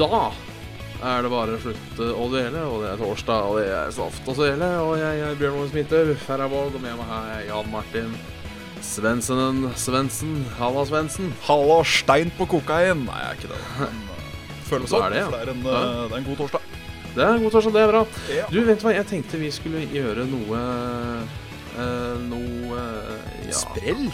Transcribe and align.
da 0.00 0.30
er 1.00 1.22
det 1.24 1.30
bare 1.32 1.54
å 1.56 1.60
slutte 1.62 2.06
å 2.12 2.26
dvele, 2.28 2.60
og 2.68 2.82
det 2.84 2.90
er 2.92 3.00
torsdag, 3.00 3.46
og 3.48 3.56
det 3.60 3.68
er 3.72 3.92
saft 3.96 4.26
og 4.28 4.36
svele, 4.36 4.68
og 4.84 4.98
jeg 5.00 5.22
er 5.24 5.38
Bjørn 5.40 5.56
Moe 5.56 5.70
Smither, 5.70 6.10
Færøyvåg, 6.26 6.74
og 6.76 6.82
med 6.84 6.98
meg 6.98 7.08
her 7.08 7.30
er 7.38 7.46
Jan 7.48 7.70
Martin 7.72 8.12
Svensenen 8.84 9.66
Svendsen. 9.76 10.34
Halla, 10.58 10.84
Svendsen. 10.88 11.32
Halla, 11.46 11.80
stein 11.84 12.32
på 12.36 12.46
kokain! 12.48 13.04
Nei, 13.06 13.18
jeg 13.20 13.30
er 13.30 13.40
ikke 13.40 13.50
det. 13.52 13.60
Men 13.80 13.98
uh, 14.08 14.62
føles 14.70 14.92
Så 14.92 14.96
sånn, 14.96 15.06
er 15.08 15.14
det, 15.16 15.20
ja. 15.20 15.28
det 15.32 15.40
er, 15.40 15.52
en, 15.52 15.64
Ja. 15.68 15.80
uh, 15.80 16.02
det 16.06 16.14
er 16.14 16.22
en 16.22 16.28
god 16.30 16.40
torsdag. 16.44 16.68
Det 17.10 17.26
er 17.26 17.42
god 17.42 17.54
torsdag, 17.56 17.76
det 17.76 17.82
er 17.84 17.92
bra. 17.92 18.02
Ja. 18.36 18.48
Du, 18.52 18.58
vet 18.68 18.80
du 18.80 18.86
hva, 18.86 18.94
jeg 18.96 19.08
tenkte 19.10 19.40
vi 19.40 19.50
skulle 19.52 19.84
gjøre 19.90 20.24
noe 20.30 20.60
eh, 21.80 22.20
Noe 22.28 22.82
ja. 23.48 23.56
Sprell? 23.56 24.04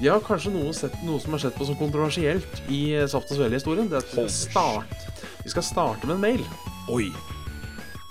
Ja, 0.00 0.16
kanskje 0.24 0.52
noe, 0.54 0.72
sett, 0.76 0.94
noe 1.06 1.20
som 1.22 1.34
er 1.36 1.42
sett 1.42 1.56
på 1.58 1.66
som 1.68 1.76
kontroversielt 1.80 2.62
i 2.72 2.82
eh, 2.96 3.06
Saft 3.10 3.30
og 3.34 3.40
Svele-historien. 3.40 3.88
Det 3.90 3.98
er 4.00 4.04
at 4.04 4.12
vi 4.14 4.16
skal, 4.16 4.30
starte, 4.32 5.26
vi 5.44 5.52
skal 5.52 5.66
starte 5.66 6.08
med 6.08 6.16
en 6.18 6.24
mail. 6.24 6.46
Oi. 6.90 7.10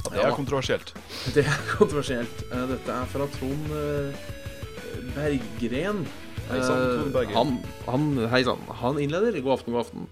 Ja, 0.09 0.13
det 0.15 0.25
er 0.29 0.35
kontroversielt. 0.37 0.93
Det 1.35 1.43
er 1.45 1.57
kontroversielt. 1.75 2.43
Eh, 2.49 2.65
Dette 2.71 2.93
er 2.95 3.09
fra 3.11 3.27
Trond 3.35 3.73
eh, 3.75 4.27
Berggren. 5.15 6.03
Hei 6.49 6.61
sann, 6.65 6.79
Trond 6.95 7.13
Berggren. 7.13 7.35
Han, 7.89 8.07
han. 8.23 8.63
Han 8.83 9.01
innleder. 9.03 9.35
God 9.43 9.57
aften, 9.59 9.73
god 9.75 9.83
aften. 9.83 10.07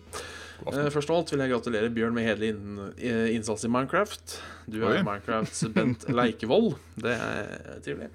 God 0.60 0.74
aften. 0.74 0.92
Først 0.94 1.10
av 1.14 1.22
alt 1.22 1.32
vil 1.34 1.42
jeg 1.46 1.54
gratulere 1.54 1.90
Bjørn 1.94 2.14
med 2.18 2.28
hederlig 2.28 2.52
inn- 2.54 3.32
innsats 3.38 3.66
i 3.66 3.72
Minecraft. 3.74 4.38
Du 4.70 4.82
er 4.84 4.98
Oi. 5.00 5.02
Minecrafts 5.08 5.64
Bent 5.74 6.06
Leikevold. 6.20 6.76
Det 7.02 7.16
er 7.16 7.82
trivelig. 7.86 8.12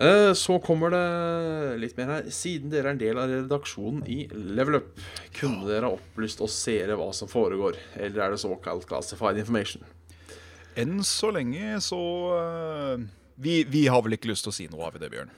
Eh, 0.00 0.32
Så 0.34 0.58
kommer 0.58 0.90
det 0.90 1.78
litt 1.80 1.96
mer 1.98 2.10
her. 2.16 2.30
Siden 2.34 2.70
dere 2.72 2.88
er 2.90 2.96
en 2.96 2.98
del 3.02 3.18
av 3.20 3.30
redaksjonen 3.30 4.02
i 4.10 4.24
Level 4.32 4.80
Up, 4.80 4.98
kunne 5.36 5.68
dere 5.68 5.86
ha 5.90 5.94
opplyst 5.98 6.42
oss 6.44 6.56
seere 6.64 6.96
hva 6.98 7.12
som 7.14 7.30
foregår? 7.30 7.78
Eller 7.94 8.24
er 8.26 8.34
det 8.34 8.40
såkalt 8.42 8.88
classified 8.90 9.38
information? 9.38 9.84
Enn 10.74 10.98
så 11.06 11.30
lenge 11.30 11.76
så 11.84 12.00
uh, 12.34 12.98
vi, 13.38 13.60
vi 13.70 13.84
har 13.86 14.02
vel 14.02 14.16
ikke 14.16 14.32
lyst 14.32 14.42
til 14.48 14.50
å 14.50 14.56
si 14.56 14.66
noe, 14.66 14.82
har 14.82 14.94
vi 14.96 15.02
det, 15.04 15.12
Bjørn? 15.12 15.30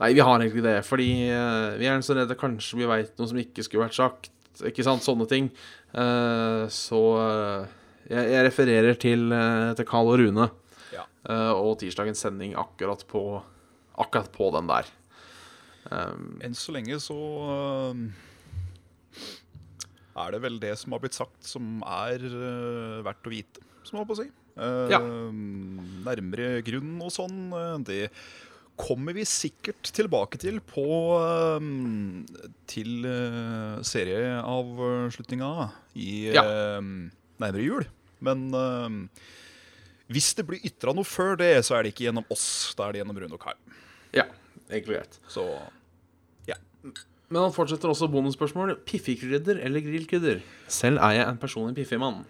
Nei, 0.00 0.12
vi 0.14 0.22
har 0.22 0.38
egentlig 0.42 0.62
det. 0.66 0.76
Fordi 0.86 1.08
eh, 1.34 1.72
vi 1.80 1.86
er 1.90 2.02
så 2.06 2.14
redde 2.14 2.36
kanskje 2.38 2.76
vi 2.78 2.86
veit 2.86 3.16
noe 3.18 3.26
som 3.30 3.38
ikke 3.40 3.62
skulle 3.66 3.82
vært 3.88 3.96
sagt. 3.98 4.28
Ikke 4.62 4.84
sant? 4.86 5.02
Sånne 5.02 5.26
ting. 5.26 5.48
Eh, 5.94 6.66
så 6.70 7.00
eh, 7.22 7.72
jeg, 8.14 8.44
refererer 8.46 8.94
til, 9.02 9.34
til 9.74 9.88
Carl 9.90 10.12
og 10.12 10.20
Rune 10.22 10.46
Ja. 10.94 11.02
eh, 11.26 11.50
og 11.58 11.80
tirsdagens 11.82 12.22
sending 12.22 12.54
akkurat 12.54 13.02
på, 13.10 13.24
akkurat 13.98 14.30
på 14.34 14.50
den 14.56 14.66
der. 14.70 14.88
Um, 15.90 16.38
Enn 16.44 16.54
så 16.56 16.72
lenge 16.72 16.96
så 17.02 17.14
uh, 17.14 17.92
er 20.24 20.30
det 20.34 20.40
vel 20.44 20.56
det 20.62 20.72
som 20.80 20.94
har 20.94 21.02
blitt 21.02 21.16
sagt, 21.18 21.42
som 21.46 21.82
er 21.86 22.22
uh, 22.24 23.02
verdt 23.06 23.26
å 23.28 23.32
vite, 23.34 23.62
som 23.84 23.98
jeg 23.98 24.00
holdt 24.02 24.10
på 24.12 24.16
å 24.16 24.22
si. 24.22 24.30
Uh, 24.54 24.88
Ja. 24.92 25.00
Nærmere 26.06 26.60
grunn 26.66 26.96
og 27.02 27.10
sånn, 27.14 27.38
uh, 27.52 27.76
det 27.84 28.08
kommer 28.78 29.14
vi 29.14 29.22
sikkert 29.26 29.86
tilbake 29.94 30.38
til 30.42 30.56
på 30.66 30.82
um, 31.58 32.24
Til 32.70 33.04
uh, 33.06 33.78
serieavslutninga 33.86 35.50
i 35.94 36.32
Ja. 36.34 36.42
nærmere 37.38 37.62
jul. 37.66 37.86
Men 38.24 38.48
hvis 40.12 40.34
det 40.36 40.44
blir 40.46 40.60
ytra 40.66 40.92
noe 40.94 41.04
før 41.08 41.36
det, 41.40 41.52
så 41.64 41.76
er 41.78 41.82
det 41.86 41.94
ikke 41.94 42.04
gjennom 42.10 42.26
oss. 42.30 42.74
Da 42.76 42.88
er 42.88 42.92
det 42.92 43.00
gjennom 43.02 43.18
Rune 43.22 43.34
og 43.38 43.40
Kai. 43.40 43.54
ja, 44.12 44.26
egentlig 44.70 44.98
greit. 44.98 45.18
Så 45.28 45.44
Men 47.32 47.40
han 47.48 47.54
fortsetter 47.56 47.88
også 47.88 48.06
bonusspørsmål. 48.12 48.74
Piffikrydder 48.86 49.58
eller 49.64 49.80
grillkrydder? 49.82 50.42
Selv 50.70 51.00
er 51.02 51.14
jeg 51.16 51.24
en 51.26 51.38
personlig 51.40 51.74
piffimann. 51.80 52.20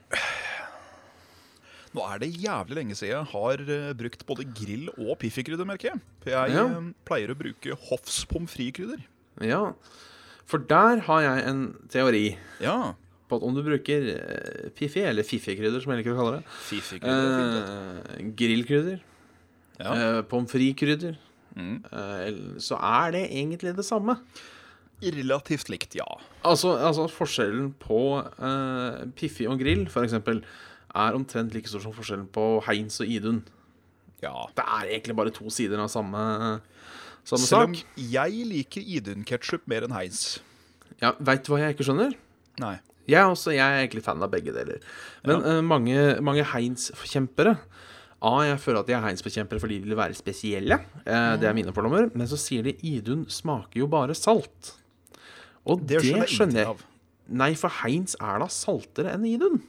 Nå 1.95 2.03
er 2.11 2.23
det 2.23 2.31
jævlig 2.41 2.75
lenge 2.79 2.97
siden 2.97 3.13
jeg 3.13 3.29
har 3.35 3.61
eh, 3.75 3.91
brukt 3.99 4.23
både 4.27 4.47
grill 4.57 4.89
og 4.97 5.19
piffikrydder, 5.21 5.67
merker 5.69 5.91
jeg. 5.93 6.01
For 6.25 6.31
jeg 6.33 6.55
Ja. 6.57 6.65
eh, 6.79 6.89
pleier 7.07 7.31
å 7.35 7.37
bruke 7.39 7.77
Hoffs 7.91 8.25
pommes 8.31 8.51
frites-krydder. 8.55 9.03
Ja, 9.43 9.73
for 10.47 10.59
der 10.59 11.01
har 11.11 11.21
jeg 11.27 11.45
en 11.51 11.61
teori 11.91 12.37
Ja, 12.63 12.95
på 13.29 13.37
at 13.39 13.43
om 13.49 13.55
du 13.57 13.63
bruker 13.65 14.09
eh, 14.15 14.71
piffi, 14.77 15.01
eller 15.09 15.25
fiffigkrydder 15.27 15.81
som 15.83 15.93
jeg 15.95 16.03
liker 16.03 16.15
å 16.15 16.19
kalle 16.21 16.39
det, 16.39 16.45
vet 16.71 17.05
eh, 17.09 18.25
grillkrydder. 18.41 18.99
Ja. 19.81 19.95
eh, 19.95 20.23
pommes 20.31 20.51
frites-krydder, 20.53 21.17
Mm. 21.55 21.85
eh, 21.87 22.59
så 22.59 22.75
er 22.83 23.13
det 23.15 23.29
egentlig 23.31 23.77
det 23.77 23.85
samme. 23.87 24.17
Relativt 25.05 25.69
likt, 25.71 25.95
ja. 25.95 26.07
Altså, 26.47 26.73
altså 26.79 27.05
forskjellen 27.13 27.73
på 27.79 27.99
eh, 28.23 29.05
piffi 29.19 29.47
og 29.51 29.59
grill, 29.61 29.85
for 29.93 30.03
eksempel, 30.07 30.41
er 30.95 31.15
omtrent 31.19 31.55
like 31.55 31.69
stor 31.71 31.83
som 31.85 31.93
forskjellen 31.95 32.27
på 32.35 32.63
Heinz 32.67 33.01
og 33.03 33.07
Idun. 33.11 33.43
ja. 34.23 34.33
Det 34.57 34.65
er 34.65 34.89
egentlig 34.97 35.17
bare 35.17 35.31
to 35.35 35.51
sider 35.51 35.79
av 35.83 35.89
samme, 35.93 36.61
samme 37.25 37.47
Selv 37.47 37.69
om 37.69 37.75
sak. 37.75 37.85
jeg 37.99 38.47
liker 38.51 38.81
Idun-ketsjup 38.99 39.67
mer 39.69 39.83
enn 39.87 39.93
Heinz. 39.95 40.41
Ja, 41.03 41.13
Veit 41.21 41.45
du 41.45 41.53
hva 41.53 41.59
jeg 41.61 41.77
ikke 41.77 41.85
skjønner? 41.87 42.15
Nei. 42.63 42.79
Jeg 43.09 43.25
også, 43.29 43.53
jeg 43.53 43.61
er 43.65 43.83
egentlig 43.87 44.03
fan 44.07 44.23
av 44.25 44.31
begge 44.33 44.53
deler. 44.55 44.79
Men 45.25 45.41
Ja. 45.43 45.59
uh, 45.59 45.63
mange, 45.63 46.21
mange 46.25 46.45
Heinz-forkjempere 46.55 47.59
A, 48.25 48.31
jeg 48.49 48.57
føler 48.63 48.81
at 48.81 48.87
de 48.89 48.95
er 48.97 49.03
Heinz-forkjempere 49.05 49.61
fordi 49.61 49.79
de 49.83 49.89
vil 49.91 49.99
være 49.99 50.15
spesielle. 50.17 50.79
Eh, 51.05 51.37
Det 51.37 51.45
er 51.45 51.53
mine 51.53 51.75
fordommer. 51.77 52.07
Men 52.17 52.27
så 52.27 52.39
sier 52.41 52.63
de 52.65 52.73
Idun 52.81 53.27
smaker 53.29 53.83
jo 53.83 53.87
bare 53.87 54.15
salt. 54.17 54.71
Og 55.67 55.83
det, 55.87 56.01
Det 56.01 56.29
skjønner 56.33 56.57
jeg 56.63 56.67
av. 56.71 56.81
Nei, 57.29 57.51
for 57.55 57.69
Heinz 57.83 58.17
er 58.21 58.39
da 58.41 58.47
saltere 58.49 59.13
enn 59.13 59.27
Idun. 59.29 59.61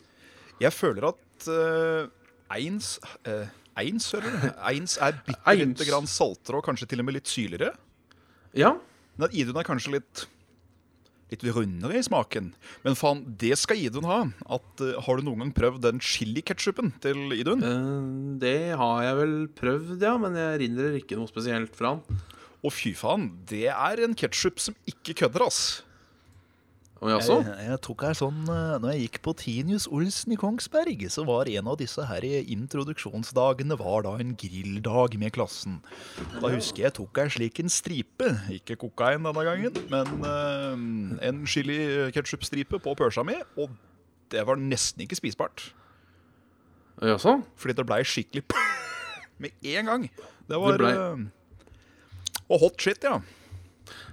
Jeg 0.62 0.72
føler 0.72 1.09
at 1.09 1.50
uh, 1.51 2.07
Eins 2.56 2.94
uh, 3.28 3.44
Eins, 3.75 4.07
hører? 4.16 4.53
Eins 4.72 4.95
er 5.03 5.18
bitte 5.28 5.56
lite 5.59 5.90
grann 5.90 6.07
saltere 6.07 6.56
og 6.62 6.63
kanskje 6.63 6.88
til 6.88 7.03
og 7.03 7.09
med 7.09 7.18
litt 7.18 7.28
syrligere. 7.28 7.74
Ja. 8.56 8.78
Men 9.18 9.28
at 9.28 9.35
Idun 9.35 9.57
er 9.59 9.68
kanskje 9.68 9.97
litt 9.97 10.28
Litt 11.34 11.41
rundere 11.50 11.97
i 11.97 12.03
smaken. 12.06 12.52
Men 12.86 12.97
faen, 13.00 13.24
det 13.41 13.56
skal 13.58 13.80
Idun 13.81 14.06
ha. 14.06 14.19
At, 14.46 14.68
uh, 14.84 15.00
har 15.02 15.18
du 15.18 15.25
noen 15.25 15.41
gang 15.41 15.53
prøvd 15.58 15.81
den 15.88 16.02
chiliketsjupen 16.03 16.94
til 17.02 17.34
Idun? 17.34 17.66
Uh, 17.66 18.38
det 18.41 18.75
har 18.78 19.02
jeg 19.08 19.18
vel 19.24 19.36
prøvd, 19.58 19.97
ja. 20.06 20.13
Men 20.22 20.38
jeg 20.38 20.59
erindrer 20.59 21.00
ikke 21.00 21.18
noe 21.18 21.31
spesielt 21.31 21.74
fra 21.78 21.96
den. 21.96 22.22
Og 22.66 22.74
fy 22.74 22.94
faen, 22.97 23.31
det 23.50 23.68
er 23.74 24.02
en 24.06 24.13
ketsjup 24.18 24.62
som 24.62 24.78
ikke 24.90 25.18
kødder, 25.24 25.47
ass. 25.47 25.66
Jeg, 27.06 27.67
jeg 27.67 27.78
tok 27.83 28.03
her 28.07 28.16
sånn 28.17 28.38
eh, 28.50 28.78
Når 28.81 28.94
jeg 28.94 29.01
gikk 29.03 29.17
på 29.28 29.33
Tinius 29.38 29.83
Olsen 29.91 30.31
i 30.31 30.38
Kongsberg, 30.39 31.03
så 31.11 31.25
var 31.28 31.50
en 31.51 31.67
av 31.67 31.75
disse 31.78 32.01
her 32.07 32.23
introduksjonsdagene 32.23 33.75
var 33.78 34.06
da 34.07 34.13
en 34.23 34.31
grilldag 34.39 35.17
med 35.22 35.33
klassen. 35.35 35.81
Da 36.39 36.50
husker 36.53 36.85
jeg 36.88 36.95
tok 36.97 37.19
jeg 37.19 37.33
slik 37.35 37.59
en 37.61 37.69
stripe, 37.69 38.29
ikke 38.56 38.78
kokain 38.81 39.28
denne 39.28 39.44
gangen, 39.45 39.75
men 39.91 40.23
uh, 40.23 40.72
en 41.28 41.44
chili-ketsjup-stripe 41.45 42.79
på 42.81 42.95
pølsa 42.97 43.25
mi, 43.27 43.35
og 43.59 43.75
det 44.33 44.45
var 44.47 44.57
nesten 44.57 45.03
ikke 45.06 45.19
spisbart. 45.19 45.67
Jaså? 47.03 47.41
Fordi 47.59 47.75
det 47.75 47.85
blei 47.91 48.01
skikkelig 48.07 48.45
med 49.44 49.51
en 49.75 49.91
gang. 49.91 50.07
Det 50.47 50.62
var 50.63 50.79
Det 50.79 50.85
ble- 50.88 50.95
eh, 50.95 52.45
Og 52.50 52.59
hot 52.63 52.79
shit, 52.81 53.03
ja. 53.03 53.19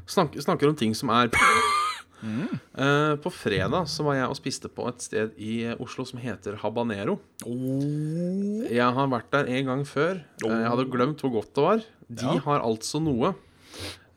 Snak, 0.06 0.34
snakker 0.42 0.68
om 0.68 0.76
ting 0.76 0.92
som 0.98 1.08
er 1.14 1.30
Eh, 2.22 3.14
På 3.18 3.30
fredag 3.34 3.88
så 3.90 4.04
var 4.06 4.14
jeg 4.14 4.28
og 4.30 4.36
spiste 4.38 4.68
på 4.70 4.86
et 4.88 5.02
sted 5.02 5.32
i 5.42 5.64
Oslo 5.82 6.04
som 6.06 6.20
heter 6.22 6.54
Habanero. 6.62 7.16
Jeg 7.42 8.94
har 8.94 9.08
vært 9.10 9.30
der 9.34 9.50
en 9.50 9.66
gang 9.66 9.82
før. 9.88 10.20
Eh, 10.44 10.48
Jeg 10.48 10.70
hadde 10.70 10.86
glemt 10.92 11.20
hvor 11.24 11.32
godt 11.40 11.52
det 11.54 11.64
var. 11.66 11.82
De 12.08 12.24
Ja. 12.24 12.38
har 12.44 12.60
altså 12.62 13.00
noe 13.02 13.34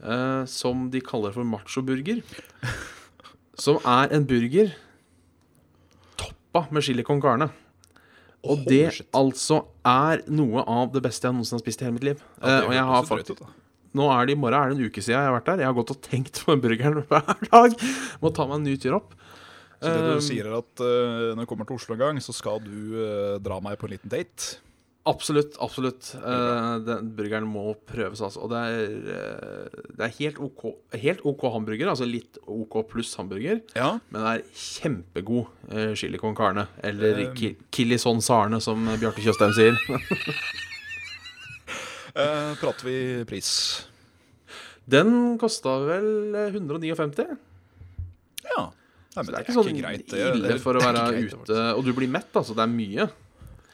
uh, 0.03 0.45
som 0.45 0.89
de 0.91 0.99
kaller 1.01 1.31
for 1.33 1.43
machoburger. 1.43 2.21
Som 3.57 3.77
er 3.87 4.11
en 4.11 4.25
burger 4.27 4.73
toppa 6.19 6.67
med 6.71 6.83
chili 6.83 7.03
con 7.07 7.21
carne. 7.21 7.47
Og 8.43 8.59
oh, 8.59 8.63
det 8.67 8.93
shit. 8.93 9.07
altså 9.15 9.61
er 9.87 10.21
noe 10.27 10.61
av 10.67 10.91
det 10.93 11.01
beste 11.01 11.23
jeg 11.25 11.33
noensinne 11.33 11.57
har 11.57 11.63
spist 11.63 11.81
i 11.81 11.85
hele 11.87 11.95
mitt 11.95 12.03
liv. 12.03 12.19
Ja, 12.41 12.59
Eh, 12.59 12.65
og 12.67 12.73
jeg 12.75 12.83
har 12.83 13.03
faktisk. 13.07 13.41
Nå 13.95 14.09
er 14.11 14.27
det 14.27 14.35
i 14.35 14.39
morgen 14.39 14.59
er 14.59 14.71
det 14.71 14.77
en 14.77 14.89
uke 14.89 15.03
siden 15.03 15.17
jeg 15.17 15.29
har 15.29 15.37
vært 15.37 15.49
der. 15.51 15.63
Jeg 15.63 15.71
har 15.71 15.77
gått 15.77 15.95
og 15.95 16.01
tenkt 16.03 16.41
på 16.43 16.53
den 16.53 16.63
burgeren 16.65 17.01
hver 17.09 17.47
dag. 17.47 17.79
Må 18.21 18.33
ta 18.35 18.47
meg 18.49 18.59
en 18.59 18.67
ny 18.69 18.75
tur 18.81 18.99
opp. 18.99 19.15
Så 19.79 19.91
det 19.91 20.03
du 20.05 20.13
Um, 20.15 20.23
sier 20.23 20.47
er 20.49 20.59
at 20.59 20.81
uh, 20.81 21.33
når 21.35 21.43
jeg 21.43 21.49
kommer 21.51 21.67
til 21.67 21.77
Oslo 21.79 21.95
en 21.97 22.01
gang, 22.01 22.21
så 22.23 22.33
skal 22.35 22.61
du 22.63 22.95
uh, 22.95 23.35
dra 23.43 23.59
meg 23.63 23.75
på 23.79 23.89
en 23.89 23.93
liten 23.95 24.11
date? 24.11 24.61
Absolutt. 25.05 25.53
absolutt 25.61 26.07
Uh, 26.17 26.79
Den 26.81 27.11
burgeren 27.13 27.45
må 27.45 27.75
prøves, 27.85 28.23
altså. 28.25 28.41
Og 28.47 28.49
det 28.49 28.61
er, 28.63 29.67
det 29.99 30.07
er 30.07 30.15
helt, 30.17 30.39
OK, 30.41 30.63
helt 31.03 31.21
OK 31.27 31.45
hamburger. 31.53 31.91
Altså 31.91 32.07
litt 32.09 32.39
OK 32.49 32.79
pluss 32.89 33.13
hamburger. 33.19 33.61
Ja. 33.77 33.97
Men 34.09 34.25
det 34.25 34.31
er 34.31 34.63
kjempegod 34.63 35.51
uh, 35.69 35.91
chili 35.99 36.21
con 36.21 36.35
carne. 36.35 36.67
Eller 36.83 37.27
Um, 37.27 37.35
ki 37.69 37.99
son 38.01 38.23
sarne, 38.23 38.63
som 38.63 38.87
Bjarte 38.95 39.21
Tjøstheim 39.21 39.53
sier. 39.59 39.77
Eh, 42.15 42.53
prater 42.61 42.87
vi 42.87 42.97
pris? 43.27 43.49
Den 44.87 45.35
kosta 45.41 45.75
vel 45.83 46.35
eh, 46.45 46.55
159. 46.55 47.25
Ja. 48.45 48.63
Nei, 49.15 49.23
men 49.23 49.31
det 49.31 49.39
er 49.39 49.45
ikke 49.45 49.55
sånn 49.55 49.79
greit, 49.79 50.07
det. 50.11 50.21
ille 50.35 50.57
for 50.63 50.77
å 50.79 50.83
være 50.83 51.03
greit, 51.11 51.35
ute. 51.35 51.59
Og 51.75 51.83
du 51.87 51.91
blir 51.95 52.11
mett, 52.11 52.31
altså. 52.35 52.55
Det 52.55 52.63
er 52.63 52.71
mye. 52.71 53.09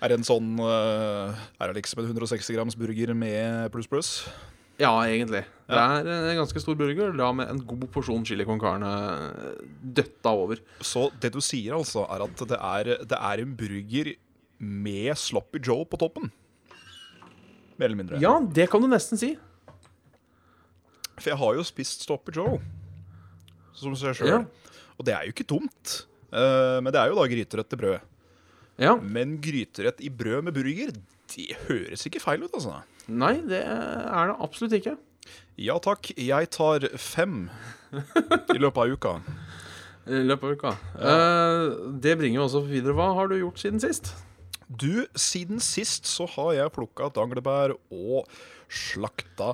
Er 0.02 0.10
det 0.10 0.18
en 0.18 0.26
sånn 0.26 0.56
eh, 0.66 1.42
Er 1.62 1.70
det 1.70 1.84
liksom 1.84 2.02
en 2.02 2.10
160 2.10 2.58
grams 2.58 2.78
burger 2.80 3.14
med 3.14 3.70
pluss 3.74 3.90
pluss? 3.90 4.12
Ja, 4.82 4.96
egentlig. 5.06 5.44
Det 5.70 5.78
er 5.78 6.08
en 6.10 6.40
ganske 6.40 6.62
stor 6.64 6.74
burger, 6.80 7.12
da 7.14 7.28
med 7.38 7.52
en 7.52 7.60
god 7.70 7.86
porsjon 7.94 8.26
chili 8.26 8.48
con 8.48 8.58
carne 8.62 8.90
døtta 9.82 10.34
over. 10.34 10.64
Så 10.82 11.12
det 11.22 11.30
du 11.36 11.42
sier, 11.46 11.76
altså, 11.78 12.08
er 12.10 12.26
at 12.26 12.46
det 12.50 12.58
er, 12.58 12.94
det 13.06 13.20
er 13.20 13.44
en 13.44 13.54
burger 13.60 14.16
med 14.58 15.14
Sloppy 15.22 15.62
Joe 15.62 15.86
på 15.86 16.02
toppen? 16.02 16.32
Mer 17.82 17.90
eller 17.90 17.98
mindre. 17.98 18.22
Ja, 18.22 18.36
det 18.46 18.68
kan 18.70 18.84
du 18.84 18.86
nesten 18.92 19.18
si. 19.18 19.32
For 21.18 21.32
jeg 21.32 21.40
har 21.42 21.58
jo 21.58 21.64
spist 21.66 22.06
Stopper 22.06 22.38
Joe, 22.38 22.60
som 23.78 23.96
seg 23.98 24.20
sjøl. 24.20 24.30
Ja. 24.30 24.78
Og 25.02 25.08
det 25.08 25.16
er 25.18 25.26
jo 25.26 25.34
ikke 25.34 25.48
dumt. 25.50 25.96
Eh, 26.30 26.78
men 26.78 26.94
det 26.94 27.02
er 27.02 27.10
jo 27.10 27.18
da 27.18 27.26
gryterett 27.32 27.74
i 27.74 27.82
brød. 27.82 28.08
Ja. 28.82 28.96
Men 29.02 29.40
gryterett 29.42 30.02
i 30.06 30.14
brød 30.14 30.46
med 30.46 30.56
burger, 30.56 30.94
det 31.34 31.48
høres 31.66 32.06
ikke 32.06 32.22
feil 32.22 32.46
ut, 32.46 32.54
altså. 32.54 32.84
Nei, 33.10 33.40
det 33.50 33.64
er 33.66 34.30
det 34.30 34.38
absolutt 34.46 34.78
ikke. 34.78 34.96
Ja 35.62 35.76
takk, 35.82 36.14
jeg 36.18 36.50
tar 36.54 36.86
fem 37.02 37.48
i 37.92 38.62
løpet 38.62 38.78
av 38.86 38.94
uka. 38.94 39.18
I 40.22 40.22
løpet 40.26 40.46
av 40.48 40.58
uka. 40.58 40.78
Eh, 41.02 41.66
det 42.02 42.18
bringer 42.22 42.44
jo 42.44 42.46
også 42.46 42.62
videre. 42.70 42.94
Hva 42.98 43.12
har 43.18 43.30
du 43.30 43.40
gjort 43.42 43.62
siden 43.62 43.82
sist? 43.82 44.14
Du, 44.72 45.06
siden 45.20 45.60
sist 45.64 46.08
så 46.08 46.28
har 46.38 46.54
jeg 46.56 46.74
plukka 46.76 47.10
danglebær 47.16 47.74
og 47.92 48.30
slakta 48.72 49.52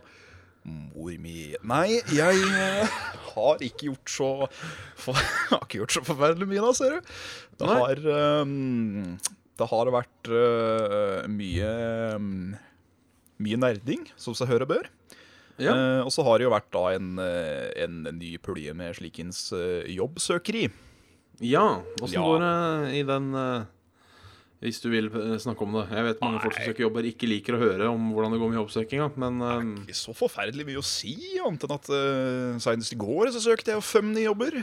mor 0.67 1.13
mi. 1.23 1.55
Nei, 1.65 1.99
jeg 2.11 2.41
eh, 2.59 2.97
har 3.31 3.63
ikke 3.63 3.87
gjort 3.87 4.11
så 4.11 4.29
for, 4.99 5.17
Har 5.53 5.63
ikke 5.63 5.79
gjort 5.81 5.95
så 5.95 6.03
forferdelig 6.05 6.49
mye 6.51 6.65
da, 6.65 6.73
ser 6.75 6.97
du. 6.97 7.11
Det 7.57 7.69
har 7.71 8.01
um, 8.43 9.15
Det 9.57 9.69
har 9.71 9.93
vært 9.95 10.31
uh, 10.33 11.23
mye 11.31 11.71
um, 12.17 12.33
Mye 13.41 13.59
nerding, 13.61 14.03
som 14.19 14.35
seg 14.37 14.49
høre 14.51 14.67
bør. 14.69 14.89
Ja. 15.57 15.71
Uh, 15.71 16.01
og 16.03 16.11
så 16.13 16.25
har 16.27 16.37
det 16.37 16.45
jo 16.49 16.53
vært 16.53 16.69
da 16.73 16.83
en, 16.97 17.15
en 17.21 18.03
ny 18.17 18.35
pulje 18.43 18.73
med 18.77 18.97
slikens 18.97 19.47
uh, 19.55 19.85
jobbsøkeri. 19.87 20.67
Ja, 21.39 21.83
åssen 22.01 22.17
Ja. 22.17 22.25
går 22.25 22.39
det 22.41 22.93
i 22.97 23.03
den 23.05 23.33
eh, 23.35 23.65
Hvis 24.57 24.79
du 24.81 24.87
vil 24.89 25.07
eh, 25.13 25.35
snakke 25.37 25.61
om 25.67 25.75
det. 25.77 25.83
Jeg 25.93 26.05
vet 26.07 26.21
mange 26.23 26.39
folk 26.41 26.55
som 26.57 26.65
søker 26.65 26.87
jobber, 26.87 27.05
ikke 27.05 27.29
liker 27.29 27.57
å 27.57 27.61
høre 27.61 27.89
om 27.93 28.07
hvordan 28.15 28.33
det 28.33 28.39
går 28.41 28.49
med 28.49 28.59
jobbsøkinga, 28.63 29.09
men 29.21 29.43
er 29.45 29.67
Ikke 29.83 29.97
så 29.99 30.15
forferdelig 30.17 30.65
mye 30.65 30.81
å 30.81 30.85
si, 30.85 31.13
annet 31.45 31.67
enn 31.67 31.75
at 31.75 31.91
uh, 31.93 32.57
senest 32.63 32.95
i 32.95 32.97
går 32.97 33.29
så 33.35 33.43
søkte 33.43 33.75
jeg 33.75 33.85
fem 33.85 34.09
nye 34.15 34.25
jobber. 34.25 34.57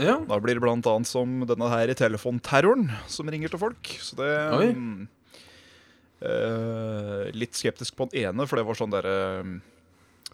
ja. 0.00 0.16
Da 0.24 0.40
blir 0.40 0.56
det 0.56 0.64
blant 0.64 0.88
annet 0.88 1.10
som 1.10 1.44
denne 1.48 1.68
her 1.74 1.92
i 1.92 1.98
telefonterroren 1.98 2.88
som 3.12 3.28
ringer 3.28 3.52
til 3.52 3.60
folk. 3.66 3.92
Så 4.00 4.16
det 4.16 4.32
um, 4.72 5.06
eh, 6.24 7.28
Litt 7.36 7.56
skeptisk 7.60 8.00
på 8.00 8.08
den 8.08 8.24
ene, 8.24 8.48
for 8.48 8.56
det 8.56 8.64
var 8.64 8.80
sånn 8.80 8.96
derre 8.96 9.16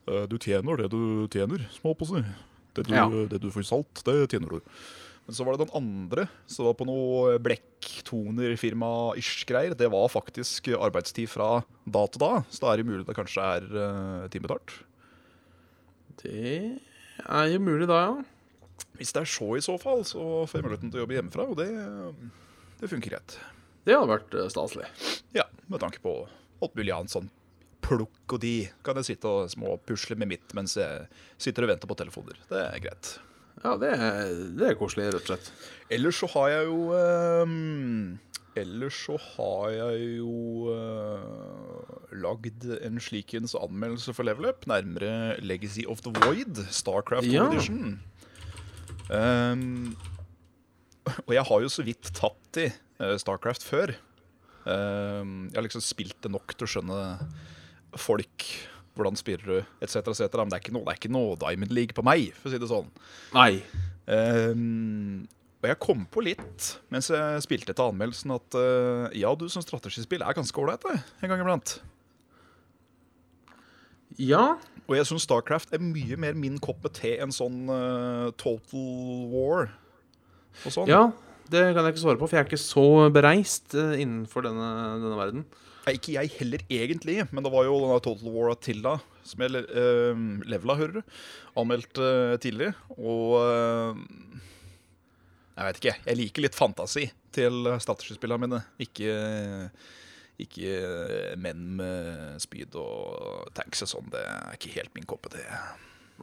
uh, 0.06 0.24
Du 0.30 0.38
tjener 0.38 0.84
det 0.84 0.92
du 0.94 1.26
tjener, 1.34 1.66
små. 1.74 1.98
Det 1.98 2.86
du, 2.86 2.94
Ja. 2.94 3.10
det 3.10 3.42
du 3.42 3.50
får 3.50 3.66
salt, 3.66 4.06
det 4.06 4.30
tjener 4.30 4.54
du. 4.54 4.74
Men 5.26 5.34
så 5.36 5.44
var 5.46 5.52
det 5.54 5.64
den 5.64 5.76
andre, 5.78 6.22
som 6.50 6.66
var 6.66 6.74
på 6.78 6.88
noe 6.88 7.38
blekktoner-firma-ish-greier. 7.44 9.72
Det 9.78 9.88
var 9.92 10.06
faktisk 10.10 10.60
arbeidstid 10.74 11.28
fra 11.30 11.48
da 11.84 12.06
til 12.10 12.20
da, 12.24 12.32
så 12.50 12.58
da 12.64 12.68
er 12.72 12.76
det 12.80 12.90
mulig 12.90 13.06
det 13.06 13.18
kanskje 13.18 13.42
er 13.58 13.62
uh, 13.70 14.30
timebetalt. 14.32 14.70
Det 16.22 16.52
er 17.22 17.46
jo 17.52 17.58
mulig 17.62 17.86
da, 17.90 17.98
ja. 18.02 18.14
Hvis 18.98 19.12
det 19.14 19.20
er 19.22 19.30
så 19.30 19.48
i 19.56 19.64
så 19.64 19.74
fall, 19.80 20.00
så 20.06 20.46
får 20.50 20.58
jeg 20.58 20.64
muligheten 20.66 20.90
til 20.90 20.98
å 20.98 21.02
jobbe 21.04 21.16
hjemmefra, 21.16 21.44
og 21.48 21.56
det, 21.60 21.70
det 22.82 22.90
funker 22.90 23.10
greit. 23.14 23.30
Det 23.86 23.94
hadde 23.96 24.10
vært 24.10 24.34
eh, 24.36 24.50
staselig. 24.52 24.86
Ja, 25.34 25.44
med 25.70 25.80
tanke 25.82 25.98
på 26.02 26.12
alt 26.62 26.74
mulig 26.78 26.92
annet 26.94 27.14
sånn 27.14 27.30
plukk 27.82 28.36
og 28.36 28.40
de. 28.42 28.56
Kan 28.86 28.98
jeg 29.00 29.08
sitte 29.12 29.30
og 29.30 29.50
småpusle 29.50 30.16
med 30.18 30.28
mitt 30.34 30.48
mens 30.56 30.72
jeg 30.78 31.06
sitter 31.40 31.62
og 31.66 31.70
venter 31.74 31.90
på 31.90 31.98
telefoner. 31.98 32.36
Det 32.50 32.60
er 32.62 32.82
greit. 32.84 33.04
Ja, 33.62 33.76
det 33.78 33.92
er, 33.94 34.32
det 34.58 34.68
er 34.72 34.78
koselig, 34.78 35.08
rett 35.14 35.22
og 35.22 35.32
slett. 35.32 35.50
Ellers 35.92 36.18
så 36.18 36.28
har 36.34 36.48
jeg 36.50 36.68
jo 36.70 36.78
eh, 36.98 37.52
Ellers 38.62 38.96
så 39.06 39.14
har 39.16 39.68
jeg 39.72 40.08
jo 40.18 40.72
eh, 40.74 41.92
lagd 42.20 42.66
en 42.84 42.98
slikens 43.00 43.54
anmeldelse 43.56 44.12
for 44.16 44.28
Level 44.28 44.50
Up, 44.50 44.66
nærmere 44.68 45.38
Legacy 45.40 45.86
of 45.88 46.02
the 46.04 46.12
Void, 46.20 46.60
Starcraft 46.74 47.30
Ja. 47.30 47.46
Edition. 47.48 48.00
Um, 49.12 49.96
og 51.26 51.32
jeg 51.34 51.44
har 51.48 51.64
jo 51.64 51.70
så 51.72 51.84
vidt 51.86 52.12
tatt 52.16 52.60
i 52.60 52.68
eh, 52.68 53.14
Starcraft 53.20 53.64
før. 53.64 53.94
Um, 54.66 55.48
jeg 55.48 55.56
har 55.58 55.66
liksom 55.66 55.82
spilt 55.84 56.18
det 56.22 56.30
nok 56.34 56.52
til 56.54 56.68
å 56.68 56.72
skjønne 56.74 57.00
folk, 57.98 58.46
hvordan 58.96 59.16
spiller 59.18 59.46
du, 59.48 59.70
etc., 59.84 60.00
etc. 60.12 60.26
Men 60.40 60.52
det 60.52 60.58
er 60.58 60.64
ikke 60.64 60.74
noe, 60.76 60.84
det 60.86 60.94
er 60.94 61.00
ikke 61.00 61.14
noe 61.14 61.38
Diamond 61.40 61.72
League 61.76 61.96
på 61.96 62.04
meg, 62.06 62.32
for 62.38 62.50
å 62.50 62.52
si 62.52 62.60
det 62.60 62.70
sånn. 62.70 62.90
Nei. 63.36 63.52
Um, 64.06 65.22
og 65.62 65.70
jeg 65.70 65.78
kom 65.78 66.00
på 66.10 66.24
litt 66.26 66.72
mens 66.90 67.06
jeg 67.12 67.42
spilte 67.44 67.70
etter 67.70 67.86
anmeldelsen 67.86 68.32
at 68.34 68.56
uh, 68.58 69.04
ja, 69.14 69.30
du 69.38 69.44
som 69.52 69.62
strategispill 69.62 70.24
er 70.26 70.34
ganske 70.34 70.58
ålreit 70.58 70.82
en 70.90 71.30
gang 71.30 71.42
iblant. 71.44 71.76
Ja. 74.18 74.56
Og 74.88 74.96
jeg 74.98 75.06
syns 75.08 75.24
Starcraft 75.28 75.72
er 75.72 75.82
mye 75.84 76.18
mer 76.20 76.34
min 76.36 76.58
kopp 76.62 76.82
med 76.84 76.96
te 76.98 77.14
enn 77.22 77.32
sånn 77.34 77.64
uh, 77.70 78.32
Total 78.40 79.28
War 79.32 79.70
og 80.66 80.74
sånn. 80.74 80.90
ja. 80.90 81.06
Det 81.52 81.60
kan 81.74 81.84
jeg 81.84 81.92
ikke 81.92 82.00
svare 82.00 82.16
på, 82.20 82.26
for 82.28 82.38
jeg 82.38 82.44
er 82.44 82.48
ikke 82.48 82.60
så 82.60 83.10
bereist 83.12 83.74
eh, 83.76 83.98
innenfor 84.00 84.44
denne, 84.46 84.68
denne 85.02 85.18
verden. 85.18 85.42
Nei, 85.82 85.96
ikke 85.98 86.14
jeg 86.14 86.30
heller 86.36 86.62
egentlig, 86.70 87.16
men 87.34 87.42
det 87.42 87.50
var 87.50 87.66
jo 87.66 87.80
denne 87.82 88.02
Total 88.04 88.30
War 88.30 88.52
Attila 88.54 88.98
som 89.26 89.42
jeg 89.44 89.64
uh, 89.70 90.22
levela, 90.50 90.76
hører 90.78 91.00
du, 91.00 91.16
anmeldt 91.58 91.98
uh, 92.02 92.34
tidlig. 92.42 92.72
Og 92.96 93.36
uh, 93.38 93.98
jeg 95.52 95.66
vet 95.68 95.80
ikke, 95.80 95.96
jeg 96.06 96.18
liker 96.18 96.46
litt 96.46 96.56
fantasi 96.58 97.08
til 97.34 97.68
strategispillene 97.82 98.46
mine. 98.46 98.60
Ikke, 98.82 99.12
ikke 100.40 100.70
eh, 100.72 101.34
menn 101.40 101.66
med 101.78 102.40
spyd 102.42 102.76
og 102.80 103.50
tanks 103.56 103.84
og 103.84 103.90
sånn. 103.90 104.08
Det 104.12 104.22
er 104.24 104.56
ikke 104.56 104.72
helt 104.78 104.94
min 104.96 105.08
koppe 105.08 105.32
det. 105.34 105.44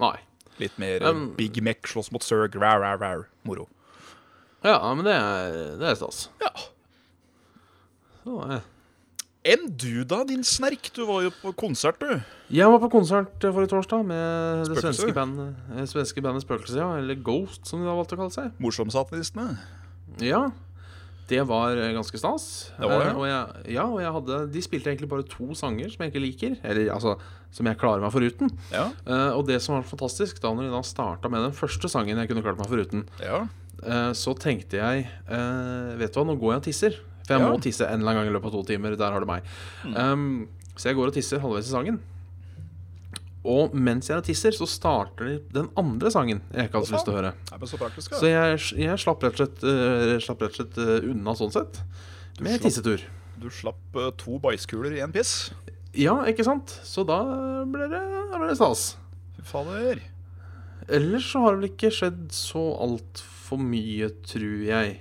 Nei. 0.02 0.18
Litt 0.60 0.76
mer 0.82 1.06
Um, 1.08 1.30
Big 1.38 1.62
Mech 1.64 1.88
slåss 1.88 2.10
mot 2.12 2.26
Zerg, 2.26 2.58
rar, 2.60 2.82
rar, 2.84 2.98
rar. 3.00 3.28
Moro. 3.48 3.70
Ja, 4.66 4.82
men 4.92 5.06
det 5.08 5.14
er, 5.16 5.62
det 5.80 5.94
er 5.94 6.02
stas. 6.02 6.26
Ja. 6.42 6.52
Så, 8.26 8.42
eh. 8.50 8.66
Enn 9.50 9.66
du 9.82 10.04
da, 10.06 10.22
din 10.28 10.44
snerk? 10.46 10.92
Du 10.94 11.06
var 11.10 11.24
jo 11.26 11.34
på 11.34 11.54
konsert, 11.58 11.98
du. 12.04 12.22
Jeg 12.54 12.70
var 12.70 12.82
på 12.84 12.90
konsert 12.94 13.42
eh, 13.42 13.54
forrige 13.56 13.72
torsdag 13.72 14.06
med 14.06 14.70
det 14.70 14.82
svenske 14.84 15.14
bandet, 15.16 15.56
eh, 15.74 15.86
svenske 15.90 16.22
bandet 16.22 16.46
Spøkelse, 16.46 16.78
ja. 16.78 16.90
Eller 17.00 17.18
Ghost, 17.18 17.64
som 17.70 17.82
de 17.82 17.90
har 17.90 17.98
valgt 17.98 18.14
å 18.14 18.20
kalle 18.20 18.36
seg. 18.36 18.52
Morsomsatanistene. 18.62 19.56
Ja. 20.22 20.50
Det 21.30 21.42
var 21.50 21.78
eh, 21.78 21.94
ganske 21.98 22.22
stas. 22.22 22.46
Det 22.78 22.90
var 22.90 23.02
det, 23.02 23.10
ja. 23.10 23.16
Og 23.16 23.26
jeg, 23.30 23.66
ja, 23.76 23.88
og 23.88 24.00
jeg 24.02 24.14
hadde 24.18 24.40
De 24.54 24.64
spilte 24.66 24.92
egentlig 24.92 25.10
bare 25.12 25.26
to 25.30 25.50
sanger 25.58 25.90
som 25.94 26.06
jeg 26.06 26.14
ikke 26.14 26.26
liker. 26.26 26.56
Eller 26.66 26.94
altså, 26.94 27.16
som 27.56 27.70
jeg 27.70 27.82
klarer 27.82 28.06
meg 28.06 28.14
foruten. 28.14 28.54
Ja. 28.74 28.90
Uh, 29.06 29.32
og 29.38 29.48
det 29.50 29.60
som 29.66 29.78
var 29.78 29.86
fantastisk, 29.90 30.42
da 30.44 30.54
når 30.54 30.70
de 30.70 30.74
da 30.78 30.86
starta 30.86 31.32
med 31.32 31.48
den 31.48 31.58
første 31.58 31.90
sangen 31.90 32.22
jeg 32.22 32.30
kunne 32.30 32.46
klart 32.46 32.62
meg 32.62 32.70
foruten, 32.70 33.06
ja. 33.22 33.44
uh, 33.82 34.12
så 34.18 34.36
tenkte 34.38 34.78
jeg 34.78 35.08
uh, 35.30 35.98
Vet 35.98 36.14
du 36.14 36.22
hva, 36.22 36.28
nå 36.30 36.38
går 36.38 36.56
jeg 36.56 36.62
og 36.62 36.68
tisser. 36.70 37.00
For 37.30 37.36
jeg 37.38 37.46
Ja. 37.46 37.50
må 37.54 37.62
tisse 37.62 37.86
en 37.86 38.00
eller 38.02 38.10
annen 38.16 38.24
gang 38.26 38.32
i 38.32 38.34
løpet 38.40 38.50
av 38.50 38.56
to 38.58 38.64
timer. 38.66 38.96
Der 38.98 39.14
har 39.14 39.22
du 39.22 39.28
meg. 39.30 39.46
Um, 39.86 40.48
så 40.76 40.90
jeg 40.90 40.98
går 40.98 41.12
og 41.12 41.14
tisser 41.14 41.44
halvveis 41.44 41.70
i 41.70 41.76
sangen. 41.76 42.00
Og 43.50 43.72
mens 43.78 44.10
jeg 44.10 44.24
tisser, 44.28 44.52
så 44.58 44.66
starter 44.68 45.30
de 45.30 45.36
den 45.56 45.70
andre 45.80 46.10
sangen 46.12 46.42
jeg 46.52 46.68
ikke 46.68 46.76
hadde 46.82 46.90
så 46.90 46.96
lyst 46.98 47.08
til 47.08 47.14
å 47.14 47.20
høre. 47.22 47.32
Så 47.70 47.78
praktisk, 47.80 48.12
ja. 48.12 48.20
Så 48.20 48.28
jeg, 48.34 48.60
jeg 48.84 49.00
slapp 49.00 49.24
rett 49.24 49.38
og 49.38 49.44
slett, 49.46 49.64
uh, 49.64 50.18
slapp 50.26 50.42
rett 50.44 50.58
og 50.58 50.60
slett 50.60 50.80
uh, 50.82 51.08
unna 51.14 51.36
sånn 51.40 51.54
sett. 51.56 51.80
Med 52.42 52.58
slapp- 52.58 52.66
tissetur. 52.68 53.06
Du 53.40 53.48
slapp 53.54 53.96
uh, 53.96 54.10
to 54.20 54.36
bæsjkuler 54.44 54.98
i 54.98 55.04
en 55.06 55.14
piss. 55.16 55.52
Ja, 55.96 56.18
ikke 56.28 56.44
sant? 56.46 56.74
Så 56.86 57.06
da 57.08 57.22
ble 57.70 57.88
det, 57.94 58.02
da 58.34 58.38
ble 58.42 58.50
det 58.52 58.58
stas. 58.60 58.90
Fy 59.38 59.46
fader. 59.54 60.02
Ellers 60.90 61.30
så 61.32 61.40
har 61.46 61.56
det 61.56 61.62
vel 61.62 61.70
ikke 61.72 61.94
skjedd 61.96 62.28
så 62.36 62.66
altfor 62.84 63.62
mye, 63.62 64.10
tror 64.28 64.60
jeg. 64.68 64.98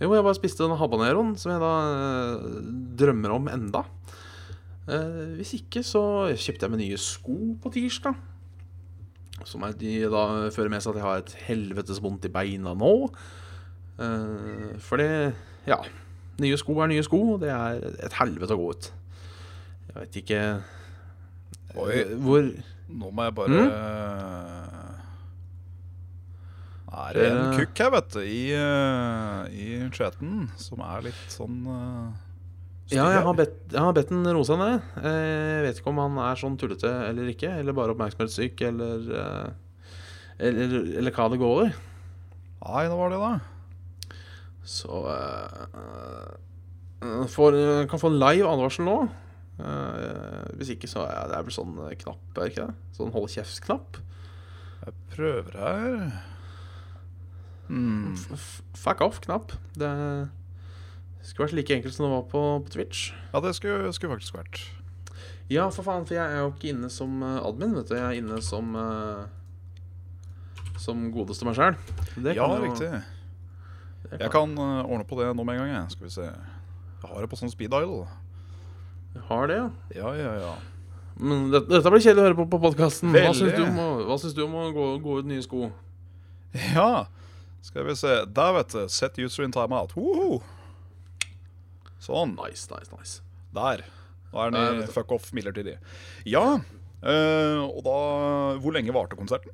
Jo, 0.00 0.14
jeg 0.16 0.24
bare 0.24 0.36
spiste 0.38 0.64
den 0.64 0.78
habaneroen, 0.80 1.34
som 1.36 1.52
jeg 1.52 1.60
da 1.60 1.72
eh, 1.92 2.60
drømmer 3.02 3.34
om 3.36 3.48
enda. 3.52 3.82
Eh, 4.88 5.36
hvis 5.36 5.52
ikke, 5.58 5.82
så 5.84 6.02
kjøpte 6.32 6.64
jeg 6.66 6.72
meg 6.72 6.80
nye 6.86 7.00
sko 7.00 7.36
på 7.60 7.72
tirsdag. 7.74 8.16
Som 9.48 9.62
er 9.64 9.72
de 9.80 9.92
da 10.12 10.24
fører 10.52 10.72
med 10.72 10.82
seg 10.84 10.92
at 10.94 11.00
jeg 11.00 11.06
har 11.06 11.20
et 11.22 11.34
helvetes 11.46 12.00
vondt 12.04 12.26
i 12.28 12.32
beina 12.32 12.72
nå. 12.76 12.92
Eh, 14.00 14.72
for 14.80 15.00
det 15.00 15.34
Ja. 15.68 15.76
Nye 16.40 16.56
sko 16.56 16.78
er 16.80 16.88
nye 16.88 17.04
sko, 17.04 17.18
og 17.34 17.40
det 17.44 17.50
er 17.52 17.82
et 18.06 18.14
helvete 18.16 18.56
å 18.56 18.60
gå 18.60 18.70
ut. 18.72 18.90
Jeg 19.90 19.96
veit 19.98 20.16
ikke 20.22 20.42
Oi. 21.76 22.04
hvor 22.16 22.46
Nå 22.90 23.10
må 23.14 23.22
jeg 23.22 23.34
bare 23.36 23.48
Mm? 23.54 23.68
Eh, 27.00 27.10
er 27.10 27.14
det 27.18 27.26
en 27.30 27.38
Eh. 27.52 27.58
kukk 27.58 27.78
her, 27.84 27.90
vet 27.96 28.10
du, 28.16 28.20
i, 28.20 28.40
eh, 28.52 29.44
i 29.50 29.90
chatten 29.96 30.48
som 30.60 30.80
er 30.84 31.02
litt 31.08 31.32
sånn 31.32 31.60
uh, 31.66 32.10
Ja, 32.90 33.06
jeg 33.14 33.22
har 33.22 33.34
bedt, 33.38 33.56
jeg 33.70 33.80
har 33.80 33.92
bedt 33.94 34.08
den 34.10 34.26
roe 34.26 34.44
seg 34.44 34.58
ned. 34.58 34.82
Eh, 34.98 35.60
Jeg 35.60 35.62
vet 35.68 35.78
ikke 35.80 35.92
om 35.92 36.00
han 36.02 36.18
er 36.18 36.40
sånn 36.40 36.56
tullete 36.58 36.90
eller 37.08 37.28
ikke, 37.30 37.52
eller 37.60 37.72
bare 37.76 37.94
oppmerksomhetssyk, 37.94 38.60
eller 38.66 39.06
eh, 39.14 39.50
eller, 40.40 40.74
eller 40.98 41.12
hva 41.14 41.28
det 41.30 41.38
går 41.38 41.50
over. 41.54 41.74
Nei, 42.64 42.82
det 42.88 42.96
var 42.98 43.10
det, 43.12 43.18
da. 43.20 43.32
Så 44.64 45.00
uh, 45.06 46.34
eh, 47.02 47.26
får, 47.32 47.56
eh, 47.56 47.86
Kan 47.90 48.00
få 48.00 48.10
en 48.10 48.18
live 48.20 48.48
advarsel 48.48 48.84
nå. 48.88 48.96
Uh, 49.60 50.46
hvis 50.56 50.70
ikke, 50.74 50.88
så 50.88 51.02
er 51.04 51.28
det 51.28 51.36
er 51.36 51.44
vel 51.44 51.52
sånn 51.52 51.74
eh, 51.86 51.94
knapp, 52.00 52.22
er 52.40 52.48
ikke 52.50 52.66
det? 52.70 52.74
Sånn 52.96 53.10
hold 53.12 53.28
kjeft-knapp. 53.32 53.98
Jeg 54.86 54.94
prøver 55.14 55.58
her. 55.60 55.96
F- 57.70 58.62
Fuck 58.74 59.00
off-knapp. 59.06 59.52
Det 59.78 59.90
skulle 61.22 61.46
vært 61.46 61.56
like 61.58 61.74
enkelt 61.76 61.94
som 61.94 62.06
det 62.06 62.12
var 62.14 62.24
på, 62.30 62.42
på 62.64 62.72
Twitch. 62.74 63.10
Ja, 63.32 63.40
det 63.44 63.54
skulle, 63.58 63.92
skulle 63.94 64.16
faktisk 64.16 64.38
vært. 64.38 64.62
Ja, 65.50 65.66
for 65.74 65.86
faen, 65.86 66.06
for 66.06 66.14
jeg 66.16 66.24
er 66.24 66.44
jo 66.44 66.52
ikke 66.52 66.70
inne 66.72 66.88
som 66.90 67.20
eh, 67.26 67.40
admin, 67.42 67.74
vet 67.76 67.90
du. 67.90 67.96
Jeg 67.98 68.06
er 68.06 68.18
inne 68.20 68.38
som 68.46 68.70
uh, 68.78 69.26
Som 70.80 71.08
godeste 71.14 71.44
meg 71.48 71.58
sjæl. 71.58 71.76
Ja, 72.36 72.46
riktig. 72.62 72.90
Jeg 74.10 74.30
kan 74.32 74.54
uh, 74.58 74.80
ordne 74.86 75.04
på 75.06 75.18
det 75.20 75.28
nå 75.36 75.44
med 75.44 75.58
en 75.58 75.64
gang. 75.64 75.72
jeg. 75.74 75.94
Skal 75.96 76.06
vi 76.06 76.12
se. 76.14 76.26
Jeg 76.30 77.10
har 77.10 77.20
det 77.22 77.30
på 77.32 77.38
sånn 77.40 77.52
speed 77.52 77.70
dial. 77.74 78.06
Har 79.26 79.50
det, 79.50 79.58
ja. 79.58 79.68
Ja, 79.98 80.14
ja, 80.14 80.34
ja. 80.38 80.54
Men 81.20 81.50
det, 81.52 81.64
dette 81.68 81.90
blir 81.92 82.00
kjedelig 82.00 82.22
å 82.22 82.26
høre 82.30 82.38
på 82.38 82.46
på 82.48 82.60
podkasten. 82.62 83.12
Hva 83.12 83.34
syns 83.34 84.36
du 84.36 84.44
om 84.46 84.54
å 84.56 84.68
gå, 84.72 84.86
gå 85.02 85.18
ut 85.20 85.28
nye 85.28 85.42
sko? 85.44 85.66
Ja, 86.72 87.06
skal 87.62 87.84
vi 87.86 87.94
se. 87.98 88.12
Der, 88.26 88.52
vet 88.56 88.74
du. 88.74 88.82
Set 88.92 89.18
user 89.20 89.44
in 89.46 89.52
timeout. 89.54 89.92
Woho! 89.96 90.40
Sånn. 92.00 92.32
Nice, 92.38 92.68
nice, 92.72 92.90
nice. 92.94 93.20
Der. 93.54 93.82
Nå 94.30 94.40
er 94.44 94.54
den 94.54 94.84
i 94.84 94.86
fuck 94.90 95.10
off 95.12 95.32
midlertidig. 95.36 95.76
Ja. 96.28 96.60
eh, 97.02 97.58
og 97.60 97.82
da 97.84 97.96
Hvor 98.62 98.72
lenge 98.76 98.94
varte 98.94 99.18
konserten? 99.18 99.52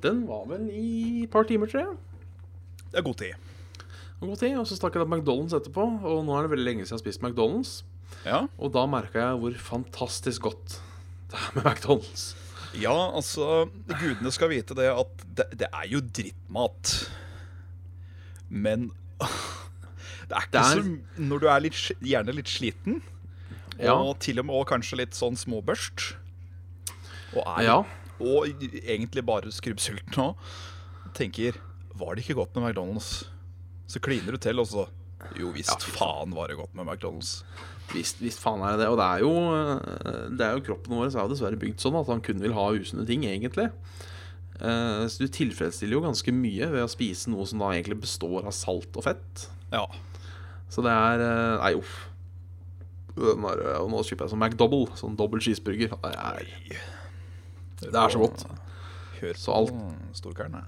Den 0.00 0.22
var 0.28 0.44
vel 0.46 0.68
i 0.70 1.24
et 1.24 1.30
par 1.32 1.44
timer, 1.48 1.66
tror 1.66 1.82
jeg. 1.82 1.96
Det 2.92 3.00
er 3.00 3.06
god 3.06 3.18
tid. 3.18 3.34
God 4.20 4.36
tid, 4.38 4.56
Og 4.58 4.66
så 4.66 4.78
stakk 4.78 4.94
jeg 4.94 5.04
på 5.04 5.10
McDonald's 5.18 5.54
etterpå. 5.58 5.84
Og 6.06 6.24
nå 6.26 6.36
er 6.38 6.46
det 6.46 6.52
veldig 6.54 6.66
lenge 6.70 6.86
siden 6.86 6.96
jeg 6.96 7.02
har 7.02 7.04
spist 7.04 7.24
McDonald's. 7.26 7.72
Ja. 8.24 8.44
Og 8.58 8.72
da 8.74 8.86
merka 8.90 9.20
jeg 9.20 9.40
hvor 9.42 9.58
fantastisk 9.74 10.46
godt 10.48 10.78
det 11.28 11.36
er 11.36 11.58
med 11.58 11.66
McDonald's. 11.68 12.30
Ja, 12.80 12.94
altså 13.16 13.68
Gudene 13.88 14.30
skal 14.34 14.50
vite 14.52 14.74
det 14.78 14.88
at 14.92 15.24
det, 15.36 15.46
det 15.64 15.68
er 15.72 15.86
jo 15.90 16.00
drittmat. 16.00 16.92
Men 18.48 18.90
det 20.28 20.34
er 20.36 20.46
ikke 20.46 20.62
er- 20.62 20.74
som 20.82 20.90
når 21.30 21.42
du 21.44 21.48
er 21.52 21.64
litt, 21.66 21.78
gjerne 22.04 22.34
litt 22.36 22.50
sliten, 22.52 23.00
Ja. 23.78 23.92
og 23.94 24.18
til 24.18 24.40
og 24.40 24.46
med 24.48 24.56
og 24.58 24.66
kanskje 24.66 24.96
litt 24.98 25.14
sånn 25.14 25.36
småbørst, 25.38 26.08
og, 27.36 27.42
er, 27.46 27.62
Ja. 27.62 27.76
og 28.18 28.48
egentlig 28.82 29.22
bare 29.24 29.52
skrubbsulten 29.54 30.16
òg, 30.18 30.34
tenker 31.14 31.54
Var 31.98 32.14
det 32.14 32.24
ikke 32.24 32.34
godt 32.38 32.54
med 32.56 32.62
McDonald's? 32.74 33.24
Så 33.88 33.98
kliner 34.00 34.30
du 34.32 34.38
til, 34.38 34.58
og 34.60 34.66
så 34.70 34.84
Jo 35.38 35.50
visst 35.52 35.70
Ja, 35.70 35.76
faen. 35.98 36.32
var 36.34 36.48
det 36.48 36.56
godt 36.56 36.74
med 36.74 36.86
McDonald's. 36.86 37.42
Visst, 37.92 38.18
visst 38.20 38.40
faen 38.40 38.60
er 38.62 38.76
det 38.76 38.84
det. 38.84 38.88
Og 38.92 38.98
det 39.00 39.06
er 39.08 39.20
jo, 39.24 39.32
eh, 39.54 40.28
det 40.36 40.44
er 40.46 40.54
jo 40.58 40.64
kroppen 40.66 40.94
vår 40.98 41.06
er 41.08 41.22
jo 41.24 41.32
dessverre 41.34 41.58
bygd 41.58 41.78
sånn 41.80 41.96
at 42.00 42.06
han 42.12 42.20
kun 42.20 42.40
vil 42.40 42.52
ha 42.52 42.66
usunne 42.76 43.06
ting, 43.06 43.22
egentlig. 43.24 43.70
Eh, 44.60 45.06
Så 45.08 45.18
du 45.18 45.28
tilfredsstiller 45.28 45.92
jo 45.98 46.00
ganske 46.04 46.32
mye 46.34 46.66
ved 46.70 46.82
å 46.84 46.90
spise 46.90 47.28
noe 47.30 47.46
som 47.46 47.58
da 47.58 47.70
egentlig 47.72 48.00
består 48.00 48.44
av 48.46 48.52
salt 48.52 48.94
og 48.96 49.04
fett. 49.04 49.48
Ja. 49.72 49.86
Så 50.68 50.82
det 50.82 50.92
er 50.92 51.20
eh, 51.20 51.62
Nei, 51.62 51.74
uff. 51.78 52.04
Og 53.18 53.90
nå 53.90 54.02
kjøper 54.06 54.26
jeg 54.26 54.30
sånn 54.30 54.38
McDouble, 54.44 54.86
sånn 54.94 55.16
dobbel 55.18 55.40
cheeseburger. 55.40 55.88
Det 55.90 56.14
er 56.14 56.44
Det 57.80 57.94
er 57.94 58.08
så 58.14 58.20
godt. 58.22 58.44
Hør 59.20 59.34
Så 59.34 59.54
alt- 59.54 59.74
Storkaren. 60.14 60.62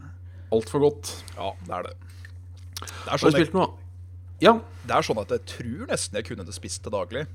altfor 0.50 0.80
godt. 0.82 1.22
Ja, 1.36 1.52
det 1.66 1.70
er 1.76 1.82
det. 1.82 1.94
Det 2.80 2.88
er, 3.06 3.10
Har 3.10 3.18
sånn 3.18 3.30
du 3.30 3.38
jeg, 3.38 3.46
spilt 3.46 3.54
noe? 3.54 3.68
Ja. 4.40 4.54
det 4.86 4.96
er 4.96 5.02
sånn 5.06 5.20
at 5.20 5.28
jeg 5.34 5.44
tror 5.46 5.86
nesten 5.90 6.16
jeg 6.16 6.24
kunne 6.30 6.44
det 6.46 6.54
spist 6.56 6.82
det 6.84 6.92
daglig. 6.94 7.26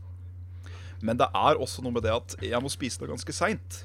Men 1.02 1.18
det 1.20 1.28
er 1.36 1.60
også 1.62 1.84
noe 1.84 1.92
med 1.94 2.04
det 2.04 2.14
at 2.16 2.36
jeg 2.42 2.62
må 2.64 2.70
spise 2.72 3.00
det 3.00 3.10
ganske 3.12 3.34
seint. 3.36 3.84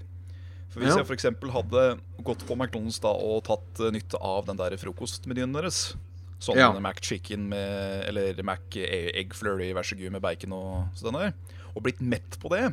For 0.71 0.81
hvis 0.81 0.95
Ja. 0.95 1.03
jeg 1.03 1.07
f.eks. 1.11 1.25
hadde 1.53 2.01
gått 2.23 2.47
på 2.47 2.55
McDonald's 2.57 3.01
da 3.03 3.11
og 3.11 3.43
tatt 3.45 3.81
eh, 3.81 3.91
nytte 3.91 4.17
av 4.23 4.47
den 4.47 4.57
der 4.57 4.77
frokostmenyen 4.79 5.53
deres 5.53 5.97
Sånn 6.41 6.57
Ja. 6.57 6.73
Mac 6.81 6.97
chicken 7.05 7.49
med 7.51 8.07
Eller 8.09 8.39
Mac 8.43 8.61
e- 8.75 9.11
egg 9.13 9.35
flurry 9.35 9.75
vær 9.75 9.83
så 9.85 9.99
god 9.99 10.13
med 10.13 10.23
bacon 10.23 10.53
og 10.57 10.87
sånn 10.97 11.13
der. 11.13 11.35
Og 11.77 11.83
blitt 11.83 12.01
mett 12.01 12.39
på 12.41 12.49
det. 12.49 12.73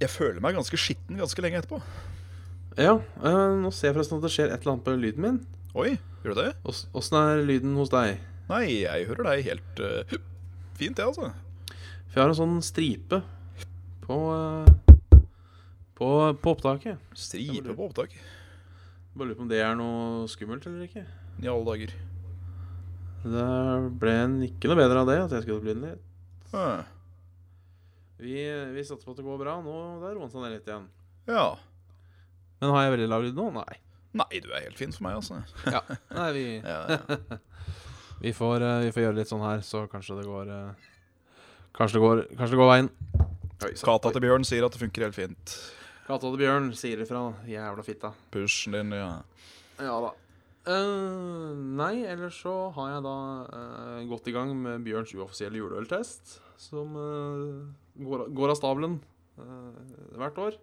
Jeg 0.00 0.08
føler 0.08 0.40
meg 0.40 0.54
ganske 0.56 0.78
skitten 0.80 1.18
ganske 1.20 1.42
lenge 1.44 1.60
etterpå. 1.60 1.82
ja. 2.78 2.94
Øh, 3.22 3.60
nå 3.62 3.70
ser 3.72 3.88
jeg 3.92 3.96
forresten 3.96 4.16
at 4.16 4.22
det 4.22 4.30
skjer 4.32 4.52
et 4.54 4.60
eller 4.62 4.72
annet 4.72 4.84
på 4.84 4.96
lyden 4.98 5.20
min. 5.20 5.46
Oi, 5.74 5.98
gjør 6.24 6.34
du 6.34 6.40
det? 6.42 6.54
Ås- 6.64 6.86
Åssen 6.94 7.18
er 7.18 7.44
lyden 7.44 7.76
hos 7.76 7.90
deg? 7.90 8.18
Nei, 8.50 8.64
jeg 8.84 9.08
hører 9.08 9.30
deg 9.30 9.46
helt 9.48 9.82
uh, 9.84 10.16
fint, 10.76 10.98
jeg, 10.98 11.06
altså. 11.06 11.30
For 12.10 12.18
jeg 12.18 12.22
har 12.22 12.32
en 12.32 12.38
sånn 12.38 12.58
stripe 12.64 13.22
på 14.04 14.18
uh, 14.30 14.68
på, 15.94 16.08
på 16.42 16.54
opptaket. 16.54 16.98
Stripe 17.14 17.74
på 17.74 17.86
opptaket? 17.86 18.18
Bare 19.14 19.28
lurer 19.28 19.38
på 19.38 19.44
om 19.46 19.50
det 19.50 19.60
er 19.62 19.76
noe 19.78 20.26
skummelt 20.30 20.66
eller 20.66 20.88
ikke. 20.88 21.04
I 21.42 21.50
alle 21.50 21.66
dager. 21.68 21.94
Det 23.24 23.44
ble 24.02 24.16
en, 24.24 24.34
ikke 24.44 24.68
noe 24.68 24.80
bedre 24.80 25.04
av 25.04 25.08
det 25.08 25.20
at 25.22 25.36
jeg 25.36 25.46
skulle 25.46 25.62
bli 25.64 25.76
litt. 25.78 26.02
Ah, 26.54 26.82
Vi, 28.18 28.34
vi 28.74 28.84
satser 28.84 29.06
på 29.06 29.14
at 29.14 29.22
det 29.22 29.26
går 29.26 29.40
bra. 29.40 29.56
Nå 29.62 29.76
det 30.02 30.10
er 30.10 30.20
han 30.20 30.52
litt 30.52 30.68
igjen. 30.68 30.90
Ja. 31.30 31.46
Men 32.60 32.74
har 32.74 32.84
jeg 32.84 32.94
veldig 32.96 33.08
lav 33.10 33.24
lyd 33.24 33.38
nå? 33.38 33.48
Nei. 33.54 33.80
Nei, 34.14 34.30
du 34.42 34.50
er 34.52 34.66
helt 34.66 34.78
fin 34.78 34.92
for 34.94 35.06
meg, 35.06 35.16
altså. 35.18 35.40
Ja. 35.66 35.80
Nei, 36.14 36.28
vi, 36.36 36.44
Ja, 36.62 36.98
ja. 36.98 37.40
Vi, 38.20 38.32
får, 38.36 38.62
eh, 38.62 38.80
vi 38.86 38.92
får 38.94 39.06
gjøre 39.06 39.18
litt 39.20 39.30
sånn 39.30 39.44
her, 39.44 39.62
så 39.66 39.84
kanskje 39.90 40.18
det 40.20 40.26
går 40.28 40.52
eh, 40.54 40.90
Kanskje 41.74 41.98
det 41.98 42.02
går, 42.04 42.20
kanskje 42.38 42.54
det 42.54 42.58
går 42.60 42.68
veien. 42.70 42.88
Oi. 43.66 43.70
Kata 43.82 44.10
til 44.14 44.22
Bjørn 44.22 44.44
sier 44.46 44.62
at 44.62 44.76
det 44.76 44.78
funker 44.78 45.08
helt 45.08 45.16
fint. 45.16 45.54
Kata 46.06 46.28
til 46.28 46.36
Bjørn 46.38 46.68
sier 46.78 47.00
ifra. 47.02 47.22
Jævla 47.50 47.82
fitta. 47.82 48.12
Pushen 48.30 48.76
din, 48.76 48.92
ja. 48.94 49.08
Ja 49.82 49.96
da. 50.04 50.12
Uh, 50.64 51.50
nei, 51.76 52.06
ellers 52.08 52.38
så 52.40 52.52
har 52.76 52.92
jeg 52.94 53.02
da 53.04 53.16
uh, 53.50 53.98
gått 54.08 54.30
i 54.30 54.36
gang 54.36 54.54
med 54.56 54.86
Bjørns 54.86 55.12
uoffisielle 55.18 55.58
juleøltest, 55.58 56.38
som 56.62 56.94
uh, 56.94 57.66
går, 58.00 58.28
går 58.38 58.54
av 58.54 58.56
stabelen 58.56 58.94
eh, 59.42 59.98
hvert 60.18 60.38
år. 60.40 60.56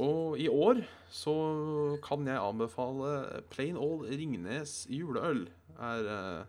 Og 0.00 0.38
i 0.42 0.48
år 0.50 0.80
så 1.12 1.34
kan 2.02 2.24
jeg 2.26 2.40
anbefale 2.40 3.42
Plain 3.52 3.76
Old 3.78 4.08
Ringnes 4.10 4.84
juleøl. 4.90 5.44
Er 5.80 6.10
eh, 6.14 6.44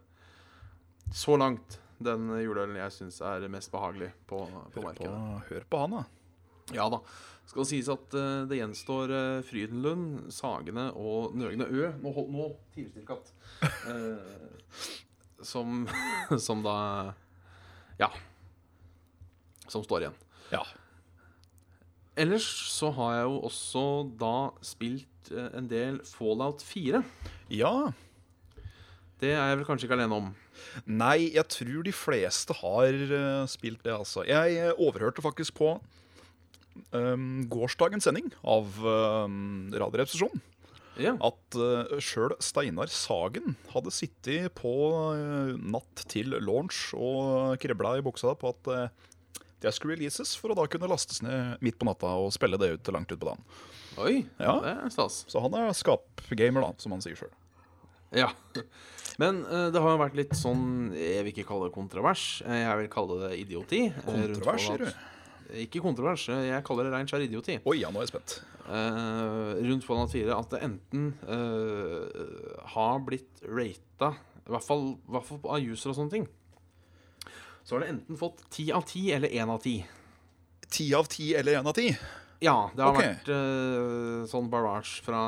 så 1.15 1.37
langt 1.37 1.79
den 2.03 2.27
juleølen 2.43 2.75
jeg 2.77 2.91
syns 2.91 3.21
er 3.23 3.45
mest 3.51 3.71
behagelig 3.71 4.11
på, 4.27 4.41
på 4.73 4.83
Hør 4.83 4.97
på, 4.97 5.13
hør 5.49 5.65
på 5.71 5.79
han, 5.85 5.95
da. 5.95 6.03
Ja 6.75 6.89
da. 6.91 6.99
Skal 7.45 7.61
det 7.61 7.69
sies 7.69 7.89
at 7.93 8.15
uh, 8.17 8.45
det 8.49 8.57
gjenstår 8.57 9.11
uh, 9.13 9.43
Frydenlund, 9.45 10.31
Sagene 10.33 10.87
og 10.97 11.35
Nøgne 11.37 11.67
Ø 11.69 11.91
Nå, 12.01 12.13
hold- 12.15 12.31
nå 12.33 12.47
tilstyrkatt. 12.73 13.29
Uh, 13.85 14.17
som, 15.45 15.85
som 16.47 16.63
da 16.65 16.77
Ja. 18.01 18.09
Som 19.69 19.85
står 19.85 20.05
igjen. 20.07 20.17
Ja. 20.51 20.63
Ellers 22.17 22.47
så 22.71 22.89
har 22.95 23.13
jeg 23.19 23.29
jo 23.29 23.37
også 23.47 23.85
da 24.19 24.35
spilt 24.65 25.31
en 25.31 25.65
del 25.69 25.97
Fallout 26.05 26.61
4. 26.63 27.01
Ja. 27.53 27.71
Det 29.21 29.31
er 29.31 29.39
jeg 29.51 29.57
vel 29.61 29.67
kanskje 29.67 29.87
ikke 29.87 29.95
alene 29.97 30.17
om. 30.19 30.31
Nei, 30.87 31.29
jeg 31.35 31.47
tror 31.51 31.83
de 31.87 31.93
fleste 31.95 32.55
har 32.59 32.97
eh, 33.05 33.45
spilt 33.51 33.83
det, 33.85 33.93
altså. 33.95 34.25
Jeg 34.27 34.57
eh, 34.59 34.73
overhørte 34.81 35.23
faktisk 35.23 35.55
på 35.59 35.69
um, 36.91 37.45
gårsdagens 37.51 38.03
sending 38.07 38.27
av 38.43 38.67
um, 38.83 39.71
Radioresepsjonen 39.75 40.41
Ja. 40.99 41.13
at 41.23 41.57
uh, 41.59 41.95
sjøl 42.03 42.35
Steinar 42.43 42.91
Sagen 42.91 43.55
hadde 43.73 43.91
sittet 43.95 44.51
på 44.59 44.73
uh, 45.15 45.55
natt 45.59 46.05
til 46.11 46.35
launch 46.43 46.89
og 46.95 47.55
kribla 47.63 47.97
i 47.99 48.03
buksa 48.05 48.35
på 48.39 48.51
at 48.53 48.71
uh, 48.71 49.11
det 49.63 49.71
skulle 49.73 49.95
releases, 49.95 50.35
for 50.37 50.51
å 50.51 50.57
da 50.59 50.67
kunne 50.69 50.87
lastes 50.91 51.23
ned 51.25 51.63
midt 51.63 51.79
på 51.79 51.87
natta 51.87 52.11
og 52.19 52.33
spille 52.35 52.59
det 52.61 52.73
ut 52.75 52.83
til 52.85 52.93
langt 52.93 53.09
ut 53.09 53.17
på 53.21 53.31
dagen. 53.31 53.41
Oi, 54.03 54.17
Ja. 54.43 54.59
det 54.61 54.73
er 54.75 54.91
stas. 54.93 55.23
Så 55.31 55.39
han 55.41 55.55
er 55.57 55.71
skapgamer, 55.73 56.61
da, 56.67 56.73
som 56.83 56.91
han 56.93 57.01
sier 57.01 57.15
sjøl. 57.17 57.31
Ja. 58.15 58.29
Men 59.21 59.43
uh, 59.47 59.69
det 59.71 59.79
har 59.79 59.93
jo 59.93 59.99
vært 60.01 60.15
litt 60.19 60.33
sånn 60.35 60.91
Jeg 60.95 61.23
vil 61.23 61.31
ikke 61.33 61.45
kalle 61.47 61.69
det 61.69 61.75
kontrovers. 61.75 62.41
eh, 62.45 62.61
Jeg 62.65 62.79
vil 62.81 62.89
kalle 62.91 63.15
det 63.21 63.29
idioti. 63.43 63.81
eh, 63.91 64.01
Kontrovers, 64.03 64.65
sier 64.65 64.81
du. 64.83 64.89
ikke 65.65 65.81
kontrovers, 65.83 66.25
jeg 66.31 66.63
kaller 66.67 66.87
det 66.89 66.93
rein 66.95 67.07
skjær 67.07 67.23
idioti. 67.27 67.59
Oi, 67.69 67.77
ja, 67.83 67.91
nå 67.93 68.01
er 68.01 68.07
jeg 68.07 68.13
spent. 68.15 68.37
Uh, 68.65 69.53
rundt 69.61 69.85
Fallout 69.85 70.09
4 70.11 70.33
at 70.35 70.49
det 70.55 70.61
enten 70.65 71.11
uh, 71.29 72.63
har 72.73 72.99
blitt 73.05 73.43
rata, 73.45 74.09
i 74.41 74.51
hvert 74.55 74.65
fall, 74.65 74.87
hvert 75.05 75.27
fall 75.29 75.39
av 75.53 75.61
user 75.69 75.91
og 75.93 75.99
sånne 75.99 76.15
ting, 76.15 76.25
så 77.65 77.75
har 77.77 77.85
det 77.85 77.91
enten 77.93 78.17
fått 78.19 78.41
ti 78.53 78.67
av 78.73 78.83
ti 78.89 79.07
eller 79.13 79.29
én 79.37 79.49
av 79.53 79.61
ti. 79.63 79.77
Ti 80.69 80.89
av 80.97 81.07
ti 81.13 81.31
eller 81.37 81.59
én 81.61 81.69
av 81.69 81.77
ti? 81.77 81.87
Ja, 82.45 82.69
det 82.75 82.85
har 82.85 82.93
okay. 82.93 83.11
vært 83.15 83.29
uh, 83.33 84.23
sånn 84.29 84.47
barrage 84.51 85.01
fra, 85.05 85.21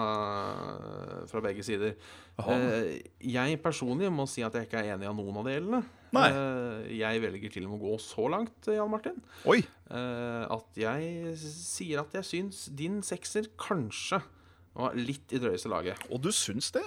fra 1.30 1.44
begge 1.44 1.66
sider. 1.66 1.98
Eh, 2.38 3.00
jeg 3.34 3.58
personlig 3.64 4.12
må 4.14 4.28
si 4.30 4.44
at 4.46 4.54
jeg 4.54 4.68
ikke 4.68 4.84
er 4.84 4.94
enig 4.94 5.08
av 5.10 5.16
noen 5.18 5.40
av 5.42 5.48
delene. 5.50 5.82
Nei. 6.14 6.28
Eh, 6.30 6.92
jeg 7.00 7.24
velger 7.24 7.54
til 7.54 7.66
og 7.66 7.74
med 7.74 7.80
å 7.80 7.90
gå 7.90 7.98
så 8.04 8.28
langt, 8.32 8.70
Jan 8.70 8.92
Martin, 8.94 9.18
Oi. 9.50 9.64
at 9.90 10.78
jeg 10.80 11.34
sier 11.42 12.04
at 12.04 12.14
jeg 12.20 12.28
syns 12.30 12.68
din 12.78 13.02
sekser 13.06 13.50
kanskje 13.60 14.22
var 14.78 14.98
litt 14.98 15.34
i 15.34 15.42
drøyeste 15.42 15.72
laget. 15.74 16.06
Og 16.14 16.22
du 16.22 16.30
syns 16.36 16.70
det? 16.76 16.86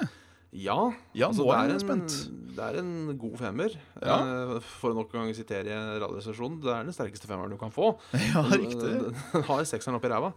Ja, 0.52 0.90
Ja, 1.14 1.28
altså, 1.28 1.44
nå 1.46 1.52
er 1.54 1.68
det, 1.70 1.76
jeg 1.78 1.84
spent. 1.84 2.14
en, 2.26 2.38
det 2.56 2.64
er 2.66 2.78
en 2.80 3.18
god 3.20 3.36
femmer. 3.38 3.76
Ja. 4.02 4.16
Eh, 4.18 4.56
for 4.80 4.90
å 4.90 4.96
nok 4.98 5.12
en 5.14 5.22
gang 5.22 5.36
sitere 5.36 5.76
Radioresepsjonen, 6.02 6.58
det 6.64 6.72
er 6.74 6.88
den 6.88 6.96
sterkeste 6.96 7.30
femmeren 7.30 7.52
du 7.54 7.58
kan 7.60 7.70
få. 7.74 7.92
Ja, 8.32 8.42
riktig. 8.50 8.80
Den 8.82 9.46
har 9.46 9.62
sekseren 9.68 9.98
oppi 10.00 10.10
ræva. 10.10 10.32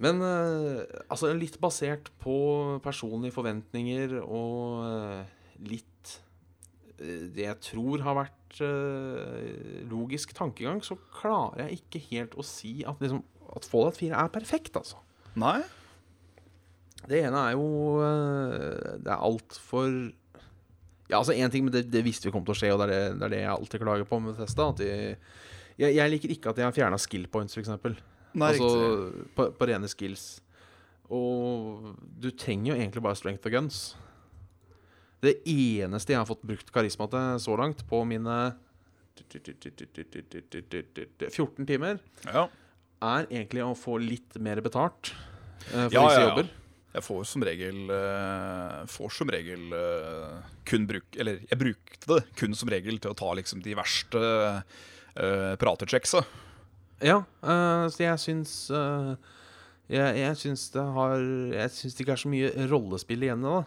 Men 0.00 0.20
eh, 0.24 0.84
altså 1.12 1.32
litt 1.36 1.58
basert 1.60 2.08
på 2.22 2.36
personlige 2.84 3.36
forventninger 3.36 4.18
og 4.22 4.84
eh, 4.88 5.34
litt 5.68 6.14
eh, 7.00 7.26
det 7.36 7.44
jeg 7.48 7.58
tror 7.72 8.04
har 8.06 8.16
vært 8.22 8.60
eh, 8.64 9.82
logisk 9.90 10.32
tankegang, 10.36 10.80
så 10.84 10.96
klarer 11.20 11.66
jeg 11.66 11.82
ikke 11.82 12.04
helt 12.12 12.36
å 12.40 12.44
si 12.44 12.78
at, 12.88 13.00
liksom, 13.00 13.20
at 13.56 13.68
Fallout 13.68 14.00
4 14.00 14.16
er 14.24 14.32
perfekt, 14.32 14.76
altså. 14.80 15.00
Nei? 15.40 15.58
Det 17.08 17.22
ene 17.24 17.38
er 17.48 17.54
jo 17.56 17.64
eh, 18.04 18.98
Det 19.00 19.08
er 19.10 19.22
altfor 19.24 19.88
Ja, 21.10 21.18
altså 21.18 21.32
én 21.34 21.50
ting, 21.50 21.64
men 21.64 21.72
det, 21.74 21.86
det 21.90 22.04
visste 22.06 22.28
vi 22.28 22.32
kom 22.34 22.44
til 22.44 22.52
å 22.54 22.58
skje, 22.60 22.68
og 22.74 22.82
det 22.82 22.86
er 22.86 22.92
det, 22.92 23.00
det, 23.18 23.24
er 23.26 23.32
det 23.34 23.40
jeg 23.40 23.50
alltid 23.54 23.80
klager 23.82 24.06
på 24.06 24.20
med 24.22 24.36
Testa. 24.38 24.68
At 24.70 24.78
de, 24.78 24.90
jeg, 25.80 25.94
jeg 25.96 26.12
liker 26.12 26.30
ikke 26.36 26.52
at 26.52 26.60
de 26.60 26.62
har 26.68 26.76
fjerna 26.76 26.98
skill 27.02 27.24
points, 27.32 27.56
f.eks. 27.56 27.72
Altså 28.38 28.68
på, 29.34 29.48
på 29.58 29.66
rene 29.66 29.88
skills. 29.90 30.28
Og 31.10 31.88
du 32.22 32.28
trenger 32.38 32.70
jo 32.70 32.76
egentlig 32.78 33.02
bare 33.02 33.18
strength 33.18 33.48
of 33.48 33.54
guns. 33.56 33.80
Det 35.20 35.34
eneste 35.50 36.14
jeg 36.14 36.20
har 36.22 36.28
fått 36.30 36.46
brukt 36.46 36.70
karisma 36.72 37.08
til 37.10 37.40
så 37.42 37.56
langt, 37.58 37.82
på 37.90 38.04
mine 38.08 38.36
14 41.28 41.66
timer, 41.68 41.98
Ja. 42.30 42.46
er 43.02 43.26
egentlig 43.28 43.62
å 43.66 43.74
få 43.76 43.98
litt 44.00 44.38
mer 44.40 44.60
betalt 44.64 45.10
uh, 45.74 45.88
for 45.88 45.94
Ja, 45.98 46.06
disse 46.06 46.20
ja. 46.20 46.28
jobber. 46.30 46.48
Jeg 46.90 47.04
får 47.06 47.26
som 47.30 47.44
regel 47.46 47.90
eh, 47.94 48.78
Får 48.90 49.12
som 49.14 49.30
regel 49.30 49.74
eh, 49.76 50.38
kun 50.66 50.88
bruk 50.90 51.18
Eller 51.22 51.42
jeg 51.46 51.58
brukte 51.60 52.08
det 52.10 52.22
kun 52.40 52.56
som 52.58 52.70
regel 52.72 52.98
til 52.98 53.12
å 53.12 53.18
ta 53.18 53.30
liksom 53.38 53.60
de 53.62 53.76
verste 53.78 54.20
uh, 54.20 55.52
pratechecksa. 55.60 56.22
Ja, 57.04 57.20
uh, 57.44 57.84
så 57.92 58.02
jeg 58.02 58.22
syns 58.22 58.54
uh, 58.72 59.12
jeg, 59.90 60.16
jeg 60.22 60.38
syns 60.40 60.64
det 60.74 60.84
har 60.96 61.20
Jeg 61.52 61.74
syns 61.76 61.94
det 61.96 62.04
ikke 62.06 62.16
er 62.16 62.22
så 62.24 62.32
mye 62.32 62.66
rollespill 62.72 63.26
igjen 63.26 63.44
da. 63.44 63.60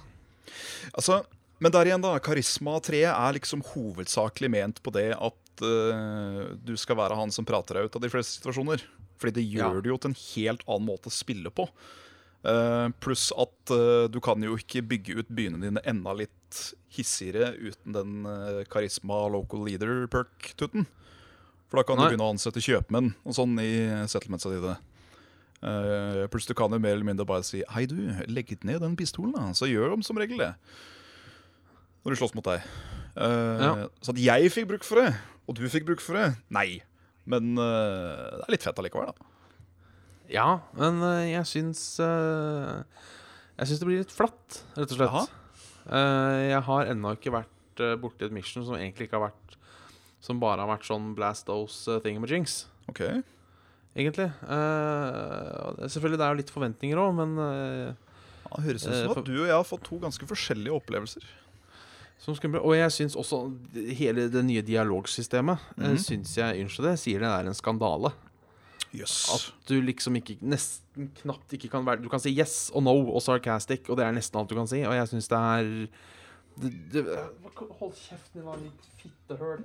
Altså, 0.98 1.22
men 1.63 1.72
der 1.72 1.88
igjen, 1.92 2.03
da. 2.03 2.18
Karisma 2.24 2.75
3 2.84 3.03
er 3.12 3.38
liksom 3.38 3.63
hovedsakelig 3.70 4.50
ment 4.51 4.82
på 4.84 4.92
det 4.98 5.12
at 5.15 5.63
uh, 5.63 6.42
du 6.60 6.74
skal 6.80 7.00
være 7.00 7.20
han 7.22 7.32
som 7.32 7.48
prater 7.48 7.80
deg 7.80 7.88
ut 7.88 8.00
av 8.00 8.03
de 8.03 8.12
fleste 8.12 8.39
situasjoner. 8.39 8.84
Fordi 9.21 9.38
det 9.38 9.45
gjør 9.48 9.78
Ja. 9.78 9.84
det 9.86 9.93
jo 9.93 10.00
til 10.02 10.12
en 10.12 10.21
helt 10.24 10.65
annen 10.67 10.89
måte 10.89 11.12
å 11.12 11.15
spille 11.15 11.54
på. 11.54 11.69
Eh, 12.43 12.88
pluss 13.03 13.29
at 13.39 13.71
eh, 13.71 14.06
du 14.12 14.19
kan 14.23 14.41
jo 14.43 14.58
ikke 14.60 14.84
bygge 14.84 15.15
ut 15.21 15.29
byene 15.32 15.62
dine 15.63 15.84
enda 15.88 16.15
litt 16.17 16.60
hissigere 16.93 17.53
uten 17.58 17.95
den 17.95 18.27
uh, 18.29 18.60
karisma 18.69 19.23
local 19.34 19.63
leader-perk-tutten. 19.65 20.86
For 21.71 21.79
da 21.79 21.86
kan 21.88 21.97
Nei. 21.97 22.06
du 22.06 22.13
begynne 22.13 22.27
å 22.27 22.34
ansette 22.36 22.62
kjøpmenn 22.62 23.15
og 23.25 23.34
sånn 23.34 23.56
i 23.63 23.71
settlementsa 24.12 24.51
dine. 24.53 24.75
Uh, 25.63 26.27
pluss 26.29 26.45
du 26.45 26.53
kan 26.53 26.69
jo 26.75 26.77
mer 26.84 26.93
eller 26.93 27.08
mindre 27.08 27.25
bare 27.25 27.45
si 27.47 27.63
Hei, 27.71 27.88
du, 27.89 27.95
legg 28.27 28.51
ned 28.67 28.84
den 28.84 28.97
pistolen, 28.99 29.34
da. 29.34 29.47
Så 29.58 29.71
gjør 29.71 29.95
de 29.95 30.06
som 30.06 30.19
regel 30.21 30.43
det. 30.43 30.51
Når 32.03 32.13
de 32.13 32.19
slåss 32.19 32.36
mot 32.38 32.45
deg. 32.45 32.67
Eh, 33.15 33.62
Ja. 33.63 33.88
Så 34.03 34.13
at 34.13 34.19
jeg 34.21 34.51
fikk 34.51 34.67
bruk 34.73 34.84
for 34.86 35.01
det, 35.01 35.13
og 35.47 35.56
du 35.56 35.63
fikk 35.69 35.86
bruk 35.88 36.01
for 36.03 36.17
det, 36.19 36.34
nei. 36.53 36.82
Men 37.25 37.56
eh, 37.56 38.38
det 38.38 38.47
er 38.47 38.53
litt 38.58 38.65
fett 38.65 38.79
allikevel, 38.82 39.13
da. 39.13 39.33
Ja, 40.34 40.60
men 40.78 40.98
eh, 41.06 41.28
jeg 41.36 41.46
syns 41.46 41.82
eh, 42.02 42.80
Jeg 43.60 43.69
syns 43.69 43.80
det 43.84 43.88
blir 43.89 44.02
litt 44.02 44.13
flatt, 44.13 44.63
rett 44.78 44.93
og 44.96 44.98
slett. 44.98 45.36
Eh, 45.86 46.39
jeg 46.50 46.62
har 46.69 46.89
ennå 46.93 47.12
ikke 47.17 47.34
vært 47.36 47.84
borti 48.02 48.26
et 48.28 48.34
mission 48.34 48.65
som 48.65 48.76
egentlig 48.78 49.08
ikke 49.08 49.17
har 49.19 49.28
vært 49.32 49.56
Som 50.24 50.39
bare 50.41 50.62
har 50.63 50.69
vært 50.72 50.86
sånn 50.89 51.12
blast 51.17 51.46
those 51.50 52.00
thingamajinks, 52.06 52.65
Ok. 52.89 53.02
egentlig. 53.98 54.30
Selvfølgelig 55.86 56.19
det 56.19 56.26
er 56.26 56.34
jo 56.34 56.39
litt 56.41 56.54
forventninger 56.54 57.00
òg, 57.02 57.13
men 57.17 57.34
Ja, 57.38 58.58
det 58.58 58.65
høres 58.67 58.86
ut 58.88 58.93
som 58.93 59.17
at 59.17 59.26
du 59.26 59.34
og 59.41 59.48
jeg 59.50 59.56
har 59.58 59.65
fått 59.67 59.84
to 59.88 60.00
ganske 60.00 60.28
forskjellige 60.30 60.76
opplevelser. 60.80 61.24
Og 62.63 62.74
jeg 62.78 62.91
syns 62.96 63.17
også 63.19 63.39
hele 63.98 64.30
det 64.32 64.43
nye 64.48 64.62
dialogsystemet 64.63 65.60
mm 65.76 65.84
Mhm. 65.84 65.98
syns 66.00 66.38
jeg 66.38 66.62
Unnskyld 66.63 66.88
det, 66.88 67.00
sier 67.02 67.19
det 67.19 67.28
er 67.28 67.46
en 67.50 67.58
skandale. 67.58 68.13
Jøss. 68.93 69.17
At 69.34 69.69
du 69.69 69.79
liksom 69.82 70.17
ikke 70.19 70.38
nesten 70.45 71.10
knapt 71.23 71.56
ikke 71.58 71.71
kan 71.73 71.86
være 71.86 72.03
Du 72.03 72.10
kan 72.12 72.21
si 72.21 72.34
yes 72.36 72.67
og 72.73 72.84
no 72.86 72.93
og 73.10 73.21
sarcastic, 73.25 73.89
og 73.89 73.97
det 73.97 74.06
er 74.06 74.13
nesten 74.13 74.38
alt 74.39 74.51
du 74.51 74.58
kan 74.58 74.69
si. 74.69 74.84
Og 74.86 74.93
jeg 74.93 75.10
syns 75.10 75.29
det 75.32 75.39
er 75.39 75.71
det, 76.62 76.71
det, 76.93 77.03
Hold 77.79 77.95
kjeften 77.97 78.43
din, 78.43 78.45
da, 78.45 78.58
ditt 78.62 78.89
fittehøl. 79.01 79.63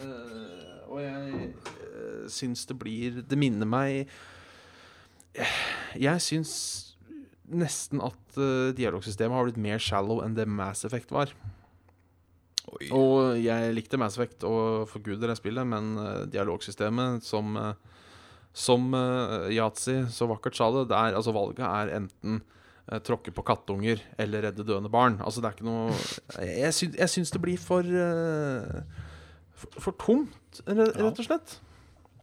Uh, 0.00 0.88
og 0.92 1.02
jeg 1.02 1.50
uh, 1.52 2.24
syns 2.32 2.66
det 2.68 2.74
blir 2.76 3.22
Det 3.24 3.38
minner 3.40 3.64
meg 3.64 4.10
Jeg 5.96 6.20
syns 6.20 6.52
nesten 7.46 8.02
at 8.04 8.38
uh, 8.40 8.72
dialogsystemet 8.76 9.36
har 9.36 9.48
blitt 9.48 9.60
mer 9.60 9.82
shallow 9.82 10.22
enn 10.24 10.34
det 10.36 10.48
Mass 10.48 10.84
Effect 10.88 11.12
var. 11.14 11.30
Oi. 12.66 12.88
Og 12.90 13.36
jeg 13.38 13.74
likte 13.76 14.00
Mass 14.00 14.16
Effect 14.18 14.42
og 14.48 14.88
forguder 14.90 15.30
det 15.30 15.38
spillet, 15.38 15.68
men 15.68 15.92
uh, 16.00 16.24
dialogsystemet 16.30 17.24
som 17.24 17.54
uh, 17.60 17.76
Som 18.56 18.88
uh, 18.96 19.50
Yatzy 19.52 19.98
så 20.08 20.28
vakkert 20.30 20.56
sa 20.56 20.70
det, 20.72 20.86
det 20.88 20.96
er, 20.96 21.16
altså 21.18 21.34
valget 21.36 21.60
er 21.66 21.90
enten 21.98 22.38
eh, 22.88 23.00
tråkke 23.04 23.34
på 23.36 23.42
kattunger 23.44 24.00
eller 24.22 24.46
redde 24.48 24.64
døende 24.64 24.88
barn. 24.92 25.18
Altså 25.20 25.42
det 25.44 25.50
er 25.50 25.58
ikke 25.58 25.66
noe 25.68 25.92
Jeg, 26.40 26.72
sy 26.72 26.88
syns 27.12 27.34
det 27.34 27.42
blir 27.44 27.60
for, 27.60 27.84
eh, 27.84 28.80
for 29.60 29.82
For 29.84 29.98
tomt, 30.00 30.62
rett 30.64 31.20
og 31.20 31.26
slett. 31.26 31.58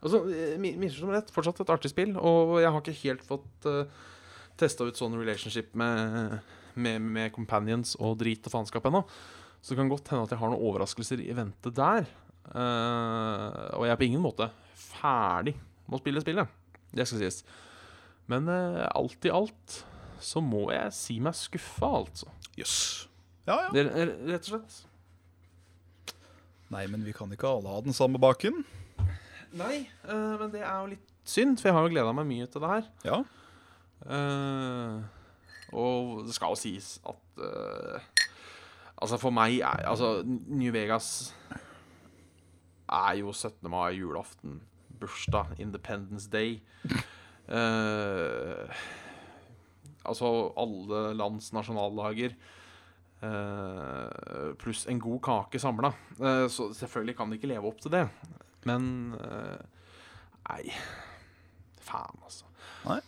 Altså, 0.04 0.24
eh, 0.34 0.56
mi- 0.60 0.74
Misforstå 0.82 1.08
meg 1.12 1.20
rett, 1.20 1.30
fortsatt 1.36 1.62
et 1.64 1.70
artig 1.76 1.92
spill, 1.94 2.16
og 2.18 2.58
jeg 2.64 2.72
har 2.74 2.82
ikke 2.82 2.98
helt 3.04 3.22
fått 3.24 3.68
uh, 3.70 3.86
testa 4.60 4.84
ut 4.90 4.98
sånn 5.00 5.14
relationship 5.16 5.70
med, 5.80 6.40
med, 6.76 6.98
med 7.14 7.32
companions 7.36 7.94
og 8.02 8.18
drit 8.20 8.50
og 8.50 8.56
faenskap 8.58 8.90
ennå. 8.90 9.04
Så 9.62 9.72
det 9.72 9.80
kan 9.80 9.92
godt 9.94 10.10
hende 10.12 10.26
at 10.26 10.34
jeg 10.34 10.42
har 10.42 10.52
noen 10.52 10.66
overraskelser 10.66 11.22
i 11.24 11.30
vente 11.38 11.72
der. 11.78 12.10
Uh, 12.52 13.78
og 13.78 13.86
jeg 13.88 13.94
er 13.94 14.02
på 14.02 14.10
ingen 14.10 14.26
måte 14.26 14.50
ferdig 14.76 15.54
med 15.94 16.02
å 16.02 16.04
spille 16.04 16.24
spillet. 16.24 16.60
Det 16.94 17.06
skal 17.10 17.22
sies. 17.24 17.42
Men 18.32 18.50
eh, 18.52 18.84
alt 18.90 19.28
i 19.28 19.34
alt 19.34 19.80
så 20.24 20.42
må 20.44 20.70
jeg 20.72 20.94
si 20.96 21.20
meg 21.24 21.36
skuffa, 21.38 21.90
altså. 22.04 22.32
Jøss. 22.58 22.78
Ja, 23.48 23.58
ja. 23.66 23.70
Det 23.76 23.86
er, 23.92 24.14
rett 24.30 24.48
og 24.48 24.54
slett. 24.54 24.78
Nei, 26.74 26.86
men 26.90 27.04
vi 27.06 27.14
kan 27.16 27.32
ikke 27.34 27.50
alle 27.50 27.74
ha 27.74 27.82
den 27.86 27.96
samme 27.96 28.22
baken. 28.22 28.64
Nei, 29.60 29.84
eh, 30.08 30.36
men 30.40 30.54
det 30.54 30.64
er 30.64 30.78
jo 30.80 30.94
litt 30.96 31.10
synd, 31.28 31.60
for 31.60 31.70
jeg 31.70 31.78
har 31.78 31.86
jo 31.86 31.94
gleda 31.94 32.14
meg 32.16 32.30
mye 32.30 32.48
til 32.50 32.64
det 32.64 32.72
her. 32.72 32.88
Ja. 33.06 33.20
Eh, 34.04 35.04
og 35.74 36.24
det 36.28 36.36
skal 36.36 36.54
jo 36.54 36.60
sies 36.60 36.98
at 37.08 37.44
eh, 37.44 38.10
Altså, 39.04 39.16
for 39.20 39.32
meg 39.36 39.56
er 39.64 39.86
Altså, 39.88 40.22
New 40.28 40.74
Vegas 40.76 41.34
er 42.94 43.16
jo 43.22 43.32
17. 43.32 43.70
mai, 43.72 43.96
julaften, 43.98 44.60
bursdag, 45.04 45.54
Independence 45.60 46.32
Day. 46.32 46.58
Uh, 47.48 48.68
altså 50.10 50.34
alle 50.60 51.06
lands 51.20 51.52
nasjonaldager. 51.56 52.36
Uh, 53.24 54.52
pluss 54.60 54.84
en 54.92 55.00
god 55.00 55.22
kake 55.24 55.60
samla. 55.62 55.94
så 56.52 56.74
selvfølgelig 56.76 57.16
kan 57.16 57.30
de 57.32 57.38
ikke 57.40 57.52
leve 57.52 57.70
opp 57.70 57.80
til 57.84 57.94
det. 57.94 58.08
Men 58.68 59.14
eh, 59.20 59.64
Nei. 60.50 60.74
Faen, 61.84 62.20
altså. 62.24 62.48
Nei. 62.88 63.00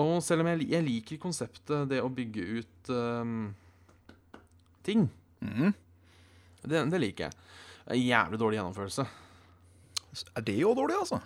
Og 0.00 0.12
selv 0.22 0.44
om 0.44 0.50
jeg, 0.52 0.68
jeg 0.70 0.86
liker 0.86 1.18
konseptet, 1.22 1.88
det 1.90 1.98
å 2.02 2.10
bygge 2.14 2.44
ut 2.60 2.90
ting, 4.86 5.08
mm. 5.42 5.72
det, 6.62 6.84
det 6.92 7.00
liker 7.02 7.26
jeg. 7.26 7.48
Er 7.90 7.98
Jævlig 7.98 8.38
dårlig 8.38 8.60
gjennomførelse. 8.60 9.06
Er 10.34 10.44
det 10.46 10.58
jo 10.58 10.74
dårlig, 10.76 10.98
altså? 11.04 11.20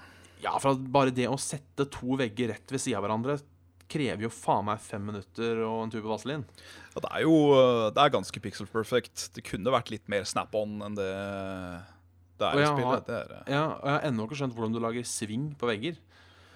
Ja, 0.45 0.55
for 0.61 0.75
at 0.75 0.87
bare 0.93 1.13
det 1.15 1.27
å 1.31 1.39
sette 1.41 1.87
to 1.93 2.19
vegger 2.21 2.53
rett 2.53 2.73
ved 2.75 2.83
sida 2.83 2.99
av 3.01 3.07
hverandre 3.07 3.39
krever 3.91 4.27
jo 4.27 4.31
faen 4.33 4.65
meg 4.67 4.81
fem 4.83 5.03
minutter 5.05 5.61
og 5.65 5.83
en 5.85 5.93
tube 5.93 6.09
vaselin. 6.09 6.45
Ja, 6.95 7.03
det 7.05 7.11
er 7.11 7.25
jo 7.27 7.35
eh, 7.55 7.91
det 7.95 8.03
er 8.03 8.15
ganske 8.15 8.41
pixel 8.45 8.69
perfect. 8.71 9.29
Det 9.37 9.45
kunne 9.47 9.73
vært 9.75 9.93
litt 9.93 10.09
mer 10.13 10.25
snap-on 10.29 10.81
enn 10.87 10.97
det 10.99 11.11
det 12.41 12.49
er 12.49 12.61
i 12.65 12.67
spillet. 12.67 13.07
Det 13.07 13.17
er, 13.21 13.33
Ja, 13.47 13.65
og 13.77 13.87
jeg 13.87 13.95
har 13.95 14.07
ennå 14.09 14.27
ikke 14.27 14.39
skjønt 14.41 14.57
hvordan 14.57 14.75
du 14.75 14.81
lager 14.83 15.07
sving 15.07 15.47
på 15.61 15.69
vegger. 15.71 16.01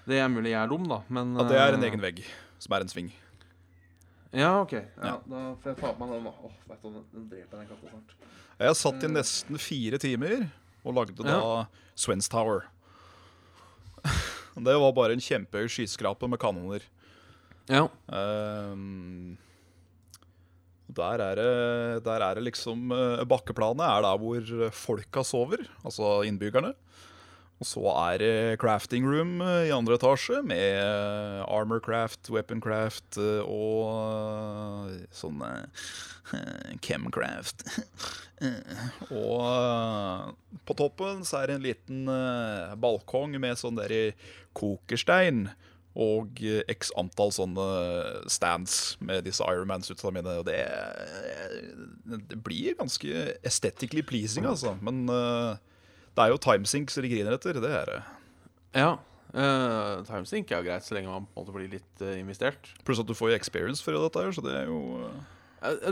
Det 0.09 0.17
er 0.19 0.29
mulig 0.31 0.51
jeg 0.51 0.59
er 0.59 0.71
dum, 0.71 0.85
da, 0.89 1.01
men 1.07 1.35
ja, 1.37 1.45
det 1.47 1.59
er 1.61 1.75
en 1.77 1.83
eh, 1.85 1.89
egen 1.91 2.03
vegg 2.03 2.21
som 2.59 2.75
er 2.75 2.83
en 2.83 2.91
sving. 2.91 3.11
Ja, 4.35 4.51
OK. 4.61 4.75
Ja. 4.75 5.15
Da 5.25 5.43
får 5.61 5.71
jeg 5.71 5.79
ta 5.79 5.93
på 5.95 6.05
meg 6.05 6.17
den. 6.17 6.27
Åh, 6.29 6.57
vet 6.69 6.83
du, 6.83 6.97
den 7.13 7.29
dreper 7.31 7.61
den 7.61 7.69
katta 7.69 7.93
snart. 7.93 8.17
Jeg 8.59 8.75
satt 8.77 9.05
i 9.05 9.11
nesten 9.13 9.61
fire 9.61 9.99
timer 10.01 10.49
og 10.85 10.95
lagde 10.95 11.23
da 11.23 11.35
Ja. 11.35 11.65
Swens 11.99 12.29
Tower. 12.31 12.67
Det 14.59 14.75
var 14.75 14.95
bare 14.95 15.15
en 15.15 15.23
kjempehøy 15.23 15.69
skyskrape 15.71 16.27
med 16.27 16.39
kanoner. 16.41 16.83
Ja. 17.69 17.85
Um, 18.09 19.37
der, 20.89 21.21
er 21.21 21.35
det, 21.37 22.03
der 22.03 22.25
er 22.25 22.35
det 22.39 22.43
liksom 22.47 22.89
eh, 22.91 23.21
Bakkeplanet 23.29 23.85
er 23.85 24.01
der 24.07 24.17
hvor 24.19 24.69
folka 24.73 25.23
sover, 25.23 25.61
altså 25.85 26.23
innbyggerne. 26.27 26.73
Og 27.59 27.67
så 27.67 27.83
er 27.91 28.19
det 28.21 28.59
crafting 28.61 29.03
room 29.03 29.41
eh, 29.43 29.67
i 29.67 29.73
andre 29.75 29.97
etasje 29.99 30.39
med 30.47 30.79
armor 31.43 31.79
armorcraft, 31.79 32.29
weaponcraft 32.31 33.17
craft 33.19 33.19
og 33.43 34.91
eh, 34.93 35.07
sånn 35.11 35.43
eh, 35.43 36.75
chemcraft. 36.85 37.65
Eh, 38.39 38.83
og 39.11 39.41
eh, 39.43 40.29
på 40.63 40.77
toppen 40.79 41.25
så 41.27 41.41
er 41.41 41.49
det 41.49 41.57
en 41.59 41.65
liten 41.67 42.05
eh, 42.13 42.77
balkong 42.79 43.35
med 43.41 43.59
sånn 43.59 43.79
der 43.79 44.13
kokerstein. 44.57 45.49
Og 45.99 46.39
eh, 46.45 46.61
x 46.71 46.93
antall 46.99 47.33
sånne 47.35 47.65
stands 48.31 48.95
med 49.03 49.25
disse 49.27 49.43
Ironman-suitsa 49.43 50.13
mine. 50.15 50.37
Og 50.39 50.47
det, 50.47 50.61
det 52.07 52.39
blir 52.45 52.77
ganske 52.79 53.33
aesthetically 53.43 54.05
pleasing, 54.05 54.47
altså. 54.47 54.77
Men 54.85 55.09
eh, 55.11 55.57
det 56.19 56.25
er 56.25 56.33
jo 56.33 56.41
timesync 56.43 56.91
så 56.91 57.03
de 57.03 57.11
griner 57.11 57.37
etter. 57.37 57.61
Det 57.63 57.71
er 57.81 57.93
det. 57.93 58.01
ja. 58.75 58.97
Uh, 59.29 60.01
Timesync 60.07 60.49
er 60.49 60.57
jo 60.57 60.65
greit 60.65 60.81
så 60.81 60.95
lenge 60.97 61.11
man 61.11 61.27
på 61.29 61.37
en 61.37 61.43
måte 61.43 61.53
blir 61.53 61.67
litt 61.69 62.01
uh, 62.01 62.15
investert. 62.17 62.71
Pluss 62.81 62.97
at 62.97 63.05
du 63.05 63.13
får 63.13 63.29
jo 63.29 63.35
experience 63.37 63.83
for 63.85 63.93
dette 63.93 64.23
her, 64.23 64.33
så 64.33 64.41
det 64.41 64.55
er 64.57 64.71
jo 64.71 64.79
uh... 65.03 65.19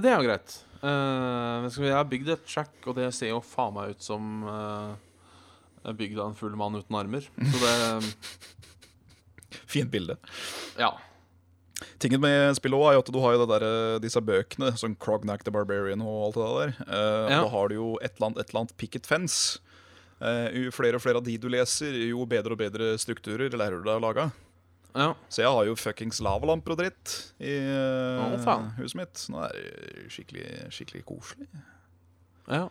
Det 0.01 0.09
er 0.09 0.15
jo 0.15 0.25
greit. 0.25 0.55
Jeg 0.81 1.93
har 1.93 2.07
bygd 2.09 2.31
et 2.33 2.47
track, 2.49 2.73
og 2.87 2.95
det 2.97 3.11
ser 3.13 3.29
jo 3.33 3.41
faen 3.45 3.75
meg 3.75 3.93
ut 3.93 4.01
som 4.01 4.41
uh, 4.47 4.95
bygd 5.93 6.17
av 6.17 6.31
en 6.31 6.39
full 6.39 6.55
mann 6.57 6.79
uten 6.79 6.97
armer. 6.97 7.27
Så 7.37 7.61
det 7.61 7.75
fint 9.75 9.93
bilde. 9.93 10.17
Ja. 10.79 10.95
Tingen 12.01 12.23
med 12.23 12.55
spillet 12.57 12.79
også 12.79 12.89
er 12.89 12.97
jo 12.97 13.03
at 13.05 13.13
du 13.13 13.21
har 13.21 13.35
jo 13.35 13.43
det 13.43 13.49
der, 13.53 13.67
disse 14.01 14.23
bøkene, 14.23 14.73
som 14.81 14.97
Crognac 14.97 15.45
the 15.45 15.53
Barbarian 15.53 16.01
og 16.01 16.31
alt 16.31 16.41
det 16.41 16.49
der. 16.57 16.75
Uh, 16.89 17.29
Ja. 17.35 17.41
Da 17.43 17.47
har 17.53 17.69
du 17.69 17.77
jo 17.77 17.93
et 18.01 18.15
eller 18.17 18.31
annet, 18.31 18.41
et 18.41 18.49
eller 18.49 18.65
annet 18.65 18.77
picket 18.81 19.05
fence. 19.05 19.59
Eh, 20.17 20.63
jo 20.63 20.73
flere 20.73 20.97
og 20.97 21.03
flere 21.03 21.21
av 21.21 21.25
de 21.25 21.35
du 21.37 21.47
leser, 21.51 21.93
jo 22.09 22.25
bedre 22.29 22.55
og 22.55 22.61
bedre 22.61 22.95
strukturer 23.01 23.53
lærer 23.53 23.81
du 23.81 23.85
deg 23.85 23.99
å 23.99 24.03
lage. 24.07 24.25
ja. 24.97 25.11
Så 25.29 25.43
jeg 25.43 25.53
har 25.53 25.67
jo 25.67 25.77
fuckings 25.77 26.21
lavalamper 26.25 26.73
og 26.73 26.81
dritt 26.81 27.13
i 27.37 27.53
uh, 27.69 28.33
oh, 28.33 28.65
huset 28.79 28.97
mitt. 28.97 29.27
Nå 29.29 29.43
er 29.45 29.53
det 29.53 30.09
skikkelig, 30.15 30.49
skikkelig 30.73 31.05
koselig. 31.07 31.47
ja. 32.49 32.65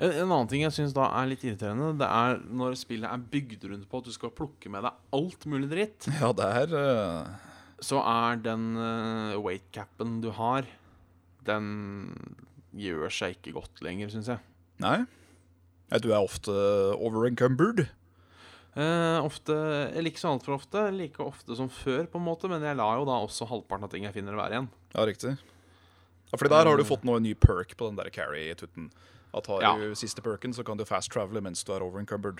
En, 0.00 0.08
en 0.08 0.30
annen 0.30 0.48
ting 0.48 0.62
jeg 0.64 0.72
syns 0.72 0.94
da 0.96 1.10
er 1.12 1.28
litt 1.28 1.42
irriterende, 1.44 1.92
det 2.00 2.06
er 2.08 2.38
når 2.56 2.78
spillet 2.80 3.04
er 3.04 3.28
bygd 3.34 3.66
rundt 3.68 3.88
på 3.90 4.00
at 4.00 4.08
du 4.08 4.14
skal 4.14 4.32
plukke 4.32 4.72
med 4.72 4.86
deg 4.86 5.16
alt 5.18 5.44
mulig 5.44 5.68
dritt, 5.68 6.08
Ja, 6.22 6.32
det 6.32 6.46
er 6.62 6.72
uh... 6.72 7.34
så 7.84 8.00
er 8.00 8.40
den 8.40 8.70
uh, 8.80 9.36
weightcapen 9.44 10.22
du 10.24 10.30
har, 10.38 10.64
den 11.44 11.68
gjør 12.72 13.12
seg 13.12 13.36
ikke 13.36 13.58
godt 13.58 13.84
lenger, 13.84 14.08
syns 14.14 14.32
jeg. 14.32 14.40
Nei. 14.80 15.02
Du 15.98 16.12
er 16.12 16.20
ofte 16.22 16.52
overencumbered. 16.94 17.88
Uh, 18.76 19.18
ofte, 19.26 19.50
Eller 19.96 20.12
ikke 20.12 20.22
så 20.22 20.30
altfor 20.30 20.54
ofte. 20.60 20.84
Like 20.94 21.18
ofte 21.24 21.56
som 21.58 21.68
før, 21.68 22.04
på 22.06 22.20
en 22.20 22.24
måte 22.28 22.48
men 22.48 22.62
jeg 22.62 22.78
lar 22.78 23.00
jo 23.00 23.08
da 23.08 23.16
også 23.24 23.48
halvparten 23.50 23.88
av 23.88 23.90
ting 23.90 24.04
jeg 24.06 24.14
finner, 24.14 24.36
være 24.38 24.54
igjen. 24.54 24.68
Ja, 24.94 25.06
riktig. 25.08 25.32
Ja, 26.30 26.38
fordi 26.38 26.52
der 26.54 26.68
har 26.70 26.78
du 26.78 26.84
fått 26.86 27.02
nå 27.02 27.16
en 27.18 27.24
ny 27.26 27.34
perk 27.34 27.74
på 27.76 27.88
den 27.90 27.98
der 27.98 28.10
carry-tutten. 28.14 28.92
At 29.34 29.46
har 29.50 29.62
Ja. 29.62 29.74
du 29.76 29.94
siste 29.98 30.22
perken, 30.22 30.52
så 30.54 30.62
kan 30.64 30.76
du 30.78 30.84
fast 30.84 31.10
travele 31.10 31.42
mens 31.42 31.64
du 31.64 31.72
er 31.74 31.82
overencumbered. 31.82 32.38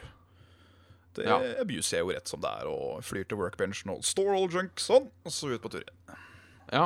Det 1.14 1.24
Ja. 1.26 1.40
abuser 1.60 1.98
jeg 1.98 2.06
jo 2.06 2.12
rett 2.14 2.28
som 2.28 2.40
det 2.40 2.50
er, 2.50 2.68
og 2.70 3.02
flyr 3.02 3.26
til 3.26 3.38
workbenchen 3.38 3.90
og 3.90 4.04
store 4.04 4.36
all 4.36 4.48
junk 4.48 4.78
sånn, 4.78 5.10
og 5.26 5.32
så 5.32 5.50
ut 5.52 5.60
på 5.62 5.68
tur 5.70 5.82
igjen. 5.82 6.16
Ja, 6.72 6.84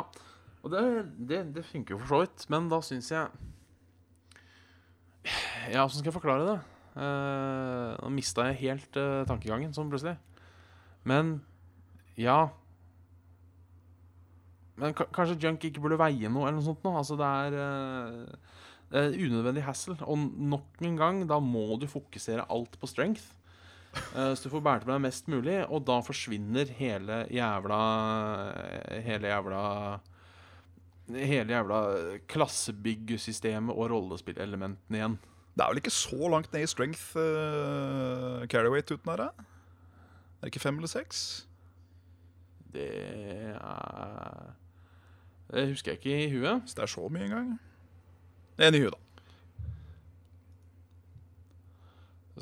og 0.65 0.71
det, 0.71 0.81
det, 1.29 1.53
det 1.53 1.65
funker 1.67 1.91
jo 1.91 1.99
for 1.99 2.07
så 2.09 2.21
vidt, 2.25 2.49
men 2.49 2.69
da 2.71 2.81
syns 2.81 3.11
jeg 3.11 3.29
Ja, 5.73 5.85
åssen 5.85 6.01
skal 6.01 6.11
jeg 6.11 6.17
forklare 6.19 6.47
det? 6.49 6.59
Uh, 6.95 7.95
nå 8.05 8.11
mista 8.15 8.45
jeg 8.51 8.61
helt 8.69 8.99
uh, 9.01 9.25
tankegangen 9.27 9.73
sånn 9.75 9.89
plutselig. 9.91 10.15
Men 11.09 11.39
ja 12.21 12.53
Men 14.79 14.95
ka- 14.97 15.09
kanskje 15.15 15.37
junk 15.43 15.65
ikke 15.67 15.83
burde 15.83 15.99
veie 16.01 16.31
noe, 16.31 16.47
eller 16.49 16.59
noe 16.59 16.67
sånt 16.67 16.85
noe. 16.87 16.99
Altså, 17.01 17.17
det 17.19 17.27
er, 17.31 17.57
uh, 17.59 18.55
det 18.91 19.03
er 19.05 19.17
unødvendig 19.27 19.65
hassle. 19.67 19.97
Og 20.07 20.19
nok 20.55 20.83
en 20.87 20.97
gang, 20.99 21.21
da 21.31 21.39
må 21.43 21.79
du 21.81 21.87
fokusere 21.91 22.47
alt 22.51 22.79
på 22.81 22.91
strength. 22.91 23.29
Uh, 24.15 24.33
så 24.35 24.47
du 24.49 24.51
får 24.53 24.65
båret 24.67 24.87
med 24.89 24.97
deg 24.97 25.05
mest 25.07 25.31
mulig, 25.31 25.61
og 25.71 25.85
da 25.87 26.01
forsvinner 26.03 26.71
hele 26.79 27.21
jævla 27.31 27.79
Hele 29.07 29.31
jævla 29.31 29.63
Hele 31.13 31.53
jævla 31.53 31.79
klassebyggesystemet 32.33 33.77
og 33.77 33.91
rollespillelementene 33.93 34.97
igjen. 34.99 35.19
Det 35.55 35.63
er 35.63 35.71
vel 35.71 35.83
ikke 35.83 35.93
så 35.93 36.31
langt 36.33 36.53
ned 36.53 36.65
i 36.65 36.71
strength 36.71 37.13
uh, 37.21 38.47
carryweight 38.51 38.91
uten 38.91 39.11
her. 39.13 39.21
Er 39.29 39.35
det 40.43 40.51
ikke 40.51 40.65
fem 40.65 40.81
eller 40.81 40.91
seks? 40.91 41.47
Det 42.73 42.89
er 43.55 44.55
Det 45.53 45.69
husker 45.69 45.93
jeg 45.93 45.99
ikke 46.01 46.25
i 46.25 46.33
huet. 46.33 46.61
Hvis 46.65 46.75
det 46.75 46.83
er 46.83 46.87
så 46.91 47.09
mye 47.09 47.29
engang. 47.29 47.61
En 48.59 48.75
i 48.75 48.81
huet, 48.81 48.95
da. 48.95 48.99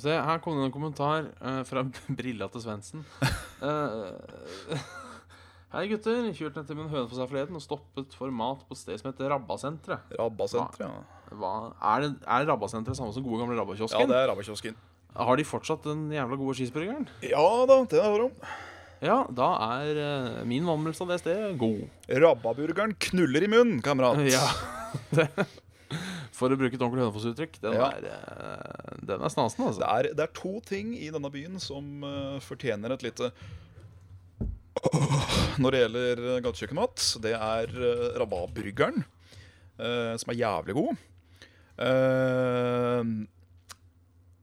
Se, 0.00 0.08
her 0.08 0.38
kom 0.40 0.56
det 0.56 0.64
en 0.70 0.72
kommentar 0.72 1.26
uh, 1.42 1.60
fra 1.68 1.82
Brilla 2.16 2.48
til 2.48 2.62
Svendsen. 2.64 3.04
Eh, 3.62 4.78
Hei, 5.72 5.86
gutter. 5.88 6.26
Kjørte 6.36 6.60
ned 6.60 6.66
til 6.68 6.76
min 6.76 6.88
høne 6.92 7.08
for 7.08 7.16
seg 7.16 7.30
forleden 7.30 7.56
og 7.56 7.62
stoppet 7.64 8.12
for 8.12 8.32
mat 8.34 8.60
på 8.68 8.76
et 8.76 8.80
sted 8.82 8.98
som 9.00 9.08
heter 9.08 9.30
Rabbasenteret. 9.32 10.10
Rabbasenteret, 10.20 10.82
ja. 10.84 11.30
Hva, 11.32 11.52
er, 11.94 12.04
det, 12.04 12.10
er 12.28 12.44
Rabbasenteret 12.50 12.98
samme 12.98 13.14
som 13.16 13.24
gode 13.24 13.40
gamle 13.40 13.56
Ja, 13.56 14.02
det 14.04 14.18
er 14.18 14.28
Rabbakiosken. 14.28 14.76
Har 15.16 15.40
de 15.40 15.46
fortsatt 15.48 15.88
den 15.88 16.10
jævla 16.12 16.36
gode 16.36 16.58
cheeseburgeren? 16.58 17.08
Ja 17.24 17.46
da, 17.68 17.78
det 17.88 18.04
har 18.04 18.20
de. 18.20 18.52
Ja, 19.02 19.16
da 19.32 19.48
er 19.78 20.02
uh, 20.02 20.44
min 20.48 20.68
vandrelse 20.68 21.06
av 21.06 21.14
det 21.14 21.22
stedet 21.24 21.56
god. 21.64 21.88
Rabbaburgeren 22.20 22.92
knuller 23.08 23.48
i 23.48 23.50
munnen, 23.56 23.80
kamerat. 23.84 24.20
Ja. 24.36 24.44
Det, 25.08 25.30
for 26.36 26.52
å 26.52 26.56
bruke 26.60 26.76
et 26.76 26.84
ordentlig 26.84 27.06
Hønefoss-uttrykk. 27.06 27.56
Den, 27.64 27.80
Ja. 27.80 27.88
eh, 27.96 28.96
den 29.08 29.24
er 29.24 29.32
snasen, 29.32 29.64
altså. 29.64 29.80
Det 29.80 29.88
er, 29.88 30.12
det 30.20 30.28
er 30.28 30.36
to 30.36 30.58
ting 30.68 30.92
i 31.00 31.08
denne 31.12 31.32
byen 31.32 31.56
som 31.60 32.04
uh, 32.04 32.36
fortjener 32.44 32.92
et 32.92 33.08
lite 33.08 33.32
Når 35.62 35.74
det 35.74 35.80
gjelder 35.82 36.22
uh, 36.26 36.40
gatekjøkkenmat. 36.46 37.06
Det 37.22 37.34
er 37.36 37.74
uh, 37.76 38.16
eh, 39.82 40.14
som 40.20 40.32
er 40.32 40.38
jævlig 40.40 40.76
god. 40.76 41.02
Eh, 41.82 43.12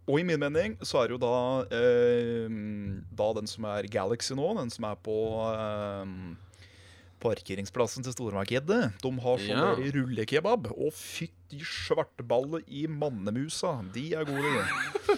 og 0.10 0.18
i 0.18 0.26
min 0.26 0.42
mening 0.42 0.76
så 0.82 1.04
er 1.04 1.10
det 1.10 1.14
jo 1.14 1.22
da 1.22 1.34
eh, 1.78 2.50
Da 3.14 3.28
den 3.38 3.50
som 3.50 3.68
er 3.70 3.86
Galaxy 3.94 4.34
nå, 4.34 4.48
den 4.58 4.72
som 4.74 4.88
er 4.90 4.98
på 5.06 5.18
eh, 5.54 6.14
Parkeringsplassen 7.20 8.06
til 8.06 8.16
stormarkedet. 8.16 8.82
De 9.04 9.12
har 9.26 9.42
sånn 9.44 9.60
Ja. 9.60 9.74
rullekebab. 9.76 10.70
Og 10.72 10.94
fytti 10.96 11.60
svarteballe 11.68 12.64
i 12.68 12.86
mannemusa. 12.88 13.82
De 13.94 14.06
er 14.16 14.24
gode, 14.24 14.54
de. 14.56 15.18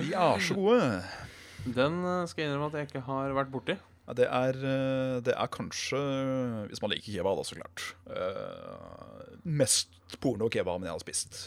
De 0.00 0.08
er 0.10 0.42
så 0.42 0.56
gode. 0.58 0.82
Den 1.70 2.00
eh, 2.02 2.26
skal 2.26 2.44
jeg 2.44 2.50
innrømme 2.50 2.72
at 2.72 2.80
jeg 2.80 2.90
ikke 2.90 3.06
har 3.06 3.36
vært 3.36 3.54
borti. 3.54 3.78
Ja, 4.08 4.14
det, 4.18 4.26
er, 4.26 4.56
eh, 4.58 5.16
det 5.22 5.34
er 5.36 5.50
kanskje, 5.54 5.98
hvis 6.70 6.80
man 6.82 6.90
liker 6.90 7.12
kebab, 7.14 7.36
da, 7.38 7.44
så 7.46 7.58
klart, 7.60 7.84
uh, 8.10 9.36
mest 9.44 9.92
porno-kebaben 10.22 10.88
jeg 10.88 10.94
har 10.96 11.02
spist. 11.02 11.38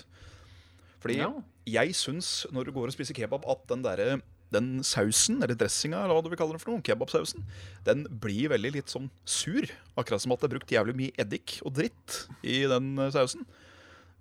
Fordi 1.03 1.17
Ja. 1.19 1.31
jeg 1.67 1.95
syns, 1.99 2.45
når 2.55 2.65
du 2.69 2.71
går 2.71 2.87
og 2.87 2.95
spiser 2.95 3.17
kebab, 3.17 3.43
at 3.49 3.67
den 3.67 3.83
derre 3.83 4.21
den 4.53 4.83
sausen, 4.85 5.41
eller 5.41 5.57
dressinga, 5.57 6.03
eller 6.03 6.13
hva 6.13 6.23
du 6.23 6.29
vil 6.29 6.37
kalle 6.37 6.53
den 6.53 6.61
for 6.61 6.71
noe, 6.71 6.83
kebabsausen, 6.85 7.41
den 7.87 8.03
blir 8.21 8.51
veldig 8.53 8.71
litt 8.75 8.91
sånn 8.93 9.09
sur. 9.25 9.65
Akkurat 9.97 10.21
som 10.21 10.31
at 10.31 10.43
det 10.43 10.51
er 10.51 10.53
brukt 10.53 10.69
jævlig 10.75 10.95
mye 10.95 11.15
eddik 11.17 11.55
og 11.65 11.73
dritt 11.73 12.27
i 12.45 12.61
den 12.69 12.93
eh, 13.01 13.09
sausen. 13.09 13.47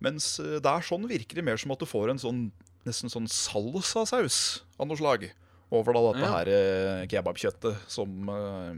Mens 0.03 0.39
der 0.41 0.83
sånn 0.83 1.05
virker 1.07 1.37
det 1.39 1.45
mer 1.45 1.61
som 1.61 1.71
at 1.71 1.79
du 1.79 1.87
får 1.87 2.11
en 2.11 2.19
sånn 2.19 2.41
nesten 2.89 3.13
sånn 3.13 3.29
salsasaus 3.31 4.63
av 4.81 4.89
noe 4.89 4.99
slag. 4.99 5.29
Over 5.73 5.97
da 5.97 6.03
dette 6.11 6.27
Ja. 6.27 6.33
her 6.37 6.51
eh, 6.53 7.07
kebabkjøttet, 7.11 7.81
som 7.91 8.29
eh, 8.29 8.77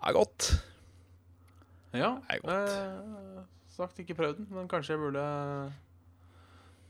er 0.00 0.16
godt. 0.16 0.50
Ja. 1.92 2.16
Er 2.30 2.40
godt. 2.42 2.74
Eh, 2.74 3.44
sagt 3.76 4.00
ikke 4.02 4.16
prøvd 4.18 4.40
den, 4.40 4.48
men 4.54 4.68
kanskje 4.70 4.96
jeg 4.96 5.04
burde 5.04 5.24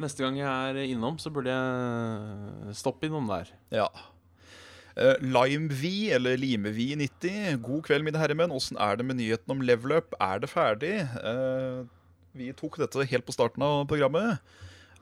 Neste 0.00 0.24
gang 0.24 0.38
jeg 0.38 0.48
er 0.48 0.78
innom, 0.88 1.18
så 1.20 1.28
burde 1.28 1.52
jeg 1.52 2.74
stoppe 2.78 3.04
innom 3.04 3.26
der. 3.28 3.50
Ja. 3.70 3.84
Uh, 4.96 5.12
Limevi, 5.20 6.08
eller 6.16 6.38
Limevi90. 6.40 7.58
God 7.60 7.82
kveld, 7.84 8.06
mine 8.06 8.16
herremenn. 8.16 8.54
Åssen 8.56 8.80
er 8.80 8.96
det 8.96 9.04
med 9.04 9.18
nyheten 9.18 9.52
om 9.52 9.60
level 9.60 9.92
up? 9.98 10.16
Er 10.16 10.40
det 10.40 10.48
ferdig? 10.48 10.94
Uh, 11.20 11.84
vi 12.32 12.48
tok 12.56 12.78
dette 12.80 13.04
helt 13.12 13.28
på 13.28 13.36
starten 13.36 13.60
av 13.66 13.84
programmet. 13.92 14.40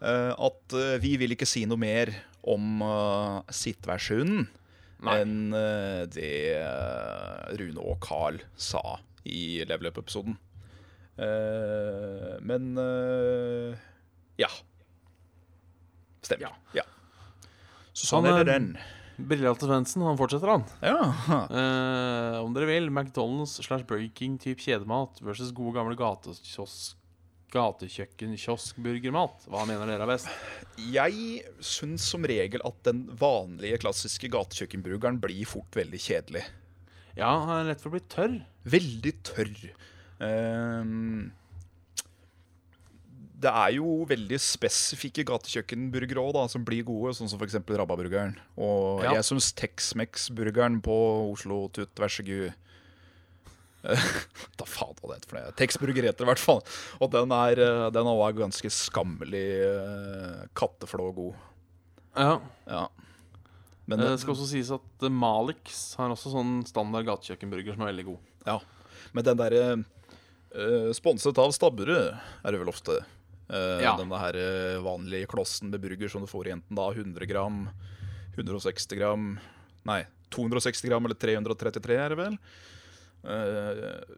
Eh, 0.01 0.33
at 0.33 0.77
eh, 0.79 0.97
vi 1.03 1.17
vil 1.21 1.35
ikke 1.35 1.49
si 1.49 1.65
noe 1.69 1.81
mer 1.81 2.13
om 2.49 2.83
uh, 2.85 3.43
situasjonen 3.53 4.47
enn 5.07 5.55
eh, 5.55 6.05
det 6.11 6.31
eh, 6.59 7.57
Rune 7.61 7.83
og 7.83 8.01
Carl 8.03 8.41
sa 8.59 8.81
i 9.29 9.63
level 9.69 9.93
up-episoden. 9.93 10.35
Eh, 11.19 12.35
men 12.43 12.73
eh, 12.83 13.79
ja. 14.43 14.51
Stemmer. 16.27 16.57
Ja. 16.75 16.87
Så 17.93 18.11
sånn 18.11 18.27
er 18.27 18.41
det 18.41 18.47
eh, 18.47 18.53
den. 18.57 18.71
Brillehatte 19.19 19.67
Svendsen, 19.67 20.05
han 20.07 20.19
fortsetter, 20.19 20.51
han. 20.51 20.67
Ja. 20.83 20.99
Eh, 21.47 22.37
om 22.43 22.55
dere 22.55 22.69
vil, 22.71 22.91
McDonald's 22.91 23.57
slash 23.63 23.87
Burger 23.87 24.11
King 24.19 24.37
type 24.43 24.63
kjedemat 24.63 25.23
versus 25.23 25.55
gode 25.55 25.75
gamle 25.79 25.99
gatekiosk 25.99 26.98
gatekjøkken 27.53 28.35
kioskburgermat. 28.39 29.47
Hva 29.49 29.65
mener 29.69 29.89
dere 29.89 30.05
er 30.07 30.13
best? 30.13 30.29
Jeg 30.93 31.43
syns 31.65 32.05
som 32.13 32.27
regel 32.29 32.63
at 32.69 32.79
den 32.87 33.07
vanlige, 33.19 33.81
klassiske 33.85 34.31
gatekjøkkenburgeren 34.35 35.21
blir 35.23 35.49
fort 35.49 35.79
veldig 35.79 36.01
kjedelig. 36.05 36.45
Ja, 37.19 37.33
han 37.43 37.55
er 37.65 37.71
lett 37.73 37.83
for 37.83 37.91
å 37.91 37.97
bli 37.97 38.05
tørr. 38.13 38.37
Veldig 38.69 39.15
tørr. 39.27 39.55
Um, 40.23 41.33
det 43.39 43.51
er 43.55 43.75
jo 43.77 44.03
veldig 44.11 44.39
spesifikke 44.43 45.25
gatekjøkkenburgere 45.27 46.25
da, 46.35 46.45
som 46.51 46.65
blir 46.67 46.83
gode, 46.87 47.13
sånn 47.15 47.31
som 47.31 47.39
f.eks. 47.39 47.59
Rabbaburgeren. 47.71 48.37
Og 48.59 49.05
Ja. 49.05 49.15
jeg 49.19 49.29
syns 49.31 49.53
Tex-Mex-burgeren 49.59 50.81
på 50.83 50.97
Oslo 51.33 51.69
Tut, 51.71 51.95
vær 51.99 52.11
så 52.11 52.27
god 52.27 52.53
Da 54.59 54.67
faen 54.67 54.95
hva 54.99 55.11
det 55.13 55.19
heter 55.19 55.31
for 55.31 55.39
noe. 55.39 55.57
Tex-burger 55.59 56.09
heter 56.09 56.23
det 56.23 56.27
i 56.27 56.31
hvert 56.33 56.43
fall. 56.43 56.63
Og 57.01 57.13
den 57.15 57.35
er, 57.37 57.61
eh, 57.65 57.85
den 57.95 58.09
er 58.11 58.23
også 58.23 58.41
ganske 58.41 58.73
skammelig 58.75 59.45
uh, 59.65 60.41
katteflå 60.59 61.11
god. 61.17 61.45
Ja. 62.19 62.33
Ja. 62.67 62.87
Men 63.89 64.03
det, 64.03 64.09
Det 64.11 64.19
skal 64.25 64.35
også 64.35 64.49
sies 64.51 64.73
at 64.75 65.07
eh, 65.07 65.13
Malix 65.15 65.95
har 66.01 66.11
også 66.13 66.35
sånn 66.35 66.59
standard 66.69 67.07
gatekjøkkenburger 67.09 67.77
som 67.79 67.87
er 67.87 67.93
veldig 67.95 68.09
god. 68.11 68.27
ja. 68.51 68.59
Men 69.17 69.25
den 69.25 69.39
derre 69.39 69.61
uh, 69.79 70.91
Sponset 70.93 71.39
av 71.41 71.53
stabburet 71.57 72.11
er 72.19 72.53
det 72.53 72.59
vel 72.61 72.69
ofte. 72.69 72.99
Eh, 73.49 73.81
Ja. 73.81 73.95
Den 73.97 74.11
her 74.13 74.37
eh, 74.37 74.81
vanlige 74.85 75.29
klossen 75.31 75.71
med 75.73 75.81
burger 75.81 76.11
som 76.13 76.21
du 76.21 76.29
får 76.29 76.51
i 76.51 76.53
enten 76.53 76.77
da 76.77 76.91
100 76.93 77.25
gram, 77.31 77.63
160 78.37 78.99
gram 78.99 79.31
Nei, 79.89 80.03
260 80.35 80.91
gram 80.91 81.07
eller 81.09 81.17
333 81.17 81.97
er 81.97 82.13
det 82.13 82.19
vel. 82.21 82.37
Eh, 83.25 84.17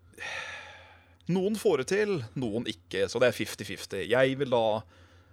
noen 1.31 1.57
får 1.59 1.83
det 1.83 1.87
til, 1.93 2.17
noen 2.41 2.67
ikke. 2.71 3.07
Så 3.09 3.21
det 3.23 3.31
er 3.31 3.39
50-50. 3.39 4.05
Jeg 4.11 4.39
vil 4.41 4.53
da 4.53 4.65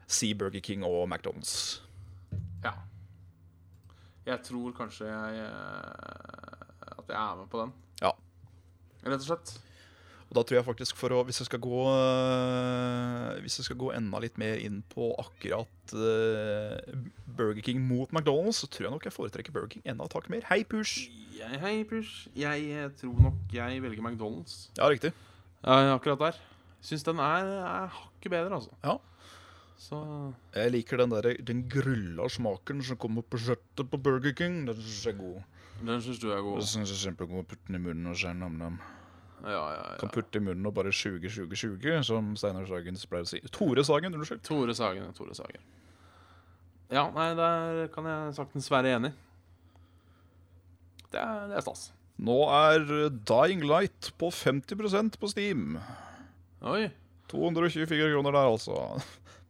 si 0.08 0.32
Burger 0.38 0.64
King 0.64 0.86
og 0.88 1.08
McDonald's. 1.10 1.82
Ja. 2.64 2.74
Jeg 4.28 4.44
tror 4.44 4.74
kanskje 4.76 5.08
jeg 5.08 5.44
eh, 5.46 6.98
At 6.98 7.08
jeg 7.08 7.20
er 7.20 7.36
med 7.40 7.50
på 7.52 7.62
den. 7.64 7.74
Ja. 8.02 8.12
Rett 9.08 9.22
og 9.22 9.28
slett. 9.30 9.56
Og 10.28 10.36
da 10.36 10.44
tror 10.44 10.58
jeg 10.58 10.68
faktisk 10.68 10.98
for 11.00 11.14
å 11.16 11.22
Hvis 11.28 11.40
jeg 11.40 11.48
skal 11.48 11.62
gå 11.64 11.84
øh, 11.88 13.38
Hvis 13.44 13.60
jeg 13.62 13.70
skal 13.70 13.78
gå 13.80 13.94
enda 13.96 14.20
litt 14.20 14.36
mer 14.42 14.60
inn 14.60 14.82
på 14.92 15.14
akkurat 15.24 15.94
øh, 15.96 16.76
Burger 17.38 17.64
King 17.64 17.80
mot 17.88 18.12
McDonald's, 18.12 18.60
så 18.60 18.68
tror 18.68 18.88
jeg 18.88 18.96
nok 18.96 19.08
jeg 19.08 19.16
foretrekker 19.16 19.56
Burger 19.56 19.72
King 19.76 19.86
enda 19.88 20.08
et 20.08 20.16
hakk 20.18 20.28
mer. 20.34 20.44
Hei, 20.50 20.64
push! 20.68 21.08
Jeg, 21.38 21.60
hei, 21.62 21.84
Push. 21.86 22.28
Jeg 22.36 22.64
eh, 22.74 22.88
tror 22.98 23.20
nok 23.22 23.54
jeg 23.54 23.82
velger 23.84 24.02
McDonald's. 24.02 24.56
Ja, 24.78 24.90
riktig. 24.90 25.12
Ja, 25.62 25.94
akkurat 25.94 26.20
der. 26.20 26.40
Syns 26.82 27.06
den 27.06 27.22
er, 27.22 27.52
er 27.62 27.94
hakket 27.94 28.34
bedre, 28.34 28.58
altså. 28.58 28.74
Ja. 28.84 28.98
Så 29.78 30.00
Jeg 30.56 30.72
liker 30.74 30.98
den 30.98 31.14
der, 31.14 31.30
den 31.46 31.62
grilla 31.70 32.26
smaken 32.30 32.82
som 32.84 32.98
kommer 32.98 33.22
på 33.22 33.38
kjøttet 33.38 33.92
på 33.92 34.02
Burger 34.02 34.34
King. 34.34 34.64
Den 34.68 34.82
synes 34.82 35.06
jeg 35.06 35.14
er 35.14 35.18
god. 35.22 35.42
den 35.86 36.02
syns 36.02 36.20
du 36.20 36.32
er 36.32 36.42
god. 36.42 36.58
Den 36.58 36.72
synes 36.74 36.90
jeg 36.90 36.98
er 36.98 37.04
kjempegod 37.12 37.44
å 37.44 37.50
putte 37.52 37.70
den 37.70 37.78
i 37.78 37.84
munnen 37.86 38.10
og 38.10 38.18
si 38.18 38.34
nam-nam. 38.34 38.82
Ja, 39.44 39.64
ja, 39.76 39.82
Kan 40.02 40.10
putte 40.10 40.40
i 40.40 40.44
munnen 40.44 40.66
og 40.66 40.74
bare 40.74 40.92
sjuge, 40.96 41.30
sjuge, 41.30 41.58
sjuge, 41.60 42.00
som 42.06 42.34
Steinar 42.40 42.66
Sagen 42.70 42.98
pleier 43.10 43.28
å 43.28 43.30
si. 43.30 43.42
Tore 43.54 43.84
Sagen, 43.86 44.16
unnskyld. 44.18 44.42
Tore 44.48 44.76
Sagen. 44.78 45.12
Tore 45.18 45.38
Sagen. 45.38 45.62
Ja, 46.90 47.06
nei, 47.14 47.30
der 47.38 47.88
kan 47.94 48.08
jeg 48.08 48.36
saktens 48.38 48.70
være 48.72 48.96
enig. 48.98 49.14
Det 51.12 51.22
er, 51.22 51.48
det 51.52 51.60
er 51.60 51.66
stas. 51.66 51.90
Nå 52.18 52.38
er 52.50 52.86
Dying 53.30 53.62
Light 53.68 54.12
på 54.18 54.32
50% 54.34 55.20
på 55.22 55.30
Steam. 55.30 55.78
Oi. 56.66 56.88
224 57.30 58.14
kroner 58.16 58.34
der, 58.34 58.48
altså. 58.56 58.80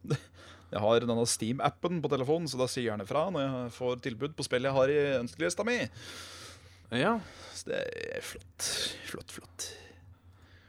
Jeg 0.68 0.82
har 0.84 1.00
denne 1.00 1.24
Steam-appen 1.24 2.02
på 2.04 2.10
telefonen, 2.12 2.48
så 2.50 2.58
da 2.60 2.66
sier 2.68 2.82
jeg 2.82 2.90
gjerne 2.90 3.06
fra 3.08 3.22
når 3.32 3.40
jeg 3.40 3.70
får 3.72 4.02
tilbud 4.04 4.34
på 4.36 4.44
spill 4.44 4.66
jeg 4.68 4.76
har 4.76 4.90
i 4.92 4.98
ønskelista 5.16 5.64
mi. 5.64 5.78
Ja, 6.90 7.18
Så 7.52 7.68
det 7.68 7.82
er 8.14 8.22
flott. 8.24 8.68
Flott, 9.04 9.32
flott. 9.32 9.68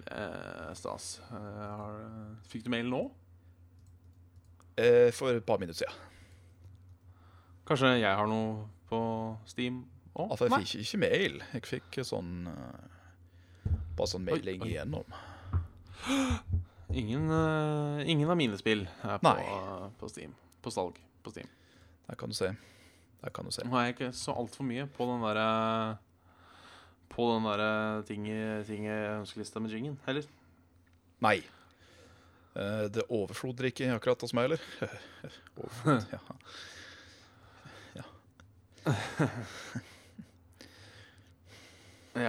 er 0.09 0.73
stas. 0.75 1.21
Har, 1.29 1.99
fikk 2.49 2.65
du 2.65 2.71
mail 2.73 2.89
nå? 2.89 3.03
Eh, 4.79 5.11
for 5.15 5.31
et 5.37 5.45
par 5.45 5.59
minutter 5.61 5.85
siden. 5.85 5.95
Kanskje 7.69 7.93
jeg 8.01 8.15
har 8.17 8.27
noe 8.27 8.65
på 8.89 8.99
Steam 9.45 9.83
òg? 10.15 10.31
Altså, 10.31 10.47
jeg 10.49 10.65
fikk 10.65 10.85
ikke 10.85 11.01
mail. 11.03 11.43
Jeg 11.53 11.67
fikk 11.69 11.99
sånn 12.07 12.49
eh, 12.49 13.75
Bare 13.99 14.09
sånn 14.09 14.25
mailing 14.25 14.63
oi. 14.63 14.71
igjennom. 14.71 15.15
Ingen, 16.89 17.27
uh, 17.29 17.99
ingen 18.09 18.31
av 18.31 18.37
mine 18.39 18.57
spill 18.57 18.87
er 19.05 19.19
på, 19.21 19.29
uh, 19.35 19.89
på 19.99 20.09
Steam. 20.09 20.31
På 20.63 20.71
salg 20.73 20.97
på 21.21 21.33
Steam. 21.35 21.51
Der 22.07 22.17
kan 22.17 22.31
du 22.31 22.35
se. 22.35 22.53
Der 23.21 23.33
kan 23.35 23.45
du 23.45 23.53
se. 23.53 23.65
Nå 23.67 23.75
har 23.75 23.85
jeg 23.85 23.97
ikke 23.97 24.13
så 24.17 24.33
altfor 24.39 24.65
mye 24.65 24.87
på 24.89 25.05
den 25.11 25.21
derre 25.27 25.49
På 27.09 27.25
den 27.33 27.43
derre 27.49 27.69
ting 28.07 28.27
i 28.29 28.39
ting 28.67 28.85
i 28.87 28.97
ønskelista 29.19 29.59
med 29.63 29.71
jingen 29.73 29.95
heller. 30.05 30.25
Nei. 31.25 31.37
Eh, 32.55 32.85
det 32.93 33.03
overfloder 33.09 33.63
ikke 33.69 33.89
akkurat 33.95 34.21
hos 34.25 34.33
meg, 34.37 34.43
heller. 34.49 34.61
Overflod, 35.59 36.01
ja. 36.15 36.21
Ja. 37.99 38.05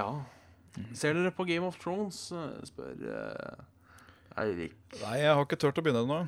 ja. 0.00 0.08
Ser 0.96 1.14
dere 1.18 1.32
på 1.34 1.44
Game 1.48 1.66
of 1.66 1.76
Thrones? 1.82 2.18
eh, 2.32 2.60
spør 2.68 2.94
Eirik. 4.40 4.74
Nei, 5.02 5.16
jeg 5.20 5.34
har 5.34 5.42
ikke 5.44 5.58
turt 5.60 5.78
å 5.80 5.82
begynne 5.84 6.04
ennå. 6.06 6.20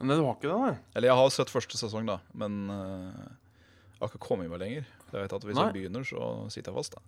Nei, 0.00 0.16
du 0.16 0.22
har 0.24 0.36
ikke 0.38 0.48
det, 0.48 0.58
nei? 0.62 0.76
Eller 0.96 1.08
jeg 1.10 1.18
har 1.20 1.28
sett 1.34 1.50
første 1.52 1.76
sesong, 1.76 2.04
da. 2.08 2.16
Men 2.32 2.52
eh, 2.72 3.24
jeg 3.92 4.00
har 4.04 4.08
ikke 4.12 4.22
kommet 4.30 4.48
meg 4.48 4.62
lenger. 4.62 4.84
Jeg 5.10 5.18
vet 5.26 5.34
at 5.36 5.44
Hvis 5.44 5.58
Nei. 5.58 5.66
jeg 5.66 5.74
begynner, 5.76 6.02
så 6.06 6.20
sitter 6.54 6.70
jeg 6.72 6.78
fast. 6.80 6.92
da 6.96 7.00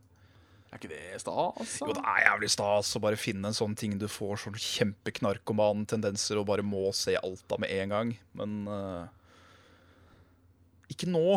Er 0.73 0.81
ikke 0.81 0.89
det 0.89 1.21
stas? 1.21 1.73
Jo, 1.83 1.93
det 1.93 2.01
er 2.01 2.23
jævlig 2.25 2.49
stas 2.55 2.95
å 2.97 3.01
bare 3.05 3.19
finne 3.21 3.51
en 3.51 3.57
sånn 3.57 3.75
ting 3.77 3.99
du 4.01 4.07
får 4.09 4.39
sånn 4.47 4.55
kjempeknarkoman-tendenser 4.57 6.41
og 6.41 6.47
bare 6.49 6.65
må 6.65 6.87
se 6.97 7.13
alt 7.19 7.53
av 7.53 7.61
med 7.61 7.75
en 7.77 7.93
gang. 7.93 8.13
Men 8.41 8.55
uh, 8.73 9.05
ikke 10.93 11.11
nå. 11.13 11.37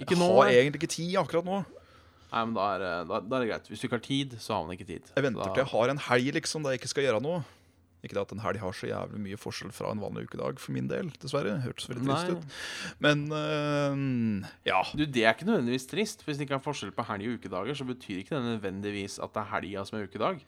Ikke 0.00 0.12
jeg 0.16 0.20
nå, 0.20 0.28
har 0.36 0.50
jeg 0.52 0.64
egentlig 0.66 0.82
ikke 0.82 0.92
tid 0.92 1.16
akkurat 1.22 1.48
nå. 1.48 1.62
Nei, 2.30 2.42
men 2.46 2.52
da 2.54 2.66
er, 2.76 2.84
det- 2.84 3.08
da, 3.10 3.20
da 3.26 3.36
er 3.38 3.40
det 3.46 3.48
greit. 3.50 3.70
Hvis 3.72 3.80
du 3.82 3.86
ikke 3.88 3.96
har 3.98 4.04
tid, 4.06 4.36
så 4.38 4.54
har 4.54 4.66
man 4.68 4.76
ikke 4.76 4.86
tid. 4.92 5.08
Jeg 5.16 5.24
venter 5.26 5.40
da, 5.42 5.48
til 5.50 5.64
jeg 5.64 5.70
har 5.72 5.94
en 5.94 6.04
helg 6.10 6.30
liksom, 6.36 6.62
der 6.62 6.76
jeg 6.76 6.82
ikke 6.82 6.92
skal 6.92 7.08
gjøre 7.08 7.22
noe. 7.24 7.40
Ikke 8.02 8.16
at 8.20 8.30
en 8.32 8.40
helg 8.40 8.56
har 8.62 8.72
så 8.72 8.88
jævlig 8.88 9.18
mye 9.20 9.36
forskjell 9.36 9.72
fra 9.76 9.90
en 9.92 10.00
vanlig 10.00 10.22
ukedag 10.30 10.58
for 10.62 10.72
min 10.72 10.86
del, 10.88 11.10
dessverre. 11.20 11.58
Hørtes 11.60 11.88
veldig 11.90 12.06
trist 12.06 12.30
Nei. 12.30 12.36
ut. 12.38 12.44
Men 13.04 13.24
eh, 13.36 14.48
ja. 14.70 14.78
Du, 14.96 15.04
Det 15.04 15.24
er 15.26 15.34
ikke 15.36 15.48
nødvendigvis 15.50 15.84
trist. 15.90 16.24
Hvis 16.24 16.38
det 16.40 16.46
ikke 16.48 16.56
er 16.56 16.64
forskjell 16.64 16.94
på 16.96 17.04
helg 17.10 17.28
og 17.28 17.36
ukedager, 17.40 17.76
så 17.76 17.84
betyr 17.84 18.22
ikke 18.22 18.38
det 18.38 18.44
nødvendigvis 18.54 19.18
at 19.20 19.34
det 19.36 19.42
er 19.44 19.50
helga 19.52 19.84
som 19.84 19.98
er 20.00 20.08
ukedag. 20.08 20.40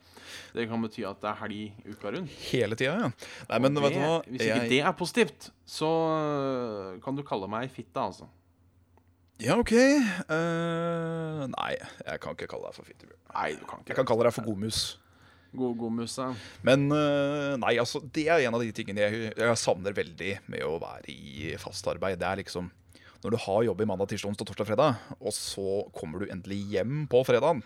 Det 0.57 0.67
kan 0.71 0.81
bety 0.87 1.05
at 1.05 1.21
det 1.21 1.29
er 1.29 1.41
helg 1.43 1.93
uka 1.93 2.15
rundt. 2.17 2.37
Hele 2.49 2.75
tida, 2.79 2.95
ja. 3.05 3.11
Nei, 3.51 3.59
men 3.67 3.77
Og 3.77 3.83
vet 3.85 3.93
du 3.93 3.99
det-? 4.01 4.31
Hvis 4.33 4.41
ikke 4.47 4.57
Jeg- 4.63 4.69
det 4.73 4.81
er 4.81 4.91
positivt, 5.03 5.51
så 5.65 5.91
øh, 6.17 7.01
kan 7.05 7.15
du 7.15 7.21
kalle 7.23 7.47
meg 7.47 7.69
fitte, 7.71 7.99
altså. 8.01 8.25
Ja, 9.43 9.57
OK. 9.59 9.71
Uh, 9.73 11.45
nei, 11.51 11.73
jeg 12.05 12.19
kan 12.21 12.35
ikke 12.35 12.47
kalle 12.51 12.69
deg 12.69 12.75
for 12.77 12.85
fittebjørn. 12.87 13.19
Nei, 13.33 13.47
du 13.59 13.65
kan 13.67 13.81
ikke 13.81 13.89
Jeg 13.91 13.97
kan 13.97 14.05
kalle 14.09 14.23
deg 14.27 14.33
for 14.35 14.45
godmus. 14.45 14.81
God, 15.53 15.75
god 15.77 15.93
muse 15.93 16.25
Men 16.65 16.87
eh, 16.95 17.53
nei, 17.61 17.75
altså, 17.81 18.01
det 18.15 18.25
er 18.33 18.45
en 18.47 18.55
av 18.57 18.63
de 18.63 18.71
tingene 18.73 19.03
jeg, 19.05 19.33
jeg 19.37 19.59
savner 19.61 19.93
veldig 19.93 20.31
med 20.49 20.63
å 20.65 20.79
være 20.81 21.13
i 21.13 21.51
fast 21.61 21.85
arbeid. 21.91 22.17
Det 22.21 22.25
er 22.29 22.41
liksom 22.41 22.71
Når 23.23 23.35
du 23.35 23.39
har 23.45 23.61
jobb 23.67 23.83
i 23.83 23.87
mandag, 23.87 24.09
tirsdag, 24.11 24.33
onsdag, 24.33 24.49
torsdag, 24.49 24.67
fredag, 24.71 25.03
og 25.21 25.35
så 25.37 25.67
kommer 25.95 26.23
du 26.23 26.31
endelig 26.33 26.57
hjem 26.73 27.03
på 27.11 27.21
fredagen. 27.27 27.61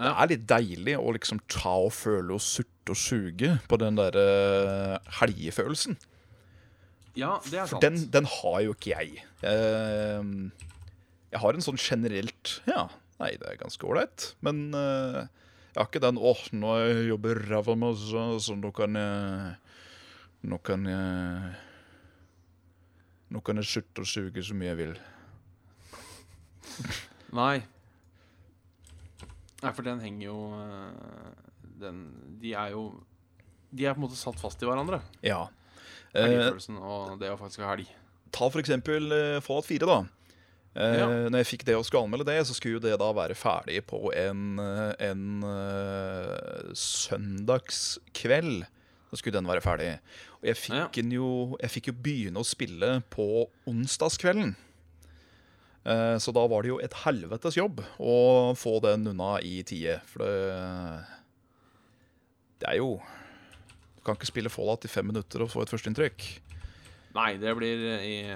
Det 0.00 0.08
er 0.14 0.30
litt 0.30 0.44
deilig 0.48 0.94
å 0.96 1.10
liksom 1.12 1.42
ta 1.52 1.74
og 1.82 1.90
føle 1.92 2.32
og 2.32 2.40
surte 2.40 2.94
og 2.94 2.96
suge 2.96 3.50
på 3.68 3.76
den 3.82 3.98
der 3.98 4.16
eh, 4.16 5.10
helgefølelsen. 5.18 5.98
Ja, 7.18 7.34
det 7.50 7.58
er 7.58 7.66
For 7.66 7.74
sant. 7.74 7.84
den, 7.84 7.98
den 8.14 8.30
har 8.38 8.56
jo 8.64 8.72
ikke 8.72 8.94
jeg. 8.94 9.26
Eh, 9.44 10.22
jeg 11.34 11.42
har 11.42 11.58
en 11.58 11.66
sånn 11.66 11.78
generelt 11.82 12.56
Ja, 12.70 12.86
nei, 13.20 13.34
det 13.42 13.50
er 13.50 13.60
ganske 13.60 13.84
ålreit. 13.84 14.30
Men 14.46 14.62
jeg 15.80 15.86
har 15.86 15.88
ikke 15.88 16.02
den 16.04 16.18
'Å, 16.20 16.32
nå 16.52 16.70
jobber 17.08 17.38
ræva 17.48 17.74
mi, 17.78 17.88
så 17.96 18.54
nå 18.56 18.70
kan 18.76 18.94
jeg 19.00 19.56
Nå 20.44 20.58
kan 20.64 20.84
jeg 20.88 21.54
Nå 23.30 23.40
kan 23.44 23.56
jeg 23.60 23.64
slutte 23.64 24.02
og 24.04 24.08
suge 24.10 24.42
så 24.42 24.54
mye 24.58 24.72
jeg 24.72 24.76
vil. 24.80 24.94
Nei. 27.40 27.62
Nei, 29.62 29.72
for 29.76 29.82
den 29.86 30.00
henger 30.00 30.24
jo 30.26 30.36
øh, 30.56 31.32
Den 31.80 32.00
De 32.40 32.52
er 32.56 32.72
jo 32.74 32.84
De 33.70 33.84
er 33.86 33.94
på 33.94 34.00
en 34.00 34.06
måte 34.08 34.18
satt 34.18 34.40
fast 34.40 34.60
i 34.62 34.66
hverandre. 34.68 35.00
Ja. 35.22 35.44
Eh, 36.12 36.24
Helgefølelsen 36.26 36.78
og 36.82 37.18
det 37.20 37.30
å 37.30 37.38
faktisk 37.38 37.62
ha 37.62 37.74
helg. 37.76 37.88
ta 38.34 38.48
for 38.50 38.60
eksempel 38.60 39.12
eh, 39.14 39.40
Fallout 39.44 39.68
4, 39.68 39.86
da. 39.86 40.00
Eh, 40.76 40.98
Ja. 41.00 41.06
Når 41.28 41.38
jeg 41.42 41.46
fikk 41.58 41.64
det 41.66 41.74
og 41.76 41.84
skulle 41.84 42.04
anmelde 42.06 42.26
det, 42.28 42.46
så 42.46 42.54
skulle 42.54 42.78
jo 42.78 42.82
det 42.84 42.98
da 43.00 43.08
være 43.12 43.34
ferdig 43.34 43.80
på 43.90 44.12
en, 44.14 44.58
eh, 44.62 44.94
en 45.10 45.42
uh, 45.42 46.70
søndagskveld. 46.72 48.66
Så 49.10 49.18
skulle 49.18 49.34
den 49.40 49.48
være 49.50 49.60
ferdig. 49.64 49.98
Og 50.40 50.46
jeg 50.46 50.56
fikk, 50.56 50.96
Ja. 51.02 51.08
jo, 51.16 51.56
jeg 51.60 51.70
fikk 51.70 51.86
jo 51.90 51.92
begynne 51.98 52.38
å 52.38 52.46
spille 52.46 53.02
på 53.10 53.48
onsdagskvelden. 53.66 54.54
Så 56.20 56.30
da 56.36 56.46
var 56.46 56.62
det 56.62 56.68
jo 56.68 56.78
et 56.78 56.92
helvetes 56.92 57.56
jobb 57.56 57.80
å 57.98 58.52
få 58.54 58.80
den 58.84 59.08
unna 59.08 59.38
i 59.42 59.62
tide. 59.64 60.00
For 60.06 60.18
det 60.20 61.06
Det 62.60 62.68
er 62.68 62.76
jo 62.76 63.00
Du 63.96 64.02
kan 64.04 64.14
ikke 64.14 64.26
spille 64.28 64.50
Fallout 64.50 64.84
i 64.84 64.88
fem 64.88 65.06
minutter 65.06 65.40
og 65.42 65.50
få 65.50 65.62
et 65.62 65.68
førsteinntrykk. 65.72 66.40
Nei, 67.14 67.36
det 67.38 67.56
blir 67.56 67.76
i 68.00 68.30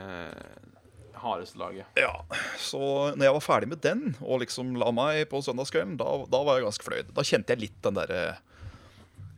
hardeste 1.24 1.60
laget. 1.60 1.98
Ja, 1.98 2.12
så 2.60 2.80
når 3.16 3.28
jeg 3.28 3.36
var 3.36 3.44
ferdig 3.44 3.70
med 3.72 3.82
den 3.84 4.14
og 4.20 4.42
liksom 4.44 4.74
la 4.80 4.90
meg 4.94 5.24
på 5.30 5.40
søndagskvelden, 5.44 5.96
da, 6.00 6.08
da 6.30 6.42
var 6.46 6.58
jeg 6.58 6.68
ganske 6.68 6.86
fløyd. 6.86 7.12
Da 7.16 7.26
kjente 7.26 7.54
jeg 7.54 7.64
litt 7.66 7.78
den 7.84 7.98
derre 7.98 8.24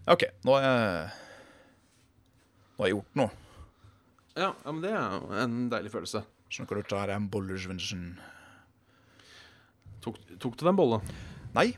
OK, 0.06 0.22
nå 0.46 0.54
har 0.54 0.66
jeg 0.66 1.06
Nå 2.76 2.84
har 2.84 2.90
jeg 2.90 2.94
gjort 2.98 3.18
noe. 3.18 3.42
Ja, 4.36 4.50
ja, 4.52 4.68
men 4.68 4.82
det 4.84 4.90
er 4.92 5.14
jo 5.16 5.36
en 5.40 5.54
deilig 5.72 5.90
følelse. 5.94 6.20
Skjønner 6.52 6.76
du 6.76 6.82
hva 6.92 7.06
det 7.08 7.14
er 7.14 7.16
en 7.16 7.28
bollersvensen 7.32 8.02
Tok, 10.04 10.18
tok 10.38 10.54
du 10.54 10.62
deg 10.62 10.70
en 10.70 10.78
bolle? 10.78 10.98
Nei, 11.56 11.70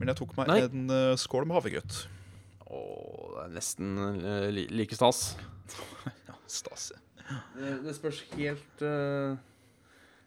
men 0.00 0.08
jeg 0.08 0.16
tok 0.22 0.30
meg 0.38 0.48
Nei. 0.48 0.60
en 0.64 0.92
uh, 0.92 1.16
skål 1.20 1.44
med 1.44 1.58
havregrøt. 1.58 1.98
Å, 2.64 2.78
det 3.34 3.42
er 3.42 3.50
nesten 3.52 3.98
uh, 4.00 4.46
li, 4.54 4.64
like 4.72 4.96
stas. 4.96 5.34
Ja, 6.30 6.38
stas. 6.48 6.88
Det, 7.56 7.70
det 7.86 7.94
spørs 7.96 8.22
helt 8.36 8.82
uh, 8.86 9.36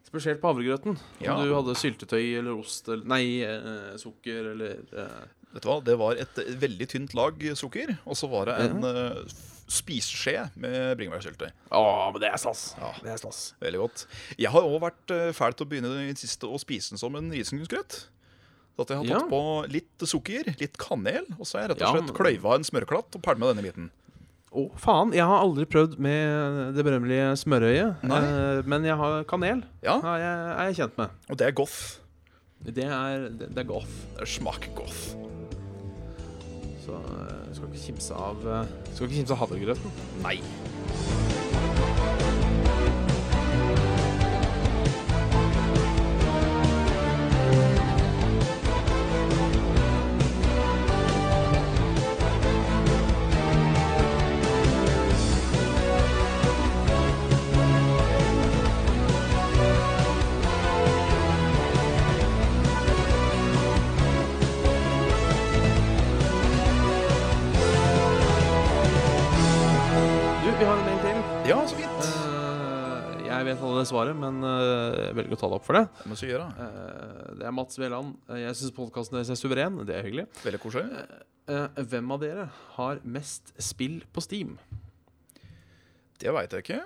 Spørs 0.09 0.25
helt 0.25 0.41
på 0.41 0.49
havregrøten. 0.49 0.97
Ja. 1.21 1.35
Om 1.35 1.45
du 1.45 1.53
hadde 1.53 1.75
syltetøy 1.77 2.23
eller 2.39 2.57
ost 2.57 2.87
eller 2.89 3.05
Nei, 3.07 3.23
uh, 3.45 3.93
sukker 4.01 4.51
eller 4.55 4.81
uh... 4.95 5.21
Vet 5.53 5.63
du 5.65 5.69
hva, 5.69 5.77
Det 5.85 5.95
var 5.97 6.19
et 6.21 6.41
veldig 6.61 6.87
tynt 6.91 7.13
lag 7.17 7.39
sukker, 7.57 7.95
og 8.05 8.17
så 8.17 8.27
var 8.29 8.51
det 8.51 8.57
en 8.67 8.83
uh, 8.85 9.23
spiseskje 9.69 10.47
med 10.61 10.95
bringebærsyltetøy. 10.99 11.49
Å, 11.77 11.81
men 12.13 12.21
det 12.21 12.29
er 12.29 12.37
stas. 12.41 12.63
Ja. 12.77 12.91
Det 13.05 13.11
er 13.13 13.19
stas. 13.21 13.41
Veldig 13.61 13.81
godt. 13.83 14.05
Jeg 14.37 14.49
har 14.53 14.65
òg 14.65 14.79
vært 14.81 15.13
fæl 15.37 15.53
til 15.57 15.65
å 15.65 15.69
begynne 15.69 15.91
i 16.03 16.11
det 16.13 16.21
siste 16.21 16.49
å 16.49 16.57
spise 16.61 16.93
den 16.95 17.01
som 17.01 17.17
en 17.17 17.29
risengrynsgrøt. 17.33 17.99
Så 18.79 18.85
at 18.85 18.93
jeg 18.93 19.01
har 19.01 19.09
tatt 19.09 19.25
Ja. 19.25 19.27
på 19.27 19.41
litt 19.67 20.05
sukker, 20.07 20.53
litt 20.61 20.77
kanel, 20.79 21.25
og 21.37 21.43
så 21.45 21.57
har 21.57 21.65
jeg 21.65 21.71
rett 21.73 21.81
og 21.81 21.85
Ja, 21.85 21.91
slett 21.97 22.07
men- 22.09 22.15
kløyva 22.15 22.55
en 22.55 22.63
smørklatt 22.63 23.17
og 23.17 23.21
pælma 23.25 23.49
denne 23.51 23.65
biten. 23.65 23.89
Å, 24.49 24.63
faen. 24.81 25.11
Jeg 25.13 25.25
har 25.29 25.43
aldri 25.43 25.67
prøvd 25.69 25.99
med 26.01 26.73
det 26.73 26.85
berømmelige 26.87 27.31
smørøyet. 27.43 28.05
Eh, 28.09 28.61
men 28.65 28.87
jeg 28.87 28.97
har 28.97 29.23
kanel. 29.29 29.61
Ja, 29.85 29.99
Har 30.01 30.17
jeg, 30.17 30.45
er 30.55 30.69
jeg 30.71 30.79
kjent 30.81 30.97
med. 30.97 31.17
og 31.29 31.37
det 31.37 31.47
er 31.47 31.57
goth. 31.59 31.79
Det 32.65 32.83
er, 32.83 33.29
det, 33.29 33.51
det 33.55 33.63
er. 33.63 33.85
Det 34.17 34.27
smaker 34.27 34.73
goth. 34.75 35.13
Så 36.83 36.97
du 36.97 37.53
skal 37.53 37.69
ikke 37.69 37.85
kimse 37.85 38.17
av 38.17 38.41
eh, 38.49 38.77
Skal 38.95 39.05
ikke 39.07 39.21
kimse 39.21 39.37
av 39.37 39.43
havregrøten. 39.45 39.99
Nei. 40.25 40.39
Eh, 75.29 75.37
å 75.37 75.39
ta 75.39 75.49
det 75.51 75.57
opp 75.59 75.65
for 75.67 75.77
det. 75.77 75.85
Det 76.01 76.09
må 76.11 76.17
gjøre. 76.19 76.47
Uh, 76.57 77.31
det 77.39 77.47
er 77.49 77.55
Mats 77.55 77.79
Veland. 77.81 78.15
Eh, 78.29 78.41
Jeg 78.45 78.57
syns 78.59 78.75
podkasten 78.75 79.17
deres 79.19 79.31
er 79.33 79.39
suveren. 79.39 79.79
Det 79.87 79.95
er 79.97 80.05
hyggelig. 80.07 80.27
Veldig 80.43 80.61
koselig. 80.63 81.05
Uh, 81.49 81.65
hvem 81.89 82.11
av 82.13 82.21
dere 82.21 82.49
har 82.75 82.99
mest 83.03 83.53
spill 83.61 84.01
på 84.13 84.21
Steam? 84.25 84.57
Det 86.19 86.33
veit 86.35 86.51
jeg 86.53 86.65
ikke. 86.65 86.81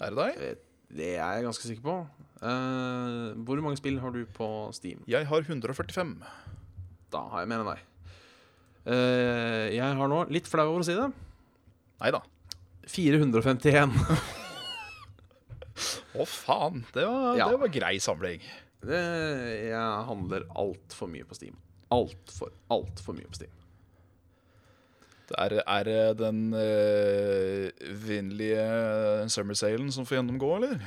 Er 0.00 0.14
det 0.14 0.20
deg? 0.22 0.40
Eh, 0.46 0.62
Det 0.96 1.10
er 1.18 1.32
jeg 1.40 1.44
ganske 1.48 1.66
sikker 1.66 1.82
på. 1.82 1.96
Uh, 2.40 3.32
hvor 3.48 3.60
mange 3.64 3.80
spill 3.80 3.98
har 4.00 4.12
du 4.14 4.22
på 4.36 4.48
Steam? 4.76 5.02
Jeg 5.10 5.26
har 5.26 5.42
145. 5.42 6.16
Da 7.12 7.22
har 7.32 7.42
jeg 7.42 7.50
mer 7.50 7.64
enn 7.64 7.70
deg. 7.72 7.84
Uh, 8.86 9.66
jeg 9.74 9.98
har 9.98 10.08
nå, 10.12 10.22
litt 10.30 10.46
flau 10.46 10.68
over 10.70 10.84
å 10.84 10.86
si 10.86 10.94
det, 10.94 11.08
Nei 11.96 12.10
da. 12.12 12.20
451. 12.92 13.94
Å, 16.16 16.26
faen. 16.28 16.84
Det 16.94 17.04
var, 17.06 17.36
Ja. 17.38 17.48
det 17.52 17.60
var 17.60 17.72
grei 17.74 17.96
samling. 18.02 18.40
Det, 18.86 19.00
jeg 19.70 20.06
handler 20.10 20.44
altfor 20.56 21.08
mye 21.10 21.26
på 21.26 21.34
Steam. 21.38 21.56
Altfor, 21.94 22.50
altfor 22.72 23.16
mye 23.18 23.28
på 23.30 23.38
Steam. 23.40 23.52
Det 25.26 25.34
er, 25.42 25.56
er 25.66 25.84
det 25.88 26.18
den 26.20 26.52
øh, 26.54 27.70
vinnerlige 28.06 29.26
summersalen 29.34 29.88
som 29.94 30.06
får 30.06 30.20
gjennomgå, 30.20 30.50
eller? 30.60 30.78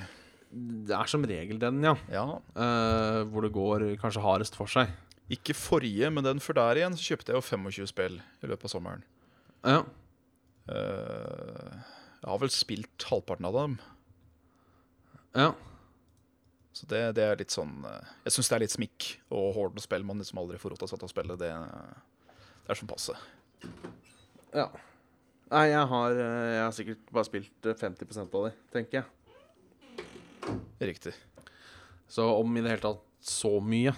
Det 0.87 0.95
er 0.95 1.09
som 1.11 1.25
regel 1.27 1.59
den, 1.61 1.81
ja. 1.83 1.91
Ja. 2.09 2.23
Eh, 2.55 3.19
hvor 3.29 3.43
det 3.45 3.51
går 3.53 3.83
kanskje 4.01 4.23
hardest 4.23 4.55
for 4.57 4.71
seg. 4.71 4.93
Ikke 5.29 5.53
forrige, 5.53 6.07
men 6.09 6.23
den 6.25 6.39
før 6.41 6.55
der 6.61 6.79
igjen, 6.81 6.95
så 6.97 7.11
kjøpte 7.11 7.33
jeg 7.35 7.37
jo 7.41 7.45
25 7.67 7.91
spill 7.91 8.15
i 8.17 8.47
løpet 8.49 8.65
av 8.69 8.73
sommeren. 8.73 9.03
Ja. 9.67 9.83
Eh, 10.71 11.75
jeg 12.23 12.31
har 12.31 12.41
vel 12.41 12.51
spilt 12.53 13.05
halvparten 13.11 13.47
av 13.49 13.59
dem, 13.59 13.75
ja. 15.37 15.53
så 16.73 16.89
det, 16.89 17.01
det 17.19 17.25
er 17.25 17.39
litt 17.39 17.53
sånn 17.53 17.83
eh, 17.85 18.11
Jeg 18.25 18.33
syns 18.35 18.49
det 18.49 18.55
er 18.57 18.63
litt 18.63 18.75
smikk 18.75 19.09
å 19.35 19.49
horde 19.55 19.83
spill 19.83 20.05
man 20.07 20.21
liksom 20.21 20.41
aldri 20.41 20.57
får 20.61 20.73
råd 20.73 20.85
til 20.87 21.07
å 21.07 21.11
spille. 21.11 21.37
Det, 21.39 21.49
det 21.53 22.73
er 22.73 22.79
sånn 22.79 22.91
passe. 22.91 23.17
ja. 24.55 24.69
Nei, 25.49 25.65
jeg 25.71 25.85
har, 25.89 26.13
eh, 26.13 26.51
jeg 26.53 26.61
har 26.61 26.75
sikkert 26.77 27.07
bare 27.15 27.25
spilt 27.25 27.65
eh, 27.65 27.77
50% 27.77 28.35
av 28.37 28.45
de, 28.45 28.51
tenker 28.73 28.99
jeg. 28.99 29.07
Riktig. 30.91 31.15
Så 32.09 32.25
om 32.37 32.57
i 32.57 32.61
det 32.61 32.75
hele 32.75 32.83
tatt 32.83 33.01
så 33.25 33.55
mye. 33.61 33.93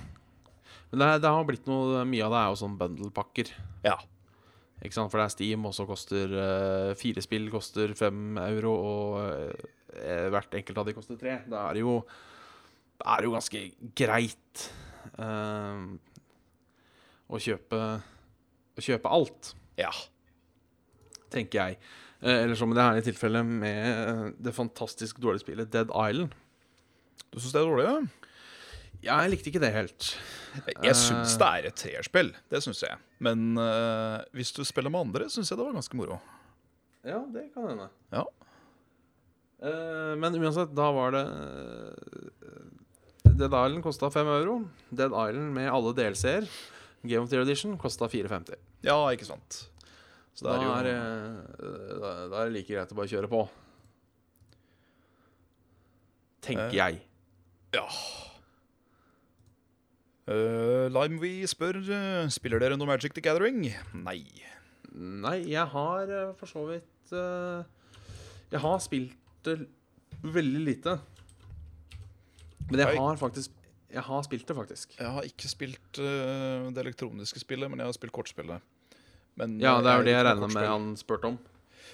Men 0.91 1.03
det, 1.03 1.09
det 1.23 1.31
har 1.31 1.45
blitt 1.47 1.67
noe 1.69 2.05
Mye 2.07 2.25
av 2.25 2.33
det 2.33 2.39
er 2.39 2.49
jo 2.51 2.59
sånn 2.63 2.79
bundle-pakker. 2.79 3.51
Ja. 3.83 3.97
Ikke 4.81 4.95
sant? 4.95 5.11
For 5.11 5.21
det 5.21 5.27
er 5.27 5.33
Steam, 5.35 5.67
og 5.67 5.75
så 5.77 5.85
koster 5.85 6.31
uh, 6.33 6.91
fire 6.97 7.21
spill 7.23 7.51
koster 7.53 7.93
fem 7.97 8.39
euro, 8.41 8.71
og 8.81 9.19
eh, 9.21 9.67
hvert 10.31 10.53
enkelt 10.59 10.77
av 10.81 10.87
de 10.87 10.93
koster 10.95 11.17
tre. 11.19 11.39
Da 11.51 11.65
er 11.69 11.77
det 11.77 11.83
jo 11.83 11.97
Da 13.01 13.15
er 13.15 13.21
det 13.23 13.27
jo 13.29 13.33
ganske 13.35 13.61
greit 13.97 14.65
eh, 15.17 15.85
å 17.31 17.39
kjøpe 17.41 17.81
Å 18.77 18.85
kjøpe 18.85 19.11
alt, 19.11 19.53
Ja. 19.79 19.91
tenker 21.31 21.59
jeg. 21.59 21.77
Eh, 22.21 22.43
eller 22.43 22.55
som 22.55 22.71
i 22.71 22.75
det 22.77 22.83
her 22.85 23.01
tilfellet 23.01 23.45
med 23.45 23.85
eh, 23.91 24.25
det 24.39 24.53
fantastisk 24.55 25.19
dårlige 25.19 25.43
spillet 25.45 25.71
Dead 25.73 25.89
Island. 25.89 26.33
Du 27.31 27.39
syns 27.39 27.53
det 27.55 27.61
er 27.61 27.69
dårlig? 27.69 27.85
Ja? 27.87 28.27
Ja, 29.01 29.15
jeg 29.23 29.31
likte 29.33 29.49
ikke 29.49 29.61
det 29.63 29.71
helt. 29.73 30.07
Jeg 30.83 30.93
syns 30.99 31.33
det 31.41 31.47
er 31.47 31.67
et 31.71 31.79
treerspill. 31.79 32.29
Det 32.53 32.59
syns 32.61 32.83
jeg. 32.83 32.99
Men 33.23 33.55
uh, 33.57 34.19
hvis 34.35 34.51
du 34.53 34.61
spiller 34.67 34.93
med 34.93 35.07
andre, 35.07 35.29
syns 35.31 35.49
jeg 35.49 35.57
det 35.57 35.65
var 35.65 35.73
ganske 35.73 35.97
moro. 35.97 36.19
Ja, 37.07 37.23
det 37.33 37.47
kan 37.55 37.65
hende. 37.65 37.87
Ja. 38.13 38.27
Eh, 39.61 40.13
men 40.17 40.33
uansett, 40.41 40.71
da 40.75 40.87
var 40.95 41.11
det 41.13 41.25
eh, 41.29 41.93
Dead 43.31 43.53
Island 43.53 43.83
kosta 43.85 44.09
5 44.13 44.27
euro. 44.39 44.55
Dead 44.89 45.11
Island 45.13 45.53
med 45.53 45.69
alle 45.71 45.93
DLC-er, 45.97 46.47
Game 47.03 47.23
of 47.25 47.29
the 47.29 47.37
Edition, 47.41 47.77
kosta 47.81 48.07
4,50. 48.09 48.55
Ja, 48.85 48.97
ikke 49.13 49.25
sant. 49.29 49.67
Så 50.33 50.45
Da 50.47 50.55
er 50.57 50.63
jo 50.65 50.71
er, 50.73 50.85
eh, 50.89 50.97
da, 52.01 52.09
er 52.41 52.45
det 52.49 52.55
like 52.55 52.71
greit 52.73 52.91
å 52.93 52.97
bare 52.97 53.11
kjøre 53.11 53.29
på. 53.29 53.43
Tenker 56.41 56.71
Eh. 56.71 56.77
jeg. 56.79 57.01
Ja. 57.75 57.85
Uh, 60.31 60.87
vi 61.19 61.41
spør 61.49 61.75
eh, 61.81 62.27
Spiller 62.31 62.59
dere 62.61 62.77
noe 62.77 62.87
Magic 62.87 63.13
the 63.13 63.21
Gathering. 63.21 63.65
Nei. 63.93 64.21
Nei, 64.93 65.39
jeg 65.49 65.65
har 65.73 66.07
eh, 66.11 66.31
for 66.37 66.45
så 66.51 66.65
vidt 66.67 67.11
uh, 67.15 67.63
Jeg 68.51 68.59
har 68.59 68.79
spilt 68.83 69.15
det 69.47 69.55
veldig 70.21 70.61
lite. 70.65 70.97
Men 72.69 72.83
jeg 72.85 72.97
har 72.97 73.19
faktisk 73.19 73.57
Jeg 73.91 74.05
har 74.07 74.21
spilt 74.23 74.47
det, 74.47 74.55
faktisk. 74.55 74.93
Jeg 74.95 75.11
har 75.11 75.25
ikke 75.27 75.49
spilt 75.51 75.99
uh, 75.99 76.69
det 76.71 76.79
elektroniske 76.79 77.41
spillet, 77.43 77.67
men 77.67 77.81
jeg 77.81 77.89
har 77.89 77.95
spilt 77.97 78.13
kortspillet. 78.15 78.63
Men, 79.35 79.57
Ja, 79.59 79.81
det 79.83 79.91
er 79.91 79.99
jo 79.99 80.05
det 80.07 80.13
jeg 80.13 80.25
regna 80.27 80.47
med 80.47 80.67
han 80.67 80.85
spurte 80.99 81.27
om. 81.27 81.39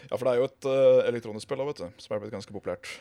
Ja, 0.05 0.15
for 0.15 0.27
det 0.27 0.33
er 0.33 0.41
jo 0.43 0.45
et 0.45 0.67
uh, 0.69 1.07
elektronisk 1.09 1.47
spill 1.47 1.63
vet 1.65 1.81
du, 1.81 1.87
som 1.97 2.13
er 2.13 2.21
blitt 2.21 2.35
ganske 2.35 2.53
populært. 2.53 2.91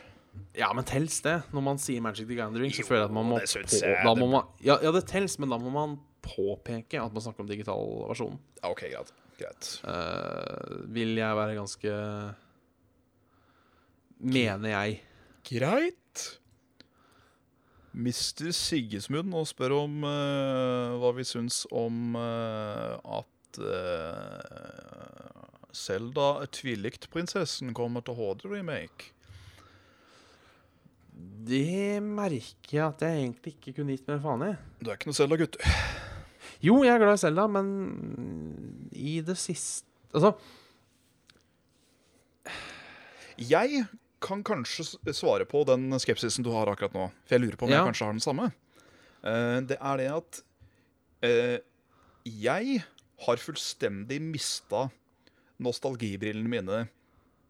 Ja, 0.57 0.71
men 0.73 0.85
tels 0.85 1.19
det? 1.25 1.35
Når 1.53 1.65
man 1.65 1.79
sier 1.81 2.01
Magic 2.01 2.27
the 2.29 2.37
Gathering, 2.37 2.73
så 2.73 2.81
Jo, 2.81 2.89
føler 2.89 3.03
jeg 3.05 3.11
at 3.11 3.15
man 3.15 3.29
må 3.29 3.37
på, 3.37 3.77
da 4.05 4.13
må 4.17 4.27
man, 4.31 4.49
ja, 4.65 4.77
ja, 4.81 4.91
det 4.93 5.05
tels, 5.09 5.37
men 5.41 5.53
da 5.53 5.61
må 5.61 5.71
man 5.73 5.95
påpeke 6.25 6.99
at 7.01 7.13
man 7.13 7.23
snakker 7.23 7.45
om 7.45 7.49
digital 7.49 7.85
versjon. 8.09 8.37
Ok, 8.65 8.83
greit. 8.91 9.13
greit. 9.37 9.69
Uh, 9.85 10.81
vil 10.93 11.15
jeg 11.17 11.37
være 11.37 11.57
ganske 11.57 11.95
Mener 14.19 14.69
jeg. 14.73 15.01
Greit. 15.47 16.23
Mister 17.97 18.51
Sigismund 18.53 19.31
nå 19.31 19.41
spør 19.49 19.73
om 19.79 20.03
uh, 20.05 20.97
hva 21.01 21.11
vi 21.17 21.25
syns 21.25 21.63
om 21.73 22.13
uh, 22.17 22.97
at 23.17 23.59
uh, 23.63 25.37
Selda 25.73 26.45
Tvilliktprinsessen 26.53 27.73
kommer 27.77 28.05
til 28.05 28.17
HD-remake. 28.19 29.13
Det 31.47 31.97
merker 32.03 32.75
jeg 32.75 32.83
at 32.85 33.01
jeg 33.01 33.23
egentlig 33.23 33.55
ikke 33.55 33.79
kunne 33.79 33.95
gitt 33.95 34.09
mer 34.09 34.21
faen 34.21 34.45
i. 34.45 34.53
Du 34.81 34.91
er 34.91 34.99
ikke 34.99 35.09
noe 35.09 35.17
Selda, 35.17 35.39
gutt. 35.39 35.57
Jo, 36.61 36.79
jeg 36.85 36.93
er 36.93 37.01
glad 37.01 37.17
i 37.17 37.21
Selda, 37.21 37.45
men 37.49 37.67
i 38.93 39.19
det 39.25 39.37
siste 39.37 39.85
Altså, 40.15 40.31
Jeg 43.37 43.83
kan 44.23 44.43
kanskje 44.45 44.85
svare 45.13 45.45
på 45.49 45.63
den 45.67 45.89
skepsisen 46.01 46.45
du 46.45 46.49
har 46.53 46.69
akkurat 46.71 46.93
nå. 46.97 47.07
For 47.27 47.37
jeg 47.37 47.43
lurer 47.43 47.57
på 47.59 47.67
om 47.67 47.71
Ja. 47.71 47.81
jeg 47.83 47.91
kanskje 47.91 48.05
har 48.07 48.15
den 48.15 48.23
samme. 48.23 48.51
Uh, 49.23 49.59
det 49.67 49.77
er 49.81 49.97
det 50.01 50.07
at 50.13 50.39
uh, 51.25 51.57
jeg 52.27 52.83
har 53.25 53.41
fullstendig 53.41 54.19
mista 54.21 54.87
nostalgibrillene 55.63 56.49
mine 56.51 56.79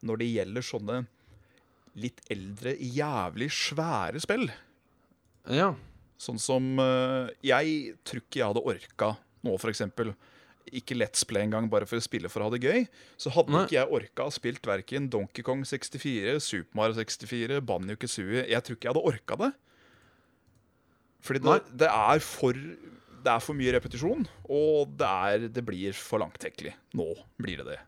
når 0.08 0.20
det 0.22 0.28
gjelder 0.32 0.64
sånne 0.64 0.98
litt 1.98 2.22
eldre, 2.30 2.76
jævlig 2.78 3.50
svære 3.52 4.22
spill. 4.24 4.50
ja. 5.50 5.74
Sånn 6.18 6.40
som 6.42 6.80
uh, 6.82 7.30
Jeg 7.46 7.92
tror 8.02 8.24
ikke 8.24 8.40
jeg 8.40 8.48
hadde 8.50 8.64
orka 8.66 9.10
nå, 9.46 9.52
for 9.62 9.70
eksempel. 9.70 10.16
Ikke 10.76 10.96
Let's 10.98 11.24
Play 11.28 11.46
engang, 11.48 11.70
bare 11.72 11.88
for 11.90 12.00
å 12.00 12.04
spille 12.04 12.30
for 12.32 12.44
å 12.44 12.48
ha 12.50 12.54
det 12.56 12.62
gøy. 12.66 12.86
Så 13.20 13.32
hadde 13.36 13.54
Nei. 13.54 13.64
ikke 13.66 13.78
jeg 13.78 13.94
orka 14.00 14.28
å 14.28 14.34
spilt 14.34 14.68
verken 14.68 15.08
Donkey 15.14 15.46
Kong 15.48 15.64
64, 15.68 16.38
Super 16.44 16.80
Mario 16.80 16.98
64, 17.00 17.62
Banjo 17.68 17.96
Kazooie 18.02 18.44
Jeg 18.50 18.64
tror 18.66 18.78
ikke 18.78 18.90
jeg 18.90 18.96
hadde 18.96 19.06
orka 19.14 19.40
det. 19.44 19.52
Fordi 21.28 21.42
det, 21.44 21.58
det 21.82 21.90
er 21.92 22.22
for 22.24 22.56
Det 22.58 23.32
er 23.34 23.42
for 23.44 23.58
mye 23.58 23.74
repetisjon, 23.76 24.28
og 24.48 24.94
det, 25.00 25.08
er, 25.10 25.48
det 25.52 25.64
blir 25.68 25.96
for 25.98 26.22
langtekkelig. 26.24 26.76
Nå 26.96 27.12
blir 27.42 27.64
det 27.64 27.74
det. 27.76 27.80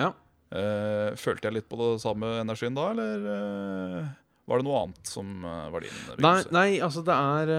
ja. 0.00 0.12
Uh, 0.50 1.14
følte 1.14 1.46
jeg 1.46 1.54
litt 1.60 1.66
på 1.70 1.76
det 1.78 2.00
samme 2.02 2.26
energien 2.40 2.74
da, 2.74 2.88
eller 2.90 3.20
uh, 3.22 4.08
var 4.50 4.58
det 4.58 4.66
noe 4.66 4.80
annet 4.80 5.06
som 5.06 5.28
uh, 5.46 5.68
var 5.70 5.84
din 5.84 5.92
Nei, 5.94 6.16
begynnelse? 6.16 6.50
nei, 6.56 6.70
altså, 6.82 7.04
det 7.06 7.14
er 7.14 7.52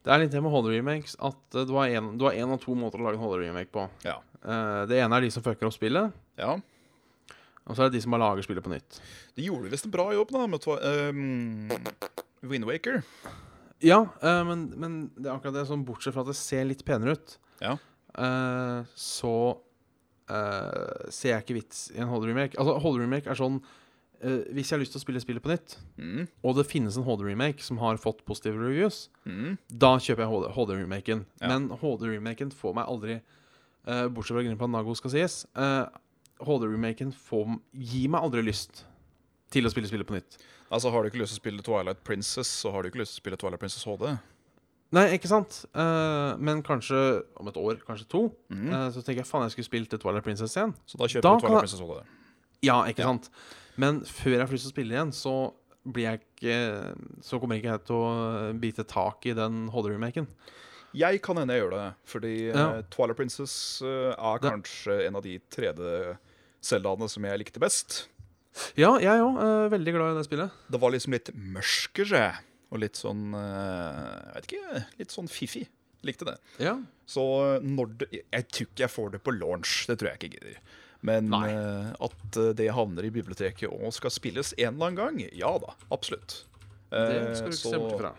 Det 0.00 0.12
er 0.12 0.22
litt 0.22 0.32
det 0.32 0.40
med 0.40 0.52
Holder 0.52 0.72
remakes 0.78 1.16
at 1.20 1.56
eh, 1.58 1.66
du 1.68 1.74
har 1.76 1.92
en, 1.98 2.14
du 2.18 2.24
har 2.24 2.36
en 2.40 2.54
av 2.54 2.60
to 2.62 2.74
måter 2.78 3.00
å 3.00 3.06
lage 3.06 3.18
en 3.18 3.24
Holder 3.24 3.44
remake 3.44 3.72
på. 3.74 3.84
Ja. 4.06 4.16
Eh, 4.40 4.82
det 4.88 5.00
ene 5.02 5.18
er 5.18 5.26
de 5.26 5.32
som 5.34 5.44
fucker 5.44 5.68
opp 5.68 5.76
spillet, 5.76 6.14
ja. 6.40 6.54
og 7.66 7.76
så 7.76 7.84
er 7.84 7.90
det 7.90 7.98
de 7.98 8.04
som 8.06 8.16
bare 8.16 8.24
lager 8.24 8.46
spillet 8.46 8.64
på 8.64 8.72
nytt. 8.72 9.00
De 9.36 9.44
gjorde 9.44 9.72
visst 9.72 9.88
en 9.88 9.94
bra 9.94 10.08
jobb 10.16 10.32
da 10.32 10.46
med 10.48 10.68
um, 10.70 11.74
Windwaker. 12.48 13.02
Ja, 13.84 14.02
uh, 14.24 14.42
men, 14.48 14.70
men 14.80 14.96
det 15.18 15.28
er 15.28 15.34
akkurat 15.36 15.58
det 15.60 15.68
sånn 15.68 15.84
bortsett 15.88 16.16
fra 16.16 16.24
at 16.24 16.32
det 16.32 16.38
ser 16.40 16.64
litt 16.68 16.84
penere 16.88 17.18
ut, 17.18 17.36
Ja. 17.64 17.76
uh, 18.16 18.80
så 18.96 19.36
ser 21.10 21.32
jeg 21.32 21.42
ikke 21.42 21.54
vits 21.56 21.78
i 21.90 21.96
en 21.98 22.06
Holder 22.06 22.30
remake. 22.30 22.54
Altså, 22.54 22.76
Holder 22.78 23.02
remake 23.02 23.26
er 23.32 23.34
sånn 23.34 23.56
eh, 24.22 24.44
Hvis 24.54 24.70
jeg 24.70 24.76
har 24.76 24.82
lyst 24.84 24.92
til 24.92 25.00
å 25.00 25.04
spille 25.04 25.20
spillet 25.20 25.42
på 25.42 25.50
nytt, 25.52 25.76
Mm, 25.98 26.28
og 26.44 26.56
det 26.56 26.66
finnes 26.66 26.96
en 26.96 27.04
HD-remake 27.04 27.60
som 27.62 27.78
har 27.78 27.96
fått 27.96 28.24
positive 28.24 28.56
reviews, 28.58 29.08
mm. 29.26 29.58
Da 29.72 29.96
kjøper 29.98 30.24
jeg 30.26 30.54
HD-remaken. 30.54 31.26
Ja. 31.40 31.48
Men 31.48 31.68
HD-remaken 31.70 32.52
får 32.52 32.74
meg 32.74 32.86
aldri 32.86 33.20
uh, 33.88 34.08
Bortsett 34.08 34.36
fra 34.36 34.42
Grimpa 34.44 34.66
Nago 34.68 34.94
skal 34.94 35.10
sies. 35.10 35.46
Uh, 35.56 35.86
HD-remaken 36.44 37.12
gir 37.74 38.08
meg 38.08 38.22
aldri 38.22 38.42
lyst 38.46 38.84
til 39.50 39.66
å 39.66 39.70
spille 39.72 39.88
spillet 39.90 40.06
på 40.06 40.14
nytt. 40.16 40.36
Altså 40.70 40.90
Har 40.92 41.02
du 41.02 41.08
ikke 41.10 41.18
lyst 41.18 41.34
til 41.34 41.40
å 41.40 41.42
spille 41.42 41.62
Twilight 41.66 42.04
Princess, 42.06 42.46
så 42.62 42.70
har 42.70 42.82
du 42.82 42.88
ikke 42.92 43.00
lyst 43.02 43.16
til 43.16 43.20
å 43.20 43.22
spille 43.24 43.36
Twilight 43.40 43.60
Princess 43.60 43.82
HD. 43.84 44.12
Nei, 44.92 45.04
ikke 45.14 45.28
sant? 45.30 45.64
Uh, 45.74 46.34
men 46.42 46.62
kanskje 46.66 46.96
om 47.38 47.46
et 47.50 47.58
år, 47.58 47.80
kanskje 47.86 48.08
to, 48.10 48.22
Mm. 48.50 48.68
eh, 48.72 48.88
så 48.90 49.02
tenker 49.06 49.22
jeg 49.22 49.26
faen, 49.26 49.42
jeg 49.46 49.52
skulle 49.54 49.68
spilt 49.68 49.90
Twilight 50.02 50.24
Princess 50.26 50.54
igjen. 50.56 50.72
Så 50.86 50.98
da 50.98 51.06
kjøper 51.06 51.22
Da 51.22 51.34
du 51.34 51.40
Twilight 51.44 51.60
Princess 51.62 51.80
HD. 51.80 52.00
Ja, 52.62 52.82
ikke 52.90 52.98
Ja. 52.98 53.06
sant? 53.06 53.28
Men 53.80 54.02
før 54.04 54.36
jeg 54.38 54.48
får 54.50 54.56
lyst 54.58 54.66
til 54.68 54.72
å 54.72 54.76
spille 54.76 54.96
igjen, 54.96 55.12
så 55.16 55.34
blir 55.88 56.04
jeg 56.10 56.20
ikke 56.20 56.56
Så 57.24 57.38
kommer 57.40 57.56
ikke 57.56 57.72
jeg 57.72 57.84
til 57.88 57.96
å 57.96 58.08
bite 58.60 58.84
tak 58.90 59.24
i 59.30 59.32
den 59.38 59.62
HD-remaken. 59.72 60.26
Jeg 61.00 61.20
kan 61.22 61.38
hende 61.38 61.54
jeg 61.54 61.62
gjør 61.62 61.70
det, 61.76 61.84
fordi 62.10 62.32
Ja. 62.50 62.64
eh, 62.76 62.82
Twilight 62.90 63.16
Princess 63.16 63.54
er 63.80 64.10
er 64.18 64.38
Det- 64.42 64.50
kanskje 64.50 65.06
en 65.06 65.16
av 65.16 65.22
de 65.22 65.38
3D-Zeldaene 65.54 67.08
som 67.08 67.24
jeg 67.24 67.38
likte 67.38 67.60
best. 67.62 68.08
Ja, 68.76 68.96
jeg 68.98 69.20
òg. 69.22 69.38
veldig 69.70 69.92
glad 69.94 70.10
i 70.16 70.18
det 70.18 70.26
spillet. 70.28 70.50
Det 70.70 70.80
var 70.82 70.90
liksom 70.90 71.12
litt 71.14 71.30
mørkere 71.36 72.38
og 72.72 72.80
litt 72.82 72.94
sånn 72.98 73.32
eh, 73.34 74.34
Jeg 74.34 74.34
vet 74.34 74.48
ikke, 74.50 74.84
litt 74.98 75.14
sånn 75.14 75.28
fiffig. 75.30 75.68
Likte 76.02 76.24
det. 76.26 76.36
Ja. 76.58 76.78
Så 77.06 77.22
eh, 77.56 77.60
når 77.62 77.96
det 77.98 78.10
Jeg 78.32 78.48
tror 78.48 78.66
ikke 78.66 78.84
jeg 78.86 78.90
får 78.90 79.10
det 79.12 79.22
på 79.22 79.38
launch, 79.38 79.86
det 79.86 79.98
tror 80.00 80.10
jeg 80.10 80.18
ikke 80.18 80.30
jeg 80.30 80.40
gidder. 80.40 80.60
Men 81.02 81.32
eh, 81.32 81.92
at 82.04 82.36
eh, 82.36 82.50
det 82.58 82.66
havner 82.76 83.06
i 83.08 83.10
biblioteket 83.14 83.70
og 83.72 83.92
skal 83.96 84.10
spilles 84.12 84.52
en 84.58 84.74
eller 84.74 84.90
annen 84.90 84.98
gang, 85.00 85.20
ja 85.32 85.52
da, 85.62 85.74
absolutt. 85.90 86.42
Det 86.90 86.98
Eh, 87.00 87.34
skal 87.38 87.50
du 87.50 87.54
ikke 87.54 87.62
så 87.62 87.70
se 87.70 87.78
bort 87.78 88.00
fra. 88.00 88.10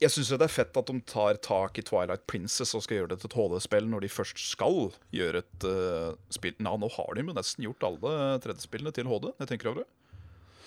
jeg 0.00 0.10
syns 0.14 0.28
det 0.28 0.42
er 0.46 0.52
fett 0.52 0.76
at 0.76 0.86
de 0.86 1.00
tar 1.00 1.34
tak 1.42 1.78
i 1.78 1.82
Twilight 1.82 2.26
Princess 2.30 2.74
og 2.76 2.82
skal 2.84 2.98
gjøre 3.00 3.08
det 3.14 3.20
til 3.24 3.30
et 3.32 3.36
HD-spill 3.40 3.88
når 3.90 4.00
de 4.04 4.08
først 4.12 4.38
skal 4.52 4.92
gjøre 5.10 5.38
et 5.42 5.64
uh, 5.66 6.12
spill. 6.30 6.54
Nei, 6.62 6.76
nå 6.78 6.90
har 6.94 7.14
de 7.16 7.24
jo 7.24 7.32
nesten 7.34 7.64
gjort 7.66 7.82
alle 7.88 8.12
3D-spillene 8.44 8.92
til 8.94 9.08
HD. 9.10 9.32
Jeg 9.40 9.48
tenker 9.50 9.72
over 9.72 9.82
det. 9.82 9.88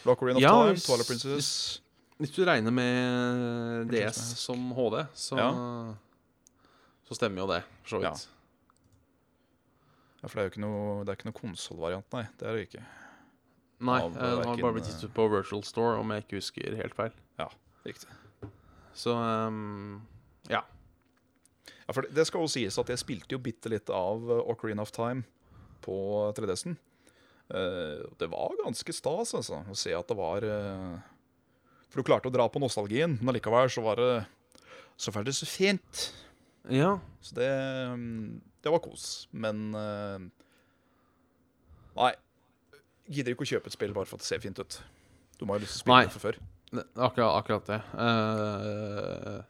Ocarina 0.10 0.36
of 0.38 0.42
Ja, 0.44 0.50
Time, 0.58 0.74
hvis- 0.74 0.86
Twilight 0.90 1.08
Princess 1.08 1.82
Hvis 2.20 2.34
du 2.36 2.44
regner 2.46 2.72
med 2.76 3.88
DS 3.94 4.20
som 4.42 4.72
HD, 4.76 5.06
så, 5.16 5.38
Ja. 5.38 5.52
så 7.08 7.16
stemmer 7.18 7.42
jo 7.46 7.48
det, 7.54 7.64
for 7.86 7.96
så 7.96 8.02
vidt. 8.04 8.26
Ja, 8.28 8.41
For 10.22 10.38
det 10.38 10.42
er 10.44 10.48
jo 10.50 10.54
ikke 10.54 10.64
noe, 10.66 11.04
det 11.06 11.10
er 11.14 11.18
ikke 11.18 11.30
noe 11.32 11.40
konsollvariant, 11.40 12.06
nei. 12.14 12.26
Det 12.38 12.48
er 12.48 12.58
det 12.58 12.66
ikke. 12.68 12.84
Nei, 13.82 13.98
Av, 13.98 14.12
eh, 14.12 14.14
den 14.14 14.28
har 14.30 14.44
hverken, 14.44 14.62
bare 14.68 14.76
blitt 14.78 14.90
gitt 14.92 15.06
ut 15.08 15.14
på 15.18 15.26
Virtual 15.32 15.64
Store, 15.66 15.96
om 15.98 16.12
jeg 16.14 16.26
ikke 16.26 16.38
husker 16.38 16.76
helt 16.78 16.98
feil. 16.98 17.16
Ja, 17.42 17.48
Riktig. 17.82 18.12
Så 18.94 19.16
um, 19.16 20.02
ja. 20.52 20.60
Ja, 21.88 21.94
for 21.96 22.02
det- 22.06 22.14
Det 22.14 22.28
skal 22.28 22.42
jo 22.44 22.48
sies 22.52 22.78
at 22.78 22.88
jeg 22.94 23.00
spilte 23.02 23.32
jo 23.34 23.40
bitte 23.40 23.70
litt 23.70 23.90
av 23.90 24.22
eh, 24.30 24.44
Ocarina 24.52 24.82
of 24.84 24.92
Time 24.92 25.24
på 25.82 25.96
3DS-en. 26.38 26.78
Eh, 27.50 28.04
det 28.20 28.30
var 28.30 28.54
ganske 28.64 28.94
stas, 28.94 29.34
altså, 29.34 29.64
å 29.68 29.76
se 29.76 29.92
at 29.98 30.08
det 30.08 30.18
var 30.18 30.44
eh, 30.44 31.00
For 31.90 32.02
du 32.02 32.08
klarte 32.08 32.30
å 32.30 32.32
dra 32.32 32.48
på 32.48 32.62
nostalgien, 32.62 33.18
men 33.20 33.34
allikevel 33.34 33.68
så 33.72 33.82
var 33.82 33.96
det 33.96 34.26
Så 34.96 35.12
det 35.24 35.34
så 35.34 35.48
fint. 35.50 36.14
Ja. 36.70 37.00
Så 37.22 37.34
det 37.36 37.50
mm, 37.98 38.42
Det 38.62 38.72
var 38.74 38.82
kos. 38.84 39.28
Men 39.34 39.70
eh, 39.78 40.26
Nei. 41.98 42.14
Gidder 43.12 43.34
ikke 43.34 43.44
å 43.44 43.52
kjøpe 43.56 43.68
et 43.68 43.76
spill 43.76 43.94
bare 43.96 44.08
for 44.08 44.20
at 44.20 44.24
det 44.24 44.30
ser 44.30 44.42
fint 44.44 44.60
ut. 44.62 44.78
Du 45.40 45.48
må 45.50 45.58
jo 45.58 45.66
lyst 45.66 45.74
til 45.76 45.82
å 45.82 45.84
spille 45.84 46.06
det 46.06 46.14
fra 46.14 46.24
før. 46.24 46.38
Akkurat, 46.72 47.34
akkurat 47.42 47.66
det. 47.68 47.80
Uh, 47.98 49.42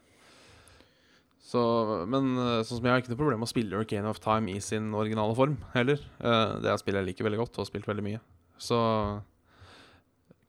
så, 1.51 1.62
men 2.09 2.32
eh, 2.39 2.62
sånn 2.64 2.80
som 2.80 2.88
jeg 2.88 2.93
har 2.93 3.03
ikke 3.03 3.12
noe 3.12 3.20
problem 3.20 3.41
med 3.43 3.49
å 3.49 3.51
spille 3.51 3.78
Orcane 3.78 4.09
of 4.09 4.22
Time 4.24 4.49
i 4.53 4.62
sin 4.64 4.88
originale 4.97 5.36
form 5.38 5.57
heller. 5.76 6.01
Uh, 6.24 6.57
det 6.64 6.72
er 6.72 6.74
et 6.74 6.82
spill 6.82 6.97
jeg 6.97 7.09
liker 7.09 7.28
veldig 7.28 7.41
godt 7.43 7.59
og 7.59 7.66
har 7.66 7.70
spilt 7.70 7.89
veldig 7.91 8.05
mye. 8.07 8.22
Så 8.62 8.80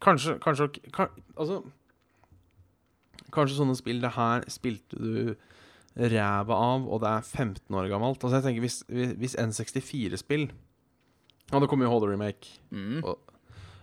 kanskje, 0.04 0.38
kanskje 0.44 0.68
kan, 0.92 1.12
Altså, 1.34 1.62
Kanskje 3.32 3.56
sånne 3.56 3.76
spill 3.78 4.02
Det 4.02 4.10
her 4.12 4.42
spilte 4.52 4.98
du 5.00 5.30
ræva 5.96 6.56
av, 6.56 6.86
og 6.88 7.00
det 7.02 7.08
er 7.10 7.20
15 7.20 7.76
år 7.76 7.88
gammelt. 7.90 8.22
Altså 8.24 8.38
jeg 8.40 8.44
tenker 8.46 8.64
Hvis, 8.64 8.82
hvis 9.18 9.36
N64-spill 9.36 10.46
Ja, 11.52 11.58
det 11.60 11.68
kommer 11.68 11.84
jo 11.84 11.90
Holder 11.92 12.12
remake 12.14 12.48
Mm. 12.70 13.02
og, 13.04 13.18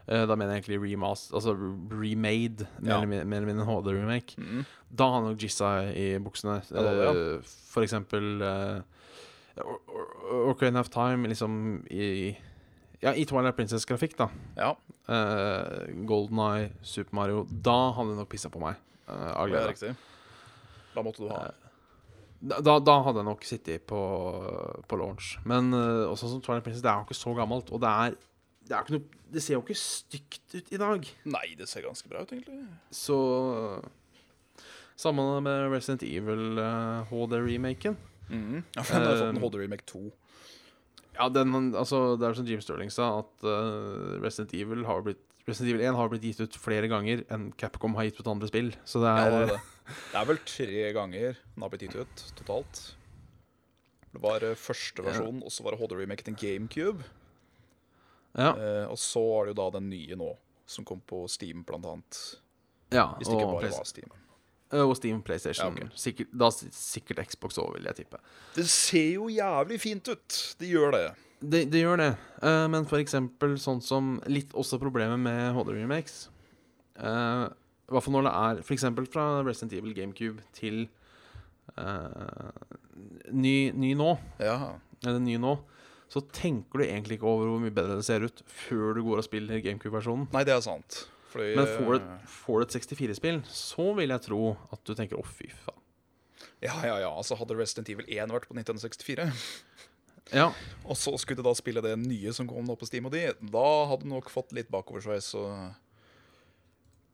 eh, 0.08 0.26
Da 0.26 0.36
mener 0.36 0.56
jeg 0.56 0.64
egentlig 0.64 0.82
remaster, 0.94 1.36
altså 1.36 1.54
remade, 1.92 2.66
mer 2.82 2.96
eller 2.98 3.06
min- 3.08 3.30
mindre 3.30 3.52
en 3.52 3.68
HD-remake. 3.68 4.38
Mm. 4.38 4.66
Da 4.96 5.04
har 5.04 5.22
han 5.22 5.30
nok 5.32 5.38
jizza 5.44 5.92
i 5.94 6.18
buksene. 6.18 6.64
Ja, 6.72 6.82
det 6.82 6.96
det, 6.98 7.36
Eh, 7.38 7.42
For 7.44 7.82
eksempel 7.84 8.42
uh, 8.42 8.82
Orcane 10.50 10.80
of 10.80 10.90
Time, 10.90 11.28
liksom 11.28 11.86
i 11.92 12.36
Ja, 13.02 13.14
i 13.14 13.24
Twilight 13.26 13.56
Princess-grafikk, 13.56 14.18
da. 14.18 14.30
Ja, 14.58 14.74
Uh, 15.10 15.88
Golden 16.06 16.38
Eye, 16.38 16.70
Super 16.84 17.16
Mario. 17.16 17.44
Da 17.50 17.92
hadde 17.94 18.10
det 18.12 18.18
nok 18.20 18.30
pissa 18.30 18.50
på 18.50 18.60
meg. 18.62 18.76
uh, 19.08 19.32
av 19.42 19.48
glede. 19.50 19.96
Da 20.94 21.02
måtte 21.02 21.18
du 21.18 21.30
ha 21.30 21.48
Da, 21.48 21.52
da, 22.40 22.78
da 22.80 22.96
hadde 23.04 23.20
jeg 23.20 23.28
nok 23.28 23.46
sittet 23.48 23.86
på, 23.90 24.00
på 24.88 25.00
launch. 25.00 25.36
Men 25.50 25.74
uh, 25.76 26.08
også 26.08 26.32
som 26.32 26.44
Twilight 26.44 26.66
Princess, 26.68 26.84
det 26.86 26.92
er 26.92 27.02
jo 27.02 27.08
ikke 27.08 27.20
så 27.20 27.36
gammelt. 27.36 27.72
Og 27.76 27.82
det 27.84 27.90
er, 27.92 28.20
det 28.68 28.76
er 28.76 28.86
ikke 28.86 28.98
noe 28.98 29.24
Det 29.30 29.44
ser 29.46 29.58
jo 29.58 29.64
ikke 29.66 29.78
stygt 29.78 30.56
ut 30.56 30.72
i 30.74 30.80
dag. 30.82 31.10
Nei, 31.30 31.48
det 31.60 31.68
ser 31.70 31.86
ganske 31.86 32.12
bra 32.12 32.24
ut, 32.24 32.32
egentlig. 32.34 32.62
Så 32.96 33.18
Samme 35.00 35.24
med 35.44 35.70
Resident 35.72 36.04
Evil 36.04 36.60
uh, 36.60 37.08
HD-remaken. 37.08 37.96
Mm. 38.30 38.64
Ja, 38.76 38.84
for 38.84 39.00
den 39.00 39.06
har 39.08 39.16
fått 39.16 39.30
en 39.30 39.38
Eh, 39.38 39.46
HD 39.46 39.62
Remake 39.62 39.86
2. 39.88 40.02
Ja, 41.16 41.30
den, 41.30 41.76
altså, 41.76 42.18
det 42.20 42.28
er 42.28 42.36
som 42.36 42.48
Jim 42.48 42.62
Sterling 42.62 42.92
sa, 42.92 43.20
at 43.24 43.48
uh, 43.48 44.20
Resident 44.24 44.54
Evil 44.56 44.86
har 44.88 45.04
blitt 45.06 45.24
Resident 45.50 45.74
Evil 45.74 45.86
1 45.90 45.98
har 46.00 46.10
blitt 46.14 46.26
gitt 46.30 46.40
ut 46.46 46.56
flere 46.62 46.88
ganger 46.92 47.26
enn 47.34 47.50
Capcom 47.60 47.96
har 47.98 48.08
gitt 48.08 48.20
ut 48.22 48.30
andre 48.32 48.48
spill. 48.52 48.72
Så 48.88 49.02
det 49.04 49.12
Ja, 49.12 49.26
er 49.26 49.32
det, 49.34 49.42
er 49.42 49.54
det. 49.56 49.60
det 50.14 50.22
er 50.22 50.30
vel 50.30 50.42
tre 50.46 50.88
ganger 50.96 51.40
den 51.42 51.66
har 51.66 51.74
blitt 51.74 51.88
gitt 51.88 51.98
ut 52.00 52.24
totalt. 52.40 52.82
Det 54.10 54.22
var 54.24 54.42
eh, 54.46 54.56
første 54.58 55.04
versjon, 55.06 55.42
og 55.46 55.52
så 55.54 55.66
var 55.66 55.76
det 55.76 55.82
HD 55.84 55.98
Remake 56.00 56.26
til 56.30 56.38
GameCube. 56.40 57.04
Ja, 58.38 58.54
Eh, 58.54 58.86
og 58.86 58.98
så 59.02 59.22
er 59.40 59.48
det 59.50 59.56
jo 59.56 59.58
da 59.58 59.68
den 59.80 59.88
nye 59.90 60.16
nå, 60.18 60.30
som 60.70 60.86
kom 60.86 61.00
på 61.10 61.24
Steam, 61.28 61.64
blant 61.66 61.86
annet. 61.90 62.20
ja 62.94 63.08
Hvis 63.18 63.28
det 63.28 63.40
ikke 63.40 63.48
bare 63.56 63.72
var 63.74 63.88
Steam. 63.90 64.12
og 64.72 64.94
Steam 64.98 65.22
PlayStation. 65.26 65.76
Ja, 65.78 65.86
okay. 65.88 65.98
sikkert, 65.98 66.30
da 66.38 66.50
sikkert 66.54 67.24
Xbox 67.32 67.58
òg, 67.58 67.74
vil 67.78 67.90
jeg 67.90 67.96
tippe. 68.04 68.20
Det 68.56 68.68
ser 68.70 69.16
jo 69.16 69.30
jævlig 69.34 69.80
fint 69.82 70.08
ut. 70.14 70.38
Det 70.60 70.70
gjør 70.70 70.94
det. 70.94 71.08
Det, 71.40 71.66
det 71.72 71.82
gjør 71.86 72.02
det. 72.02 72.10
Uh, 72.44 72.66
men 72.72 72.86
for 72.90 73.00
eksempel 73.00 73.56
sånn 73.62 73.80
som 73.84 74.18
Litt 74.28 74.52
også 74.58 74.80
problemet 74.82 75.20
med 75.24 75.54
HD-remakes. 75.56 76.28
Uh, 77.00 77.48
I 77.88 77.94
hvert 77.96 78.06
fall 78.06 78.18
når 78.18 78.28
det 78.28 78.34
er 78.44 78.74
eksempel 78.76 79.08
fra 79.10 79.28
Resident 79.48 79.74
Evil 79.78 79.96
GameCube 79.96 80.44
til 80.58 80.88
uh, 81.80 82.52
ny, 83.32 83.72
ny 83.72 83.94
nå, 83.98 84.12
Ja. 84.44 84.76
eller 85.06 85.22
ny 85.24 85.38
nå, 85.42 85.56
så 86.10 86.22
tenker 86.34 86.82
du 86.82 86.86
egentlig 86.88 87.20
ikke 87.20 87.30
over 87.30 87.48
hvor 87.52 87.62
mye 87.62 87.74
bedre 87.74 88.00
det 88.00 88.06
ser 88.08 88.26
ut 88.26 88.44
før 88.50 88.98
du 88.98 89.04
går 89.06 89.22
og 89.22 89.28
spiller 89.28 89.62
GameCube-versjonen. 89.64 90.28
Nei, 90.34 90.44
det 90.48 90.56
er 90.56 90.64
sant. 90.66 91.04
Fordi 91.30 91.52
Men 91.56 91.68
får 91.70 91.92
du, 91.94 92.00
eh, 92.02 92.24
får 92.26 92.56
du 92.60 92.66
et 92.66 92.76
64-spill, 92.80 93.44
så 93.54 93.92
vil 93.96 94.10
jeg 94.10 94.24
tro 94.26 94.58
at 94.74 94.82
du 94.84 94.96
tenker 94.98 95.18
'å, 95.18 95.26
fy 95.26 95.46
faen'. 95.48 95.78
Ja, 96.62 96.74
ja, 96.84 96.98
ja. 97.06 97.10
Altså, 97.14 97.38
hadde 97.38 97.56
Resident 97.56 97.90
Evil 97.90 98.06
1 98.10 98.34
vært 98.34 98.48
på 98.50 98.58
1964, 98.58 99.30
Ja, 100.36 100.52
og 100.86 100.98
så 100.98 101.16
skulle 101.18 101.42
du 101.42 101.48
da 101.48 101.54
spille 101.58 101.82
det 101.82 101.96
nye 102.02 102.34
som 102.36 102.48
kom 102.50 102.66
nå 102.68 102.76
på 102.78 102.88
Steam 102.90 103.08
og 103.10 103.14
de, 103.16 103.24
da 103.40 103.68
hadde 103.90 104.06
du 104.06 104.12
nok 104.12 104.30
fått 104.34 104.54
litt 104.58 104.70
bakoversveis 104.74 105.32
og 105.40 105.50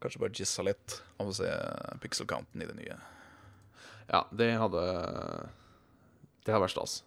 kanskje 0.04 0.22
bare 0.22 0.36
jizza 0.36 0.66
litt 0.68 0.98
av 1.22 1.32
å 1.32 1.36
se 1.36 1.50
pixel-counten 2.04 2.62
i 2.62 2.68
det 2.70 2.76
nye. 2.78 2.98
ja 4.12 4.22
det 4.36 4.52
hadde 4.62 4.84
Det 6.46 6.54
hadde 6.54 6.66
vært 6.68 6.76
stas. 6.76 7.00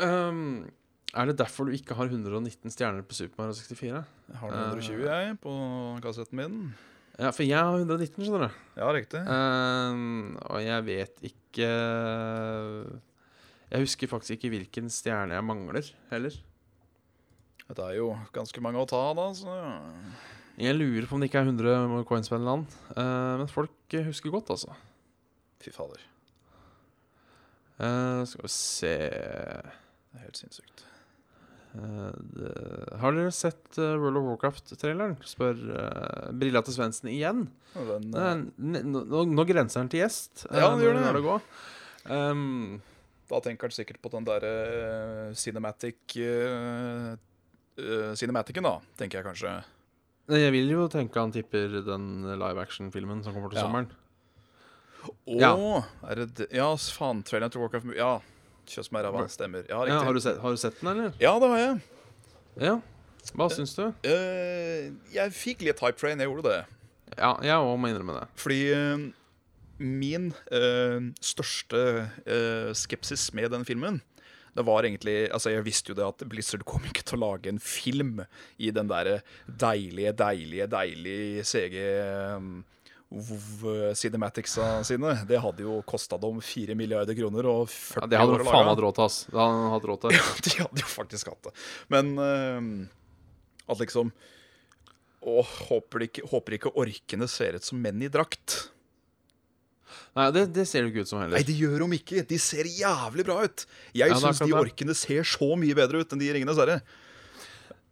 um, 0.00 0.64
er 1.14 1.28
det 1.30 1.36
derfor 1.38 1.68
du 1.68 1.74
ikke 1.76 1.94
har 1.98 2.08
119 2.10 2.72
stjerner 2.72 3.04
på 3.06 3.14
Super 3.18 3.42
Mario 3.42 3.58
64? 3.58 4.04
Jeg 4.30 4.40
har 4.40 4.54
120 4.70 5.04
jeg 5.04 5.36
på 5.42 5.54
kassetten 6.02 6.40
min. 6.40 6.56
Ja, 7.14 7.30
for 7.30 7.44
jeg 7.46 7.60
har 7.60 7.76
119, 7.78 8.24
skjønner 8.24 8.48
du. 8.48 8.62
Ja, 8.80 8.88
riktig. 8.96 9.20
Um, 9.28 10.34
og 10.48 10.58
jeg 10.64 10.86
vet 10.88 11.20
ikke 11.28 11.68
Jeg 13.74 13.88
husker 13.88 14.06
faktisk 14.06 14.36
ikke 14.36 14.52
hvilken 14.52 14.90
stjerne 14.92 15.34
jeg 15.34 15.42
mangler, 15.42 15.88
heller. 16.12 16.34
Det 17.64 17.82
er 17.82 17.96
jo 17.96 18.12
ganske 18.30 18.62
mange 18.62 18.78
å 18.78 18.86
ta 18.86 19.00
av, 19.08 19.18
da. 19.18 19.24
Så 19.34 19.54
Jeg 20.62 20.76
lurer 20.76 21.08
på 21.10 21.16
om 21.16 21.24
det 21.24 21.26
ikke 21.26 21.42
er 21.42 21.50
100 21.50 22.04
coins 22.06 22.30
på 22.30 22.36
en 22.36 22.44
eller 22.44 22.52
annen. 22.60 22.76
Uh, 22.94 23.34
men 23.40 23.50
folk 23.50 23.96
husker 24.06 24.30
godt, 24.30 24.54
altså. 24.54 24.76
fy 25.64 25.74
fader. 25.74 26.06
Uh, 27.80 28.22
skal 28.30 28.46
vi 28.46 28.52
se 28.54 28.94
Det 28.94 30.20
er 30.20 30.22
helt 30.22 30.38
sinnssykt. 30.38 30.86
Uh, 31.74 32.14
det, 32.36 32.54
Har 33.02 33.18
dere 33.18 33.34
sett 33.34 33.82
World 33.82 34.22
of 34.22 34.30
Warcraft-traileren? 34.30 35.18
Spør 35.26 35.58
Brilla 36.30 36.62
til 36.62 36.78
Svendsen 36.78 37.10
igjen. 37.10 37.48
Den, 37.74 38.10
Det 38.54 38.86
nå, 38.86 39.26
nå 39.34 39.50
grenser 39.50 39.82
han 39.82 39.90
til 39.90 40.04
gjest. 40.04 40.46
Ja, 40.46 40.76
det 40.78 40.86
gjør 40.86 41.00
det. 41.02 41.24
lar. 41.26 41.54
Um, 42.04 42.82
Da 43.30 43.40
tenker 43.40 43.68
han 43.68 43.72
sikkert 43.72 44.00
på 44.04 44.10
den 44.12 44.24
derre 44.28 45.34
cinematic 45.34 46.16
uh, 46.20 47.14
Cinematiken, 48.14 48.62
da, 48.66 48.76
tenker 49.00 49.18
jeg 49.18 49.26
kanskje. 49.26 49.52
jeg 50.30 50.52
vil 50.54 50.68
jo 50.70 50.84
tenke 50.92 51.18
han 51.18 51.32
tipper 51.34 51.80
den 51.84 52.04
live 52.38 52.60
action-filmen 52.62 53.24
som 53.24 53.34
kommer 53.34 53.50
til 53.50 53.58
Ja. 53.58 53.64
sommeren. 53.66 53.88
Å, 55.04 55.40
Ja. 55.40 55.82
er 56.08 56.14
det 56.14 56.34
det? 56.34 56.46
Ja, 56.52 56.68
faen. 56.76 57.22
Traileren 57.24 57.50
til 57.50 57.60
Warcraft 57.60 57.96
Ja. 57.96 58.20
Kjøss 58.66 58.90
meg 58.92 59.04
ræva. 59.04 59.26
Stemmer. 59.28 59.66
Ja, 59.68 59.84
Ja, 59.84 59.98
har, 60.02 60.12
du 60.14 60.20
sett, 60.20 60.38
har 60.40 60.50
du 60.50 60.56
sett 60.56 60.78
den, 60.80 60.88
eller? 60.88 61.12
Ja, 61.20 61.38
det 61.38 61.48
har 61.50 61.58
jeg. 61.58 61.82
Ja. 62.60 62.80
Hva 63.34 63.48
syns 63.50 63.74
du? 63.74 63.82
Uh, 64.04 64.94
jeg 65.12 65.32
fikk 65.32 65.60
litt 65.66 65.80
hype 65.80 65.98
train, 65.98 66.18
jeg 66.18 66.28
gjorde 66.28 66.44
det. 66.48 66.64
Ja, 67.18 67.34
jeg 67.42 67.52
òg 67.58 67.76
må 67.78 67.88
innrømme 67.90 68.20
det. 68.20 68.28
Fordi 68.40 68.60
eh, 68.72 69.04
min 69.78 70.32
eh, 70.54 71.10
største 71.24 71.84
eh, 72.24 72.72
skepsis 72.76 73.32
med 73.34 73.50
den 73.54 73.66
filmen 73.68 74.02
det 74.54 74.62
var 74.62 74.86
egentlig, 74.86 75.26
altså 75.34 75.50
Jeg 75.50 75.64
visste 75.66 75.90
jo 75.90 75.96
det 75.98 76.04
at 76.06 76.22
Blizzard 76.30 76.62
kom 76.68 76.84
ikke 76.86 77.02
til 77.02 77.18
å 77.18 77.24
lage 77.24 77.50
en 77.50 77.58
film 77.58 78.20
i 78.62 78.70
den 78.74 78.86
der 78.90 79.16
deilige, 79.48 80.12
deilige, 80.14 80.68
deilige 80.70 81.42
CG 81.48 81.74
Cinematics-a 83.94 84.82
sine. 84.86 85.12
Det 85.28 85.38
hadde 85.42 85.62
jo 85.66 85.80
kosta 85.86 86.18
dem 86.18 86.40
4 86.42 86.74
milliarder 86.78 87.14
kroner 87.18 87.46
og 87.50 87.66
40 87.70 88.00
Ja, 88.02 88.08
det 88.10 88.20
hadde 88.22 88.38
de 88.40 88.46
faen 88.48 88.70
hatt 88.70 88.82
råd 88.82 88.96
til, 88.96 89.04
ass. 89.06 89.18
Det 89.30 89.38
hadde 89.38 89.72
hatt 89.74 89.88
råd 89.90 90.04
til. 90.04 90.14
Ja, 90.18 90.30
de 90.46 90.54
hadde 90.62 90.84
jo 90.84 90.90
faktisk 90.90 91.30
hatt 91.30 91.50
det. 91.50 91.54
Men 91.94 92.14
eh, 92.22 92.70
at 93.70 93.82
liksom 93.82 94.14
Å, 95.24 95.40
håper, 95.40 96.04
ikke, 96.08 96.26
håper 96.30 96.58
ikke 96.58 96.74
orkene 96.78 97.26
ser 97.30 97.56
ut 97.56 97.64
som 97.64 97.78
menn 97.80 98.02
i 98.04 98.10
drakt. 98.12 98.73
Nei, 100.14 100.28
det, 100.30 100.44
det 100.54 100.64
ser 100.70 100.84
det 100.84 100.92
ikke 100.92 101.02
ut 101.02 101.10
som 101.10 101.18
heller. 101.22 101.34
Nei, 101.34 101.46
det 101.46 101.56
gjør 101.58 101.82
de 101.82 101.96
ikke. 101.98 102.22
De 102.30 102.36
ser 102.38 102.68
jævlig 102.70 103.24
bra 103.26 103.40
ut. 103.42 103.64
Jeg 103.96 104.12
Ja, 104.12 104.18
syns 104.22 104.38
de 104.44 104.54
orkene 104.54 104.94
ser 104.94 105.26
så 105.26 105.48
mye 105.58 105.74
bedre 105.74 106.04
ut 106.04 106.14
enn 106.14 106.22
de 106.22 106.28
i 106.28 106.34
Ringenes 106.36 106.60
herre. 106.62 106.80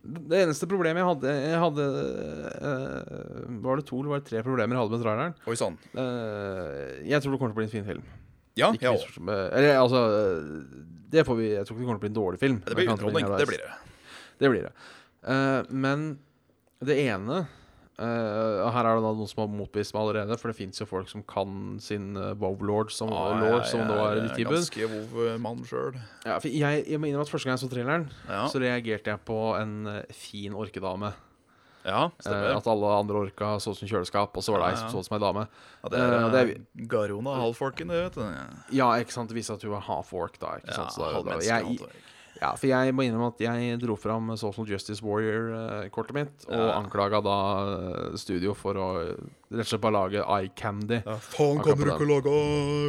Det 0.02 0.38
eneste 0.42 0.66
problemet 0.66 0.98
jeg 0.98 1.06
hadde 1.06 1.30
Jeg 1.30 1.58
hadde 1.62 1.84
uh, 2.58 3.44
Var 3.62 3.78
det 3.78 3.84
to 3.86 4.00
eller 4.00 4.10
var 4.10 4.18
det 4.22 4.26
tre 4.32 4.40
problemer 4.42 4.74
jeg 4.74 4.82
hadde 4.82 4.96
med 4.96 5.04
traileren? 5.04 5.36
Oi 5.46 5.54
sånn. 5.60 5.76
Uh, 5.94 6.98
jeg 7.06 7.22
tror 7.22 7.36
det 7.36 7.38
kommer 7.38 7.52
til 7.52 7.54
å 7.54 7.60
bli 7.60 7.66
en 7.68 7.74
fin 7.76 7.86
film. 7.86 8.08
Ja, 8.58 8.72
Ikke 8.74 8.88
ja. 8.88 8.96
misforstå 8.96 9.22
meg- 9.28 9.44
Eller 9.56 9.78
altså 9.78 10.00
Det 11.14 11.22
får 11.28 11.38
vi 11.38 11.46
Jeg 11.54 11.64
tror 11.68 11.76
ikke 11.78 11.84
det 11.84 11.88
kommer 11.88 12.00
til 12.00 12.02
å 12.02 12.06
bli 12.06 12.12
en 12.12 12.18
dårlig 12.18 12.42
film. 12.42 12.58
Det 12.66 12.76
blir 12.76 12.90
underholdning. 12.96 13.30
Det 13.38 13.48
blir 13.52 13.62
det. 13.62 13.72
Det 14.42 14.50
blir 14.50 14.66
det. 14.66 14.74
Men 15.70 16.06
det 16.82 16.98
ene 17.06 17.44
eh, 18.02 18.60
og 18.66 18.70
Her 18.74 18.88
er 18.90 18.98
det 18.98 19.04
da 19.04 19.10
noen 19.16 19.28
som 19.30 19.40
har 19.44 19.50
motbevist 19.54 19.94
meg 19.94 20.02
allerede, 20.02 20.36
for 20.42 20.50
det 20.52 20.56
fins 20.58 20.82
jo 20.82 20.86
folk 20.90 21.08
som 21.10 21.22
kan 21.28 21.78
sin 21.82 22.12
uh, 22.18 22.32
WoW-lord 22.38 22.92
som, 22.94 23.10
lord, 23.12 23.64
som 23.70 23.84
nå 23.86 23.96
er 24.08 24.20
i 24.24 24.28
tilbud. 24.34 24.58
Ganske 24.58 24.88
Wow-mann 24.92 25.62
sjøl. 25.68 25.96
Ja, 26.26 26.36
jeg, 26.44 26.84
jeg 26.90 27.00
må 27.02 27.08
innrømme 27.10 27.26
at 27.28 27.32
Første 27.32 27.48
gang 27.48 27.56
jeg 27.58 27.64
så 27.64 27.70
traileren, 27.72 28.08
Ja. 28.28 28.44
så 28.52 28.60
reagerte 28.62 29.14
jeg 29.14 29.22
på 29.28 29.38
en 29.60 29.76
eh, 29.86 30.02
fin 30.12 30.52
orkedame. 30.54 31.12
ja, 31.84 32.04
stemmer 32.20 32.44
stemmer. 32.46 32.56
at 32.60 32.66
alle 32.70 32.90
andre 33.00 33.16
orka 33.24 33.54
så 33.58 33.72
ut 33.74 33.78
som 33.80 33.88
kjøleskap, 33.90 34.36
og 34.38 34.44
så 34.46 34.52
var 34.54 34.60
det 34.62 34.66
ei 34.68 34.74
Ja, 34.76 34.78
som 34.82 34.86
ja. 34.86 34.92
så 34.92 34.98
ut 35.02 35.08
som 35.08 35.16
ei 35.18 35.22
dame. 35.24 35.46
Ja, 35.82 35.88
det 35.90 35.98
er, 35.98 36.12
eh, 36.14 36.24
uh, 36.24 36.30
det 36.76 36.88
Garona 36.92 37.34
halvforken, 37.40 37.88
det, 37.90 38.04
vet 38.04 38.14
du. 38.20 38.76
Ja, 38.78 38.92
ikke 39.02 39.12
sant, 39.16 39.28
det 39.32 39.38
viste 39.40 39.56
at 39.56 39.62
hun 39.66 39.72
var 39.74 39.82
half-ork, 39.88 40.38
da. 40.38 40.56
ikke 40.62 40.74
sant? 40.78 40.94
Så 40.94 41.02
da, 41.02 41.22
da, 41.26 41.40
jeg, 41.42 41.66
halvfolk. 41.72 42.08
Ja, 42.42 42.48
for 42.58 42.66
jeg 42.66 42.92
må 42.98 43.04
innrømme 43.06 43.28
at 43.30 43.40
jeg 43.44 43.76
dro 43.80 43.94
fram 44.00 44.32
Social 44.40 44.66
Justice 44.66 44.98
Warrior-kortet 45.06 46.16
mitt, 46.16 46.46
og 46.48 46.58
Ja. 46.58 46.72
anklaga 46.80 47.20
da 47.22 47.36
eh, 47.70 48.16
studio 48.18 48.52
for 48.58 48.74
å 48.82 48.86
rett 49.06 49.62
og 49.62 49.68
slett 49.70 49.84
bare 49.84 49.94
lage 49.96 50.24
eye 50.26 50.50
candy. 50.58 50.98
Ja, 51.06 51.16
faen, 51.22 51.62
kan 51.62 51.78
du 51.78 51.86
ikke 51.86 52.08
lage 52.10 52.34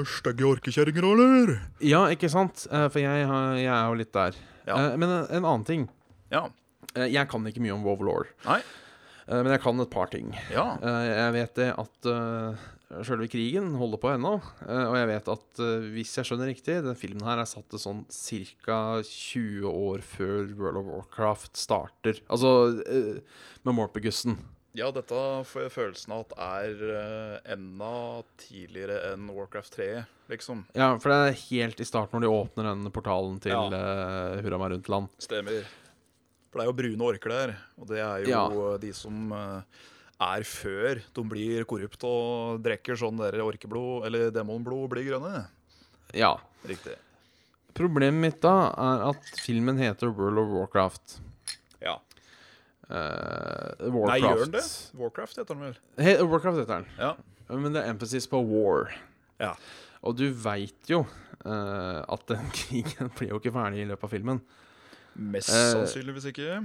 stygge 0.10 0.48
orkekjerringer, 0.56 1.06
eller? 1.14 1.56
Ja, 1.86 2.06
ikke 2.10 2.30
sant? 2.34 2.66
Eh, 2.72 2.88
For 2.90 3.00
jeg, 3.04 3.28
jeg 3.62 3.70
er 3.70 3.86
jo 3.92 4.00
litt 4.02 4.14
der. 4.16 4.34
Ja. 4.66 4.78
Eh, 4.80 4.98
Men 4.98 5.10
en, 5.10 5.28
en 5.30 5.44
annen 5.46 5.66
ting. 5.70 5.88
Ja. 6.34 6.48
Jeg 6.96 7.28
kan 7.30 7.46
ikke 7.50 7.62
mye 7.64 7.74
om 7.78 7.84
WoW 7.86 8.04
Law. 8.06 8.26
Nei. 8.46 8.60
Eh, 9.28 9.40
men 9.42 9.54
jeg 9.54 9.62
kan 9.64 9.80
et 9.80 9.90
par 9.94 10.10
ting. 10.12 10.34
Ja. 10.52 10.78
Jeg 10.84 11.34
vet 11.38 11.54
det 11.62 11.70
at 11.80 12.10
sjølve 13.02 13.28
krigen 13.32 13.72
holder 13.80 14.00
på 14.04 14.12
ennå. 14.14 14.36
eh, 14.68 14.86
og 14.90 14.96
jeg 15.00 15.08
vet 15.10 15.28
at 15.34 15.60
eh, 15.66 15.86
hvis 15.96 16.14
jeg 16.20 16.28
skjønner 16.30 16.50
riktig, 16.52 16.76
den 16.86 16.96
filmen 17.00 17.26
her 17.26 17.42
er 17.42 17.50
satt 17.50 17.66
til 17.74 17.82
sånn 17.82 18.04
ca. 18.14 18.80
20 19.02 19.66
år 19.70 20.04
før 20.06 20.52
World 20.60 20.82
of 20.84 20.90
Warcraft 20.94 21.58
starter. 21.58 22.20
Altså 22.30 22.52
uh, 22.84 23.22
med 23.64 23.76
Morpegussen. 23.80 24.38
ja, 24.78 24.88
dette 24.94 25.18
får 25.46 25.68
jeg 25.68 25.74
følelsen 25.76 26.14
av 26.16 26.24
at 26.26 26.34
er 26.42 26.82
uh, 26.82 27.54
enda 27.54 27.92
tidligere 28.42 29.00
enn 29.14 29.28
Warcraft 29.34 29.76
3, 29.78 29.88
liksom. 30.34 30.66
Ja, 30.74 30.92
for 31.00 31.14
det 31.14 31.20
er 31.32 31.40
helt 31.48 31.80
i 31.84 31.86
starten 31.86 32.18
når 32.20 32.26
de 32.28 32.34
åpner 32.34 32.70
den 32.72 32.92
portalen 32.96 33.40
til 33.44 33.54
Ja. 33.54 33.68
uh, 33.70 34.42
Hurra 34.42 34.58
meg 34.62 34.74
rundt-land. 34.76 35.10
Stemmer. 35.22 35.66
For 36.54 36.60
det 36.62 36.66
er 36.68 36.70
jo 36.70 36.78
brune 36.78 37.06
orker 37.10 37.32
der, 37.34 37.52
og 37.82 37.88
det 37.90 38.02
er 38.06 38.26
jo 38.26 38.30
Ja. 38.30 38.78
de 38.78 38.92
som 38.94 39.32
eh, 39.34 39.80
er 40.24 40.46
før 40.48 41.02
de 41.16 41.26
blir 41.30 41.66
korrupt 41.70 42.06
og 42.08 42.62
drikker 42.66 42.98
sånn 43.00 43.20
der 43.22 43.40
orkeblod, 43.44 44.08
eller 44.08 44.32
demonblod, 44.34 44.90
blir 44.94 45.08
grønne. 45.12 45.46
Ja. 46.18 46.36
Riktig. 46.68 46.96
Problemet 47.74 48.22
mitt 48.22 48.42
da 48.44 48.56
er 48.78 49.06
at 49.10 49.30
filmen 49.42 49.80
heter 49.82 50.12
World 50.14 50.44
of 50.44 50.52
Warcraft. 50.54 51.18
Ja. 51.82 51.98
Eh, 52.90 53.88
Nei, 53.90 54.20
gjør 54.22 54.44
den 54.46 54.58
det? 54.60 54.66
Warcraft 55.00 55.40
heter 55.42 55.58
den 55.58 55.64
vel? 55.70 55.80
He 56.06 56.18
Warcraft 56.22 56.62
heter 56.62 56.84
den. 56.84 56.90
Ja. 57.00 57.16
Men 57.50 57.74
det 57.74 57.84
er 57.84 57.90
emphasis 57.92 58.30
på 58.30 58.40
war. 58.46 58.94
Ja. 59.42 59.56
Og 60.04 60.18
du 60.20 60.28
veit 60.36 60.90
jo 60.92 61.02
uh, 61.46 62.02
at 62.04 62.28
den 62.30 62.52
krigen 62.60 63.12
blir 63.18 63.34
jo 63.34 63.42
ikke 63.42 63.54
ferdig 63.56 63.84
i 63.84 63.90
løpet 63.90 64.08
av 64.08 64.14
filmen. 64.14 64.44
Mest 65.14 65.52
Eh, 65.54 65.70
sannsynligvis 65.76 66.30
ikke. 66.32 66.62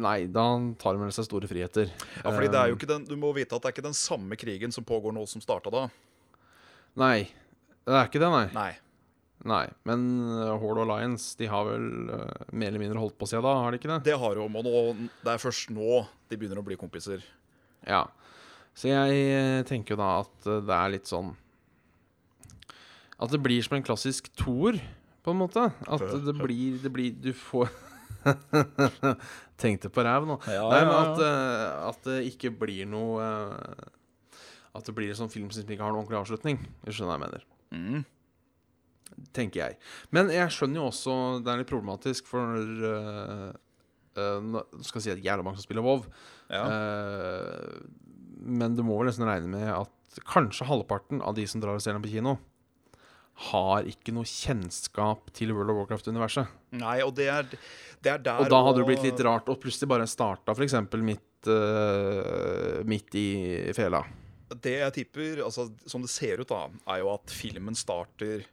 Nei, 0.00 0.24
da 0.32 0.44
tar 0.80 0.96
de 0.96 1.02
med 1.02 1.14
seg 1.14 1.26
store 1.26 1.48
friheter. 1.50 1.90
Ja, 2.22 2.30
fordi 2.30 2.50
det 2.52 2.60
er 2.60 2.70
jo 2.70 2.76
Eh, 2.76 2.78
ikke 2.78 2.88
den, 2.88 3.04
Du 3.08 3.16
må 3.20 3.32
vite 3.36 3.56
at 3.56 3.62
det 3.62 3.70
er 3.70 3.74
ikke 3.76 3.88
den 3.90 3.96
samme 3.96 4.38
krigen 4.40 4.72
som 4.72 4.84
pågår 4.84 5.12
nå, 5.12 5.26
som 5.28 5.42
starta 5.44 5.72
da. 5.72 5.88
Nei, 7.00 7.28
det 7.86 7.96
er 7.96 8.08
ikke 8.08 8.22
det, 8.22 8.30
nei. 8.32 8.46
Nei. 8.54 8.72
nei. 9.44 9.66
Men 9.84 10.06
uh, 10.30 10.56
Horde 10.60 10.86
Alliance 10.86 11.36
de 11.38 11.48
har 11.50 11.66
vel 11.68 12.10
eh, 12.14 12.46
mer 12.52 12.72
eller 12.72 12.82
mindre 12.82 13.02
holdt 13.02 13.18
på 13.20 13.28
siden 13.28 13.44
da, 13.44 13.54
har 13.64 13.70
de 13.70 13.80
ikke 13.80 13.92
det? 13.92 14.00
Det 14.08 14.16
har 14.22 14.34
de, 14.38 14.46
og 14.46 14.64
nå, 14.64 15.10
Det 15.20 15.34
er 15.34 15.42
først 15.42 15.70
nå 15.74 16.04
de 16.30 16.38
begynner 16.40 16.62
å 16.62 16.66
bli 16.66 16.78
kompiser. 16.80 17.22
Ja. 17.86 18.06
Så 18.74 18.88
jeg 18.90 19.20
eh, 19.34 19.60
tenker 19.68 19.94
jo 19.96 20.00
da 20.00 20.10
at 20.22 20.48
eh, 20.48 20.64
det 20.64 20.76
er 20.76 20.94
litt 20.94 21.10
sånn 21.10 21.34
At 23.20 23.32
det 23.32 23.42
blir 23.42 23.60
som 23.64 23.76
en 23.76 23.84
klassisk 23.84 24.30
toer, 24.38 24.80
på 25.20 25.34
en 25.34 25.40
måte. 25.42 25.66
At 25.84 26.00
det 26.24 26.32
blir, 26.38 26.78
det 26.80 26.92
blir 26.92 27.12
Du 27.12 27.32
får 27.36 27.68
Tenkte 29.60 29.90
på 29.92 30.04
ræv 30.04 30.26
nå. 30.28 30.36
Ja, 30.48 30.64
Nei, 30.72 30.80
men 30.88 30.94
at, 30.96 31.20
uh, 31.20 31.88
at 31.90 32.06
det 32.06 32.20
ikke 32.30 32.52
blir 32.62 32.88
noe 32.88 33.24
uh, 33.24 34.38
At 34.76 34.86
det 34.86 34.94
blir 34.96 35.12
en 35.12 35.18
sånn 35.22 35.32
film 35.32 35.50
som 35.52 35.64
ikke 35.64 35.82
har 35.82 35.92
noen 35.92 36.04
ordentlig 36.04 36.20
avslutning. 36.22 36.60
Du 36.84 36.92
skjønner 36.92 37.12
hva 37.12 37.18
jeg 37.18 37.24
mener. 37.26 37.46
Mm. 37.74 38.02
Tenker 39.36 39.64
jeg. 39.64 39.78
Men 40.14 40.30
jeg 40.32 40.52
skjønner 40.54 40.80
jo 40.80 40.88
også 40.88 41.14
Det 41.44 41.50
er 41.52 41.60
litt 41.60 41.70
problematisk, 41.70 42.28
for 42.30 42.56
uh, 42.56 43.50
Nå 44.44 44.64
skal 44.86 45.04
si 45.04 45.12
at 45.12 45.22
jævla 45.22 45.44
mange 45.46 45.60
som 45.60 45.68
spiller 45.68 45.84
WoW. 45.86 46.04
Ja. 46.50 46.64
Uh, 46.66 48.10
men 48.40 48.74
du 48.76 48.82
må 48.86 48.96
vel 48.98 49.10
nesten 49.10 49.28
regne 49.28 49.50
med 49.52 49.68
at 49.68 50.22
kanskje 50.26 50.66
halvparten 50.66 51.20
av 51.22 51.36
de 51.36 51.44
som 51.48 51.62
drar 51.62 51.78
og 51.78 51.84
ser 51.84 51.94
den 51.94 52.02
på 52.02 52.10
kino, 52.10 52.34
har 53.40 53.86
ikke 53.88 54.12
noe 54.12 54.28
kjennskap 54.28 55.30
til 55.36 55.54
World 55.56 55.72
of 55.72 55.78
Warcraft-universet. 55.80 56.50
Nei, 56.76 56.98
og 57.06 57.14
det 57.16 57.28
er, 57.32 57.46
det 58.04 58.12
er 58.12 58.18
der 58.24 58.42
Og 58.44 58.50
da 58.52 58.58
hadde 58.66 58.82
det 58.82 58.88
blitt 58.90 59.06
litt 59.06 59.22
rart 59.24 59.48
å 59.48 59.56
plutselig 59.60 59.88
bare 59.88 60.06
starta 60.10 60.52
f.eks. 60.52 60.76
Midt, 61.00 61.48
uh, 61.48 62.80
midt 62.84 63.16
i 63.16 63.26
fela. 63.76 64.02
Det 64.50 64.76
jeg 64.80 64.92
tipper, 64.98 65.40
altså 65.46 65.68
som 65.88 66.02
det 66.04 66.10
ser 66.12 66.42
ut 66.42 66.50
da, 66.50 66.64
er 66.92 67.00
jo 67.04 67.12
at 67.14 67.32
filmen 67.32 67.76
starter 67.78 68.44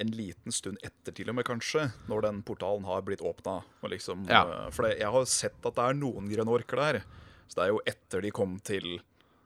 en 0.00 0.08
liten 0.16 0.52
stund 0.54 0.78
etter 0.86 1.12
til 1.16 1.28
og 1.28 1.36
med, 1.36 1.44
kanskje, 1.48 1.88
når 2.08 2.22
den 2.28 2.38
portalen 2.46 2.86
har 2.88 3.02
blitt 3.04 3.20
åpna. 3.26 3.58
Liksom, 3.84 4.22
Ja. 4.30 4.42
eh, 4.66 4.70
For 4.72 4.88
jeg 4.88 5.10
har 5.12 5.24
sett 5.28 5.66
at 5.68 5.74
det 5.76 5.84
er 5.84 5.98
noen 5.98 6.30
grønne 6.30 6.48
orker 6.54 6.76
der. 6.80 7.02
Så 7.48 7.58
det 7.58 7.64
er 7.66 7.72
jo 7.74 7.82
etter 7.86 8.22
de 8.24 8.30
kom 8.32 8.58
til 8.64 9.00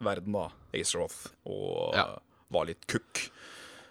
verden, 0.05 0.33
da, 0.37 0.51
Aceroth, 0.77 1.33
og 1.47 1.95
Ja. 1.97 2.19
var 2.53 2.67
litt 2.67 2.87
kukk. 2.87 3.31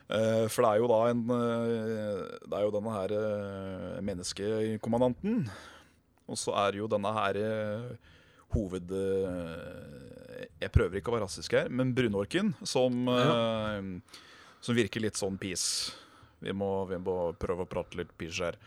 Eh, 0.06 0.46
for 0.54 0.62
det 0.62 0.70
er 0.70 0.82
jo 0.84 0.90
da 0.92 0.98
en 1.10 1.22
eh, 1.34 2.20
Det 2.46 2.54
er 2.54 2.66
jo 2.68 2.74
denne 2.76 2.92
her 2.94 3.14
eh, 3.18 4.02
menneskekommandanten. 4.06 5.40
Og 6.30 6.38
så 6.38 6.54
er 6.62 6.74
det 6.74 6.84
jo 6.84 6.90
denne 6.90 7.12
her 7.14 7.38
hoved... 8.56 8.94
jeg 10.62 10.72
prøver 10.74 10.98
ikke 10.98 11.12
å 11.12 11.16
være 11.16 11.26
rasistisk 11.28 11.54
her, 11.54 11.68
men 11.70 11.92
brunorken, 11.94 12.54
som, 12.66 13.06
ja. 13.12 13.76
som 14.64 14.78
virker 14.78 15.04
litt 15.04 15.20
sånn 15.20 15.38
peace. 15.38 15.94
Vi 16.42 16.54
må, 16.56 16.70
vi 16.90 16.98
må 16.98 17.36
prøve 17.38 17.66
å 17.66 17.70
prate 17.70 18.00
litt 18.00 18.16
peace 18.18 18.42
her. 18.42 18.58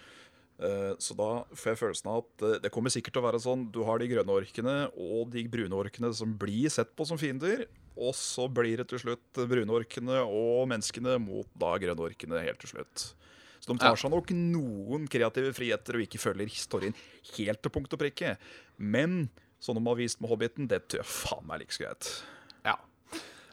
Eh, 0.59 0.95
så 0.99 1.15
da 1.15 1.29
får 1.55 1.71
jeg 1.71 1.79
følelsen 1.85 2.09
av 2.11 2.25
at 2.25 2.43
eh, 2.43 2.57
det 2.65 2.71
kommer 2.75 2.91
sikkert 2.91 3.15
til 3.15 3.23
å 3.23 3.27
være 3.29 3.39
sånn 3.39 3.69
Du 3.71 3.85
har 3.87 4.01
de 4.03 4.09
grønne 4.11 4.39
orkene 4.41 4.75
og 4.99 5.29
de 5.31 5.45
brune 5.51 5.79
orkene 5.79 6.11
som 6.19 6.33
blir 6.41 6.67
sett 6.75 6.91
på 6.99 7.07
som 7.07 7.21
fiender. 7.21 7.69
Og 7.99 8.15
så 8.19 8.49
blir 8.51 8.81
det 8.81 8.89
til 8.91 9.03
slutt 9.05 9.43
brune 9.51 9.75
orkene 9.75 10.23
og 10.25 10.67
menneskene 10.71 11.17
mot 11.23 11.49
da 11.59 11.77
grønne 11.79 12.09
orkene 12.11 12.43
helt 12.43 12.63
til 12.63 12.75
slutt. 12.75 13.13
Så 13.59 13.73
de 13.73 13.79
tar 13.83 13.99
seg 13.99 14.11
nok 14.11 14.31
noen 14.35 15.07
kreative 15.11 15.51
friheter 15.55 15.99
og 15.99 16.05
ikke 16.05 16.21
følger 16.23 16.51
historien 16.51 16.95
helt 17.35 17.63
til 17.63 17.75
punkt 17.75 17.95
og 17.95 18.03
prikke. 18.03 18.37
Men 18.79 19.27
sånn 19.63 19.79
de 19.79 19.87
har 19.87 19.99
vist 19.99 20.23
med 20.23 20.31
Hobbiten, 20.31 20.69
det 20.71 20.85
tror 20.87 21.03
jeg 21.03 21.11
faen 21.11 21.47
meg 21.47 21.65
like 21.65 21.75
så 21.75 21.85
greit. 21.85 22.13
Ja. 22.67 22.77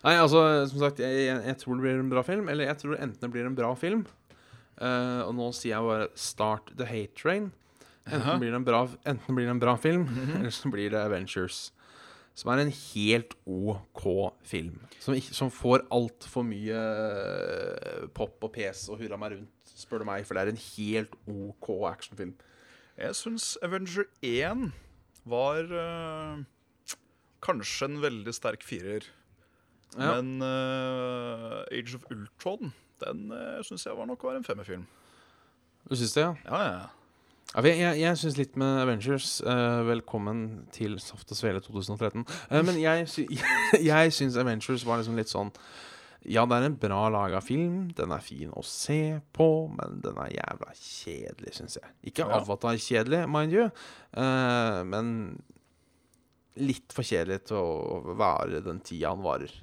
Nei, 0.05 0.13
altså, 0.21 0.45
som 0.69 0.81
sagt, 0.83 1.01
jeg, 1.01 1.25
jeg, 1.25 1.41
jeg 1.49 1.57
tror 1.61 1.77
det 1.77 1.85
blir 1.87 1.97
en 2.01 2.13
bra 2.13 2.21
film. 2.25 2.49
Eller 2.53 2.69
jeg 2.69 2.81
tror 2.81 2.97
enten 2.97 3.21
det 3.21 3.33
blir 3.33 3.49
en 3.49 3.57
bra 3.57 3.73
film 3.77 4.05
eh, 4.81 5.21
Og 5.25 5.35
nå 5.35 5.51
sier 5.53 5.75
jeg 5.75 5.87
bare 5.87 6.09
'Start 6.15 6.73
the 6.77 6.85
hate 6.85 7.15
train'. 7.15 7.51
Enten, 8.05 8.37
blir 8.39 8.51
det 8.53 8.59
en 8.59 8.65
bra, 8.65 8.83
enten 9.05 9.35
blir 9.35 9.47
det 9.47 9.55
en 9.55 9.59
bra 9.59 9.75
film, 9.81 10.05
eller 10.37 10.51
så 10.53 10.69
blir 10.69 10.91
det 10.93 10.99
Avengers. 11.01 11.71
Som 12.35 12.51
er 12.51 12.59
en 12.61 12.71
helt 12.71 13.33
OK 13.47 14.03
film. 14.43 14.79
Som, 14.99 15.15
ikke, 15.15 15.33
som 15.33 15.49
får 15.49 15.87
altfor 15.89 16.43
mye 16.45 16.75
eh, 16.75 18.07
pop 18.13 18.43
og 18.43 18.51
pes 18.53 18.89
og 18.91 18.99
hurra 18.99 19.17
meg 19.17 19.31
rundt, 19.37 19.71
spør 19.75 20.03
du 20.03 20.05
meg. 20.05 20.25
For 20.27 20.35
det 20.35 20.43
er 20.43 20.51
en 20.51 20.63
helt 20.75 21.15
OK 21.25 21.69
actionfilm. 21.89 22.35
Jeg 22.99 23.15
syns 23.15 23.57
Avenger 23.63 24.05
1 24.21 24.69
var 25.25 25.63
eh, 25.63 26.43
kanskje 27.41 27.89
en 27.89 28.01
veldig 28.03 28.33
sterk 28.35 28.63
firer. 28.67 29.07
Ja. 29.95 30.17
Men 30.19 30.43
eh, 30.43 31.61
Age 31.71 31.95
of 31.95 32.05
Ultron, 32.11 32.73
den 33.05 33.31
uh, 33.31 33.61
syns 33.65 33.85
jeg 33.87 33.97
var 33.97 34.07
nok 34.09 34.23
var 34.25 34.37
en 34.39 34.45
femmerfilm. 34.47 34.85
Du 35.85 35.95
syns 35.95 36.13
det, 36.17 36.25
ja? 36.25 36.35
Ja, 36.49 36.61
ja. 36.65 36.85
Ja, 37.55 37.61
jeg 37.63 37.99
jeg, 38.01 38.17
syns 38.19 38.37
litt 38.39 38.55
med 38.59 38.81
Avengers. 38.81 39.39
uh, 39.45 39.85
velkommen 39.87 40.65
til 40.75 40.97
Saft 40.99 41.29
og 41.31 41.37
Svele 41.37 41.61
2013. 41.63 42.25
Uh, 42.51 42.61
men 42.65 42.79
jeg, 42.81 43.05
sy 43.07 43.27
jeg 43.91 44.15
syns 44.15 44.35
Avengers 44.41 44.83
var 44.87 44.99
liksom 44.99 45.15
litt 45.19 45.31
sånn 45.31 45.53
Ja, 46.25 46.43
det 46.49 46.57
er 46.57 46.65
en 46.67 46.77
bra 46.81 47.05
laga 47.13 47.39
film. 47.45 47.91
Den 47.95 48.11
er 48.11 48.23
fin 48.25 48.51
å 48.51 48.63
se 48.65 49.21
på, 49.31 49.49
men 49.71 50.01
den 50.03 50.17
er 50.25 50.33
jævla 50.33 50.73
kjedelig, 50.73 51.53
syns 51.59 51.77
jeg. 51.77 51.93
Ikke 52.11 52.25
Ja. 52.25 52.41
Avatar-kjedelig, 52.41 53.21
mind 53.29 53.53
you, 53.53 53.69
uh, 54.17 54.81
men 54.89 55.37
litt 56.59 56.95
for 56.95 57.05
kjedelig 57.05 57.45
til 57.51 57.59
å 57.61 58.15
vare 58.17 58.63
den 58.65 58.81
tida 58.83 59.13
han 59.13 59.23
varer. 59.23 59.53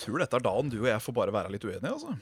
Tror 0.00 0.20
dette 0.20 0.36
er 0.36 0.44
dagen 0.44 0.68
du 0.72 0.76
og 0.82 0.88
jeg 0.90 1.02
får 1.02 1.14
bare 1.16 1.32
være 1.34 1.52
litt 1.54 1.64
uenige, 1.64 1.92
altså. 1.92 2.12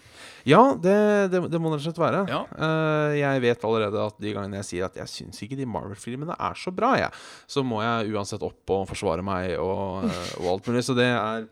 Ja, 0.47 0.61
det, 0.79 0.95
det, 1.33 1.41
det 1.51 1.61
må 1.62 1.72
det 1.72 1.81
rett 1.81 1.83
og 1.83 1.89
slett 1.89 2.03
være. 2.03 2.20
Ja. 2.31 2.43
Uh, 2.55 3.14
jeg 3.18 3.43
vet 3.45 3.66
allerede 3.66 4.05
at 4.05 4.20
de 4.22 4.35
gangene 4.37 4.61
jeg 4.61 4.68
sier 4.70 4.87
at 4.87 5.01
jeg 5.01 5.11
syns 5.11 5.43
ikke 5.43 5.59
de 5.59 5.66
Marvel-filmene 5.68 6.37
er 6.37 6.61
så 6.61 6.70
bra, 6.75 6.95
jeg, 7.01 7.11
så 7.51 7.64
må 7.66 7.83
jeg 7.83 8.14
uansett 8.14 8.45
opp 8.47 8.75
og 8.77 8.87
forsvare 8.93 9.25
meg 9.27 9.57
og, 9.59 10.07
uh, 10.07 10.31
og 10.43 10.55
alt 10.55 10.70
mulig. 10.70 10.85
Så 10.87 10.97
det 10.99 11.11
er 11.11 11.49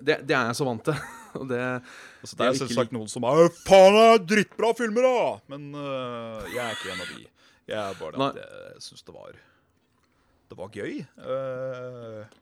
det, 0.00 0.22
det 0.28 0.36
er 0.36 0.50
jeg 0.50 0.60
så 0.60 0.68
vant 0.68 0.84
til. 0.88 0.96
Og 1.40 1.44
det 1.46 1.60
Altså, 2.20 2.36
det 2.36 2.46
er 2.46 2.56
selvsagt 2.58 2.90
noen 2.92 3.08
som 3.08 3.24
er 3.24 3.46
Faen, 3.64 3.94
det 3.94 4.00
er 4.10 4.24
drittbra 4.32 4.72
filmer, 4.76 5.06
da! 5.06 5.20
Men 5.52 5.70
uh, 5.72 6.42
jeg 6.50 6.60
er 6.64 6.74
ikke 6.74 6.90
en 6.92 7.04
av 7.04 7.12
de. 7.14 7.22
Jeg 7.70 7.78
er 7.78 7.96
bare 8.00 8.26
at 8.26 8.40
jeg 8.40 8.82
syns 8.84 9.06
det 9.06 9.14
var 9.14 9.38
Det 10.50 10.58
var 10.58 10.72
gøy. 10.74 10.96
Eh, 11.06 12.38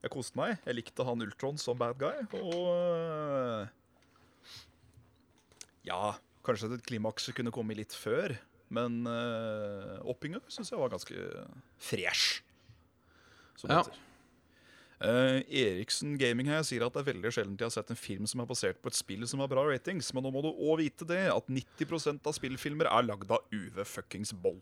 jeg 0.00 0.12
koste 0.14 0.38
meg. 0.40 0.56
Jeg 0.66 0.78
likte 0.78 1.04
han 1.04 1.22
Ultron 1.24 1.58
som 1.60 1.78
bad 1.80 1.98
guy. 2.00 2.22
Og 2.40 2.68
øh, 2.72 3.66
Ja, 5.88 6.14
kanskje 6.46 6.72
et 6.76 6.84
klimaks 6.86 7.30
kunne 7.36 7.52
komme 7.54 7.76
litt 7.76 7.96
før. 7.96 8.36
Men 8.70 9.00
uh, 9.08 9.98
oppinga 10.06 10.38
syns 10.52 10.70
jeg 10.70 10.78
var 10.78 10.92
ganske 10.92 11.24
fresh. 11.82 12.42
Som 13.58 13.72
Ja. 13.72 13.80
heter. 13.82 14.06
Uh, 15.00 15.40
Eriksen 15.48 16.18
Gaming 16.20 16.46
her 16.52 16.60
sier 16.62 16.84
at 16.84 16.92
det 16.92 17.00
er 17.00 17.06
veldig 17.14 17.30
sjelden 17.32 17.54
de 17.56 17.64
har 17.64 17.72
sett 17.72 17.88
en 17.90 17.96
film 17.96 18.26
som 18.28 18.42
er 18.42 18.48
basert 18.50 18.82
på 18.84 18.90
et 18.92 18.98
spill 18.98 19.24
som 19.26 19.40
har 19.40 19.48
bra 19.48 19.62
ratings, 19.64 20.10
men 20.12 20.26
nå 20.26 20.30
må 20.34 20.42
du 20.44 20.50
òg 20.52 20.82
vite 20.82 21.06
det 21.08 21.22
at 21.32 21.48
90% 21.48 22.20
av 22.28 22.36
spillfilmer 22.36 22.84
er 22.84 23.06
lagd 23.08 23.32
av 23.32 23.40
UV 23.48 23.80
fuckings 23.88 24.34
Boll. 24.36 24.60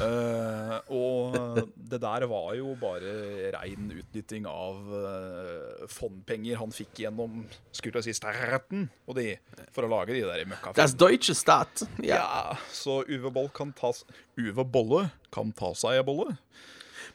Eh, 0.00 0.76
og 0.94 1.58
det 1.90 1.98
der 2.00 2.24
var 2.30 2.54
jo 2.56 2.72
bare 2.80 3.50
rein 3.56 3.90
utnytting 3.92 4.46
av 4.48 4.78
uh, 4.88 5.86
fondpenger 5.90 6.60
han 6.60 6.72
fikk 6.74 7.02
gjennom 7.04 7.42
skulle 7.74 8.00
jeg 8.00 8.10
si, 8.10 8.16
staten 8.20 8.86
og 9.04 9.18
de, 9.18 9.34
for 9.74 9.84
å 9.84 9.90
lage 9.90 10.14
de 10.14 10.22
der 10.22 10.44
Das 10.44 10.52
møkkafilmene. 10.52 10.98
deutsche 11.02 11.36
Stat. 11.36 11.84
Yeah. 11.98 12.22
Ja, 12.22 12.58
så 12.72 13.00
Uwe 13.08 13.32
Boll 13.34 13.50
kan 13.56 13.74
ta 13.76 13.92
Uwe 14.38 14.64
Bolle 14.64 15.08
kan 15.34 15.52
ta 15.56 15.72
seg 15.76 16.00
en 16.00 16.08
bolle. 16.08 16.36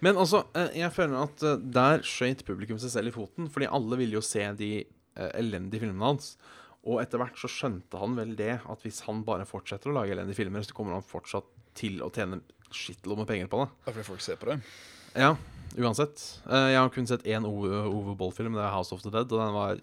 Men 0.04 0.20
altså, 0.20 0.44
eh, 0.58 0.76
jeg 0.82 0.92
føler 0.94 1.24
at 1.24 1.48
der 1.64 2.06
skøyt 2.06 2.44
publikum 2.46 2.82
seg 2.82 2.94
selv 2.94 3.14
i 3.14 3.16
foten, 3.16 3.50
fordi 3.50 3.72
alle 3.72 4.02
ville 4.02 4.20
jo 4.20 4.26
se 4.26 4.44
de 4.60 4.74
elendige 5.16 5.86
filmene 5.86 6.10
hans. 6.12 6.34
Og 6.86 7.00
etter 7.02 7.22
hvert 7.22 7.40
så 7.40 7.50
skjønte 7.50 7.98
han 7.98 8.18
vel 8.18 8.36
det, 8.38 8.58
at 8.60 8.84
hvis 8.84 9.06
han 9.08 9.24
bare 9.26 9.48
fortsetter 9.48 9.90
å 9.90 9.96
lage 9.96 10.14
elendige 10.14 10.44
filmer, 10.44 10.66
så 10.66 10.76
kommer 10.76 10.98
han 10.98 11.06
fortsatt 11.08 11.48
til 11.78 12.04
å 12.04 12.12
tjene 12.14 12.42
skittlodd 12.76 13.22
med 13.22 13.28
penger 13.30 13.50
på 13.52 13.62
det. 13.64 13.68
Det 13.84 13.90
er 13.92 13.96
fordi 13.98 14.08
folk 14.10 14.24
ser 14.26 14.40
på 14.42 14.50
det. 14.52 14.58
Ja, 15.16 15.32
uansett. 15.80 16.22
Eh, 16.50 16.70
jeg 16.74 16.80
har 16.82 16.92
kun 16.94 17.08
sett 17.10 17.24
én 17.32 17.46
Ove, 17.48 17.70
Ove 17.88 18.16
Boll-film, 18.20 18.54
det 18.58 18.64
er 18.66 18.74
House 18.76 18.92
of 18.96 19.04
the 19.06 19.12
Dead, 19.14 19.32
og 19.32 19.40
den 19.42 19.56
var 19.56 19.80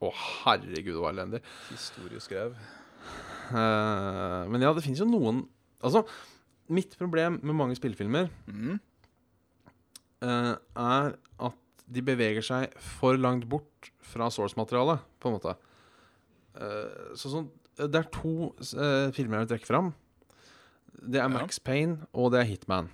Å, 0.00 0.10
herregud, 0.44 0.92
det 0.94 1.00
var 1.02 1.14
elendig. 1.16 1.40
Historieskrev. 1.72 2.52
Eh, 3.50 4.42
men 4.52 4.62
ja, 4.62 4.70
det 4.76 4.84
fins 4.84 5.00
jo 5.02 5.08
noen 5.10 5.40
Altså, 5.82 6.04
mitt 6.70 6.92
problem 7.00 7.38
med 7.42 7.56
mange 7.56 7.74
spillefilmer 7.78 8.28
Mm. 8.46 8.76
eh, 10.22 10.52
er 10.76 11.14
at 11.40 11.56
de 11.90 12.02
beveger 12.04 12.44
seg 12.44 12.74
for 12.78 13.16
langt 13.18 13.48
bort 13.50 13.90
fra 14.04 14.28
source-materialet, 14.30 15.00
på 15.18 15.30
en 15.30 15.38
måte. 15.38 15.56
Så 17.16 17.30
sånn, 17.32 17.48
det 17.78 17.94
er 17.96 18.08
to 18.12 18.50
uh, 18.76 19.08
filmer 19.14 19.38
jeg 19.40 19.46
vil 19.46 19.50
trekke 19.54 19.68
fram. 19.70 19.90
Det 21.00 21.20
er. 21.20 21.28
Max 21.32 21.58
Payne, 21.64 22.06
og 22.12 22.32
det 22.32 22.40
er 22.40 22.48
Hitman. 22.50 22.88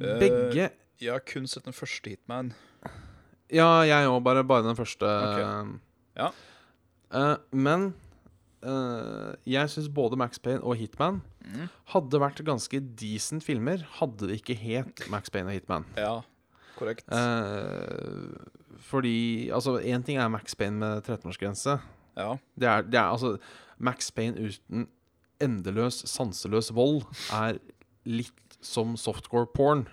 Eh, 0.00 0.18
Begge 0.18 0.70
Jeg 1.00 1.12
har 1.12 1.20
kun 1.26 1.46
sett 1.50 1.64
den 1.66 1.72
første 1.76 2.10
Hitman. 2.14 2.52
Ja, 3.52 3.82
jeg 3.86 4.08
òg. 4.08 4.22
Bare, 4.24 4.44
bare 4.44 4.64
den 4.66 4.76
første. 4.78 5.04
Okay. 5.04 5.78
Ja. 6.16 6.30
Uh, 7.14 7.36
men 7.54 7.92
uh, 8.66 9.34
jeg 9.46 9.70
syns 9.70 9.88
både 9.94 10.16
Max 10.18 10.38
Payne 10.42 10.62
og 10.64 10.76
Hitman 10.80 11.22
Mm. 11.44 11.66
hadde 11.92 12.16
vært 12.22 12.38
ganske 12.40 12.78
decent 12.96 13.44
filmer, 13.44 13.82
hadde 13.98 14.30
det 14.30 14.38
ikke 14.40 14.54
het 14.56 15.02
Max 15.12 15.28
Payne 15.28 15.50
og 15.50 15.52
Hitman. 15.52 15.84
Ja, 15.94 16.22
korrekt. 16.78 17.04
Uh, 17.12 18.32
fordi 18.80 19.50
Altså, 19.52 19.76
én 19.84 20.02
ting 20.02 20.16
er 20.16 20.28
Max 20.32 20.54
Payne 20.56 20.78
med 20.80 21.02
13-årsgrense. 21.04 21.76
ja. 22.16 22.30
Det 22.58 22.64
er, 22.68 22.80
det 22.82 22.94
er 22.94 23.10
altså 23.12 23.36
Max 23.78 24.10
Payne 24.10 24.40
uten 24.40 24.88
endeløs, 25.42 26.02
sanseløs 26.10 26.70
vold 26.74 27.02
er 27.32 27.58
litt 28.06 28.58
som 28.64 28.96
softcore 29.00 29.46
porn. 29.54 29.86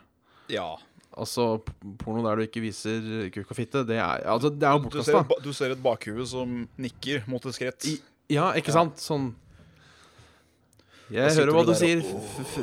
ja. 0.50 0.78
Altså 1.12 1.58
porno 2.00 2.22
der 2.24 2.38
du 2.40 2.42
ikke 2.46 2.62
viser 2.64 3.02
kuk 3.36 3.50
og 3.52 3.58
fitte, 3.58 3.82
det 3.84 3.98
er, 4.00 4.22
altså, 4.32 4.48
det 4.50 4.64
er 4.64 4.78
jo 4.78 4.84
bortkasta. 4.86 5.24
Du, 5.28 5.50
du 5.50 5.54
ser 5.54 5.74
et 5.74 5.82
bakhue 5.84 6.24
som 6.26 6.54
nikker 6.80 7.26
mot 7.28 7.44
et 7.46 7.54
skritt. 7.58 7.84
I- 7.92 7.98
Ja, 8.32 8.54
ikke 8.56 8.72
sant? 8.72 8.96
Sånn 9.04 9.34
Jeg 11.12 11.34
hører 11.36 11.52
hva 11.52 11.66
du 11.68 11.74
du 11.74 11.76
sier, 11.76 12.00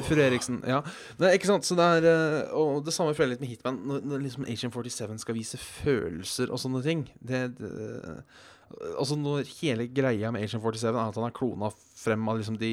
fru 0.06 0.16
Eriksen. 0.24 0.62
Ja. 0.64 0.78
Nei, 1.20 1.34
ikke 1.36 1.50
sant? 1.50 1.66
Så 1.68 1.76
det 1.76 1.84
er 1.98 2.06
eh, 2.08 2.54
Og 2.56 2.80
det 2.86 2.94
samme 2.96 3.12
føler 3.12 3.34
jeg 3.34 3.36
litt 3.36 3.44
med 3.44 3.50
Hitman. 3.52 3.80
Når, 3.84 4.00
når 4.08 4.22
liksom 4.24 4.46
Agent 4.48 4.72
47 4.72 5.18
skal 5.20 5.36
vise 5.36 5.60
følelser 5.60 6.48
og 6.48 6.62
sånne 6.62 6.80
ting 6.86 7.02
det, 7.20 7.42
det 7.58 8.24
Altså 8.98 9.16
Når 9.16 9.48
hele 9.62 9.88
greia 9.90 10.30
med 10.34 10.44
Agent 10.44 10.62
47 10.62 10.90
er 10.90 10.98
at 11.00 11.16
han 11.16 11.28
er 11.28 11.34
klona 11.36 11.70
frem 11.72 12.28
av 12.30 12.40
liksom 12.40 12.58
de 12.60 12.72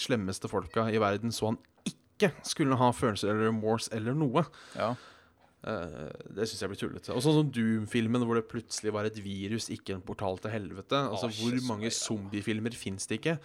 slemmeste 0.00 0.50
folka 0.50 0.88
i 0.90 1.00
verden, 1.00 1.32
så 1.34 1.52
han 1.52 1.60
ikke 1.86 2.32
skulle 2.46 2.76
ha 2.80 2.90
følelser 2.92 3.30
eller 3.30 3.48
remorse 3.48 3.92
eller 3.94 4.16
noe. 4.18 4.42
Ja. 4.74 4.92
Uh, 5.58 6.10
det 6.34 6.46
syns 6.46 6.62
jeg 6.62 6.70
blir 6.70 6.80
tullete. 6.80 7.14
Og 7.14 7.22
sånn 7.24 7.36
som 7.40 7.48
Doom-filmen, 7.54 8.22
hvor 8.26 8.38
det 8.38 8.46
plutselig 8.50 8.92
var 8.94 9.08
et 9.08 9.18
virus, 9.22 9.68
ikke 9.74 9.96
en 9.96 10.04
portal 10.06 10.38
til 10.42 10.54
helvete. 10.54 11.00
Altså, 11.10 11.30
Å, 11.30 11.34
Hvor 11.38 11.58
mange 11.66 11.90
zombiefilmer 11.94 12.76
fins 12.78 13.08
det 13.10 13.18
ikke? 13.22 13.38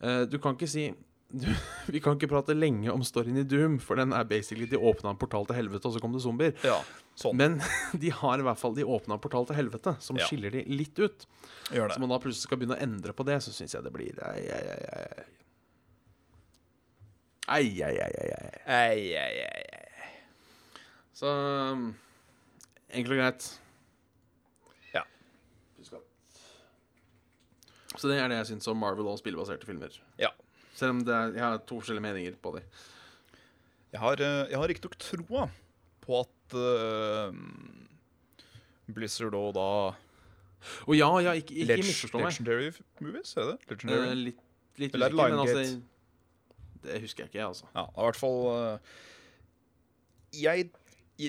Uh, 0.00 0.24
du 0.28 0.36
kan 0.42 0.58
ikke 0.58 0.68
si 0.68 0.90
du, 1.34 1.46
Vi 1.94 2.00
kan 2.04 2.16
ikke 2.18 2.28
prate 2.30 2.54
lenge 2.56 2.92
om 2.92 3.02
storyen 3.06 3.38
i 3.40 3.44
Doom, 3.48 3.78
for 3.82 3.98
den 4.00 4.12
er 4.16 4.24
basically 4.30 4.66
de 4.70 4.78
åpna 4.78 5.10
en 5.14 5.18
portal 5.20 5.46
til 5.48 5.56
helvete, 5.58 5.86
og 5.90 5.94
så 5.96 6.00
kom 6.02 6.12
det 6.14 6.22
zombier. 6.24 6.54
ja. 6.64 6.78
Sånn. 7.18 7.36
Men 7.38 7.60
de 8.02 8.10
har 8.10 8.40
i 8.40 8.42
hvert 8.42 8.58
fall 8.58 8.72
De 8.74 8.82
åpna 8.82 9.14
en 9.14 9.20
portal 9.22 9.44
til 9.46 9.54
helvete, 9.54 9.92
som 10.02 10.16
Ja. 10.18 10.26
skiller 10.26 10.50
de 10.50 10.64
litt 10.66 10.98
ut. 10.98 11.26
Gjør 11.70 11.86
Så 11.90 11.94
det. 11.94 12.00
man 12.02 12.10
da 12.10 12.18
plutselig 12.18 12.42
skal 12.48 12.58
begynne 12.58 12.74
å 12.78 12.82
endre 12.82 13.12
på 13.14 13.26
det, 13.28 13.36
så 13.44 13.52
syns 13.54 13.74
jeg 13.76 13.84
det 13.86 13.92
blir 13.94 14.18
ei, 14.18 14.42
ei, 14.50 14.64
ei, 14.74 14.80
ei. 14.98 15.24
Ei, 18.66 19.14
ei, 19.14 19.44
ei. 19.44 19.64
Så 21.14 21.28
um, 21.30 21.84
enkelt 22.90 23.14
og 23.14 23.20
greit. 23.20 23.46
Ja. 24.94 25.04
Så 27.94 28.08
det 28.10 28.16
er 28.18 28.26
det 28.32 28.40
jeg 28.40 28.48
syns 28.54 28.66
om 28.72 28.80
Marvel 28.82 29.06
og 29.12 29.20
spillbaserte 29.20 29.68
filmer. 29.68 29.94
Ja. 30.18 30.32
Selv 30.74 30.96
om 30.96 31.02
er, 31.06 31.34
jeg 31.36 31.44
har 31.44 31.60
to 31.62 31.78
forskjellige 31.78 32.04
meninger 32.04 32.38
på 32.42 32.54
det. 32.56 32.64
Jeg 33.94 34.02
har, 34.02 34.20
eh, 34.26 34.40
jeg 34.50 34.58
har 34.58 34.70
riktignok 34.70 34.96
troa 34.98 35.48
på 36.04 36.20
at 36.20 36.56
uh, 36.58 37.32
Blizzard 38.92 39.36
og 39.38 39.54
da 39.56 39.68
Og 40.88 40.96
ja, 40.98 41.08
ja, 41.24 41.34
ikke, 41.38 41.54
ikke 41.62 41.78
misforstå 41.80 42.20
meg. 42.20 42.32
Legendary 42.32 42.70
Movies, 43.00 43.36
er 43.40 43.52
det? 43.54 43.58
Eh, 43.70 43.84
Uh, 43.84 44.14
litt 44.18 44.40
litt 44.82 44.96
Eller 44.96 45.06
er 45.06 45.14
usikker, 45.14 45.30
men 45.30 45.42
altså 45.44 45.60
Det 46.84 47.00
husker 47.04 47.24
jeg 47.24 47.32
ikke, 47.32 47.46
altså. 47.46 47.68
Ja, 47.76 47.86
i 47.86 48.08
hvert 48.08 48.18
fall 48.18 48.40
uh, 48.50 48.96
Jeg 50.34 50.72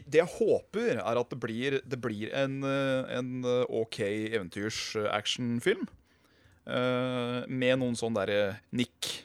Det 0.09 0.19
jeg 0.23 0.31
håper, 0.39 0.97
er 0.97 1.21
at 1.21 1.29
det 1.29 1.39
blir, 1.39 1.79
det 1.85 2.01
blir 2.01 2.33
en, 2.33 2.63
en 2.65 3.45
OK 3.69 3.99
eventyrs-actionfilm. 4.01 5.85
Uh, 6.65 7.45
med 7.45 7.77
noen 7.77 7.93
sånn 7.93 8.15
derre 8.17 8.55
nikk. 8.73 9.24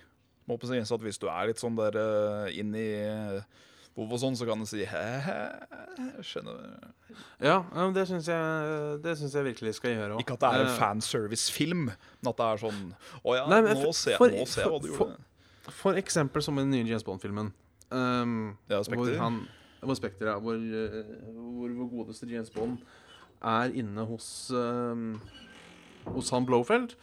Må 0.50 0.58
på 0.58 0.66
si, 0.66 0.80
så 0.82 0.98
at 0.98 1.04
hvis 1.06 1.20
du 1.22 1.28
er 1.30 1.50
litt 1.50 1.60
sånn 1.62 1.76
der 1.78 1.94
uh, 2.00 2.48
inn 2.50 2.74
i 2.74 2.86
uh, 3.06 4.16
sånn, 4.18 4.34
så 4.38 4.48
kan 4.48 4.58
du 4.62 4.66
si 4.66 4.82
hæ-hæ. 4.88 5.38
Skjønner 6.26 6.90
Ja, 7.44 7.60
ja, 7.74 7.86
det 7.94 8.06
syns 8.10 8.26
jeg, 8.30 8.98
det 9.04 9.14
synes 9.20 9.36
jeg 9.38 9.46
virkelig 9.52 9.74
skal 9.78 9.94
gjøre 9.94 10.16
òg. 10.16 10.24
Ikke 10.24 10.34
at 10.34 10.42
det 10.42 10.50
er 10.50 10.64
en 10.66 10.74
fanservice-film, 10.80 11.86
men 11.92 12.30
at 12.32 12.40
det 12.42 12.48
er 12.48 12.62
sånn 12.64 12.82
Å 13.22 13.36
ja, 13.38 13.46
Nei, 13.52 13.60
nå, 13.68 13.76
for- 13.84 13.96
ser, 13.96 14.18
for- 14.18 14.34
nå 14.34 14.46
ser 14.48 14.64
jeg 14.66 14.72
hva 14.74 14.82
du 14.82 14.90
for- 14.94 15.14
gjorde. 15.14 15.26
For 15.70 15.94
eksempel 16.00 16.42
som 16.42 16.58
i 16.58 16.64
den 16.64 16.72
nye 16.74 16.88
James 16.88 17.04
Bond-filmen. 17.06 17.52
Um, 17.90 18.56
Ja, 18.70 18.82
hvor 18.82 19.10
han 19.18 19.42
hvor 19.80 19.96
Spekter, 19.96 20.26
ja. 20.28 20.38
Hvor, 20.40 20.54
eh, 20.54 21.04
hvor 21.32 21.72
vår 21.78 21.88
godeste 21.90 22.28
James 22.28 22.50
Bond 22.52 22.78
er 23.40 23.72
inne 23.72 24.04
hos 24.04 24.50
um, 24.52 25.20
Hos 26.04 26.30
han 26.34 26.46
Blowfeld, 26.48 26.94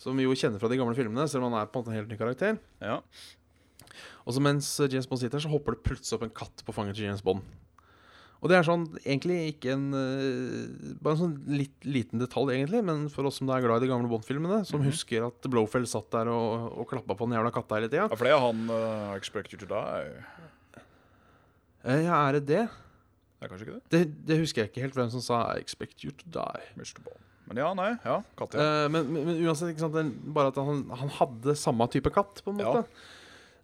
som 0.00 0.18
vi 0.18 0.26
jo 0.26 0.36
kjenner 0.36 0.62
fra 0.62 0.70
de 0.70 0.78
gamle 0.80 0.96
filmene, 0.98 1.28
selv 1.30 1.46
om 1.46 1.52
han 1.52 1.62
er 1.62 1.72
på 1.72 1.82
en 1.82 1.96
helt 1.96 2.10
ny 2.10 2.18
karakter. 2.20 2.60
Ja. 2.82 3.00
Og 4.22 4.36
så 4.36 4.42
mens 4.42 4.68
James 4.86 5.08
Bond 5.10 5.22
sitter 5.22 5.42
så 5.42 5.50
hopper 5.52 5.76
det 5.76 5.84
plutselig 5.86 6.18
opp 6.18 6.26
en 6.26 6.36
katt 6.42 6.64
på 6.66 6.74
fanget 6.74 6.98
til 6.98 7.08
James 7.08 7.24
Bond. 7.24 7.42
Og 8.42 8.50
det 8.50 8.56
er 8.58 8.66
sånn, 8.66 8.88
egentlig 9.04 9.36
ikke 9.52 9.70
en 9.76 9.84
eh, 9.94 10.94
Bare 10.98 11.14
en 11.14 11.20
sånn 11.20 11.34
litt 11.46 11.86
liten 11.86 12.18
detalj, 12.18 12.56
egentlig, 12.56 12.80
men 12.88 13.04
for 13.12 13.28
oss 13.28 13.38
som 13.38 13.50
er 13.54 13.62
glad 13.62 13.78
i 13.78 13.86
de 13.86 13.90
gamle 13.92 14.10
Bond-filmene, 14.10 14.64
som 14.66 14.82
husker 14.82 15.28
at 15.28 15.46
Blofeld 15.50 15.86
satt 15.90 16.08
der 16.14 16.30
og, 16.32 16.72
og 16.74 16.88
klappa 16.90 17.14
på 17.14 17.28
den 17.28 17.36
jævla 17.38 17.52
katta 17.54 17.78
hele 17.78 17.90
tida. 17.90 18.08
ja, 18.08 18.16
for 18.16 18.26
det 18.26 18.34
er 18.34 18.42
han 18.42 18.64
uh, 18.66 19.12
Expect 19.14 19.54
You 19.54 19.62
To 19.62 19.70
Die. 19.70 20.24
Eh, 21.82 22.02
ja, 22.08 22.18
er 22.18 22.40
det 22.40 22.44
det? 22.50 22.64
Det 22.66 23.46
er 23.46 23.50
kanskje 23.52 23.68
ikke 23.68 23.78
det? 23.78 23.86
det? 23.94 24.02
Det 24.26 24.40
husker 24.42 24.62
jeg 24.62 24.72
ikke 24.72 24.84
helt 24.88 24.98
hvem 24.98 25.14
som 25.14 25.22
sa 25.22 25.44
I 25.52 25.62
expect 25.62 26.02
you 26.02 26.10
to 26.14 26.34
die. 26.34 26.66
Mr. 26.78 26.98
Bond. 27.02 27.22
Men 27.52 27.62
ja, 27.62 27.72
nei. 27.78 27.90
Ja, 28.04 28.20
katt, 28.38 28.56
ja. 28.56 28.68
Eh, 28.84 28.90
men, 28.92 29.08
men, 29.12 29.26
men 29.28 29.42
uansett, 29.46 29.80
sant, 29.80 29.98
bare 30.34 30.52
at 30.52 30.60
han, 30.60 30.86
han 31.02 31.12
hadde 31.20 31.56
samme 31.58 31.88
type 31.92 32.12
katt, 32.14 32.44
på 32.44 32.54
en 32.54 32.64
Ja. 32.64 32.78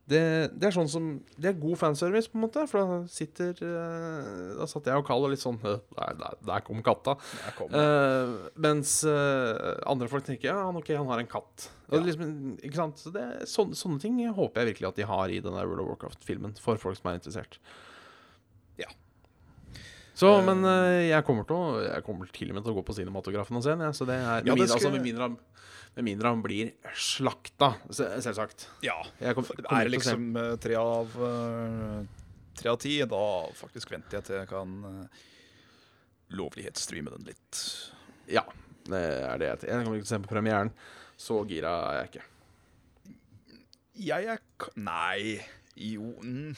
Det, 0.09 0.21
det 0.57 0.71
er 0.71 0.73
sånn 0.73 0.89
som 0.89 1.09
Det 1.37 1.51
er 1.51 1.59
god 1.61 1.77
fanservice, 1.83 2.31
på 2.33 2.39
en 2.39 2.45
måte. 2.47 2.63
For 2.71 2.81
da 2.81 3.01
sitter 3.13 3.59
eh, 3.61 4.29
Da 4.57 4.69
satt 4.71 4.89
jeg 4.89 5.01
og 5.01 5.05
Carl 5.05 5.27
og 5.27 5.35
litt 5.35 5.43
sånn 5.43 5.59
«Øh, 5.61 5.83
Der, 5.99 6.15
der, 6.17 6.39
der 6.49 6.65
kom 6.65 6.81
katta. 6.85 7.19
Kom. 7.59 7.75
Uh, 7.75 8.49
mens 8.57 9.03
uh, 9.05 9.77
andre 9.89 10.09
folk 10.09 10.25
tenker 10.25 10.49
ja, 10.49 10.57
han, 10.65 10.79
ok, 10.81 10.95
han 10.97 11.11
har 11.13 11.21
en 11.21 11.29
katt. 11.29 11.69
Ja. 11.89 12.01
liksom, 12.05 12.57
ikke 12.65 12.81
sant? 12.81 13.03
Så 13.03 13.13
det, 13.13 13.27
sånne, 13.49 13.77
sånne 13.77 14.01
ting 14.01 14.17
håper 14.33 14.63
jeg 14.63 14.73
virkelig 14.73 14.91
at 14.91 15.03
de 15.03 15.09
har 15.09 15.33
i 15.33 15.43
den 15.45 15.57
der 15.57 15.69
World 15.69 15.85
of 15.85 15.93
Warcraft-filmen, 15.93 16.57
for 16.61 16.81
folk 16.81 16.97
som 16.97 17.13
er 17.13 17.21
interessert. 17.21 17.61
Så, 20.19 20.33
Eh. 20.35 20.45
men 20.45 20.65
eh, 20.67 21.09
jeg 21.13 21.25
kommer 21.27 21.47
til 21.47 21.55
å 21.55 21.79
Jeg 21.85 22.03
kommer 22.07 22.31
til 22.35 22.51
og 22.51 22.59
med 22.59 22.65
til 22.67 22.73
å 22.73 22.79
gå 22.81 22.87
på 22.89 22.97
cinematografen 22.97 23.59
og 23.59 23.63
se 23.63 23.71
den. 23.71 23.87
Ja, 23.87 23.93
så 23.95 24.07
det 24.09 24.17
er, 24.19 24.43
med, 24.43 24.51
Ja, 24.51 24.55
det 24.55 24.65
mindre, 24.65 24.75
altså, 24.75 24.91
med, 24.91 25.03
mindre 25.07 25.29
med 25.99 26.05
mindre 26.05 26.31
han 26.31 26.43
blir 26.45 26.73
slakta, 26.95 27.73
selvsagt. 27.91 28.69
Ja. 28.85 29.01
Kom, 29.35 29.47
er 29.67 29.89
det 29.89 29.95
liksom 29.97 30.37
eh, 30.37 30.55
tre 30.63 30.79
av 30.79 31.15
Tre 32.59 32.71
av 32.71 32.79
ti. 32.83 32.97
Da 33.07 33.25
faktisk 33.55 33.93
venter 33.95 34.19
jeg 34.19 34.27
til 34.27 34.41
jeg 34.41 34.49
kan 34.51 34.73
lovlighetsstreame 36.35 37.13
den 37.15 37.29
litt. 37.31 37.61
Ja, 38.27 38.43
det 38.91 39.03
er 39.23 39.39
det 39.39 39.51
jeg 39.53 39.71
Jeg 39.71 39.85
kommer 39.87 40.01
ikke 40.01 40.09
til 40.09 40.11
å 40.11 40.17
se 40.17 40.25
på 40.25 40.33
premieren. 40.33 40.73
Så 41.19 41.39
gira 41.47 41.71
er 41.93 42.01
jeg 42.01 42.11
ikke. 42.11 42.27
Jeg 44.09 44.29
er 44.35 44.43
Nei. 44.79 45.39
Jo 45.79 46.11
mm. 46.19 46.55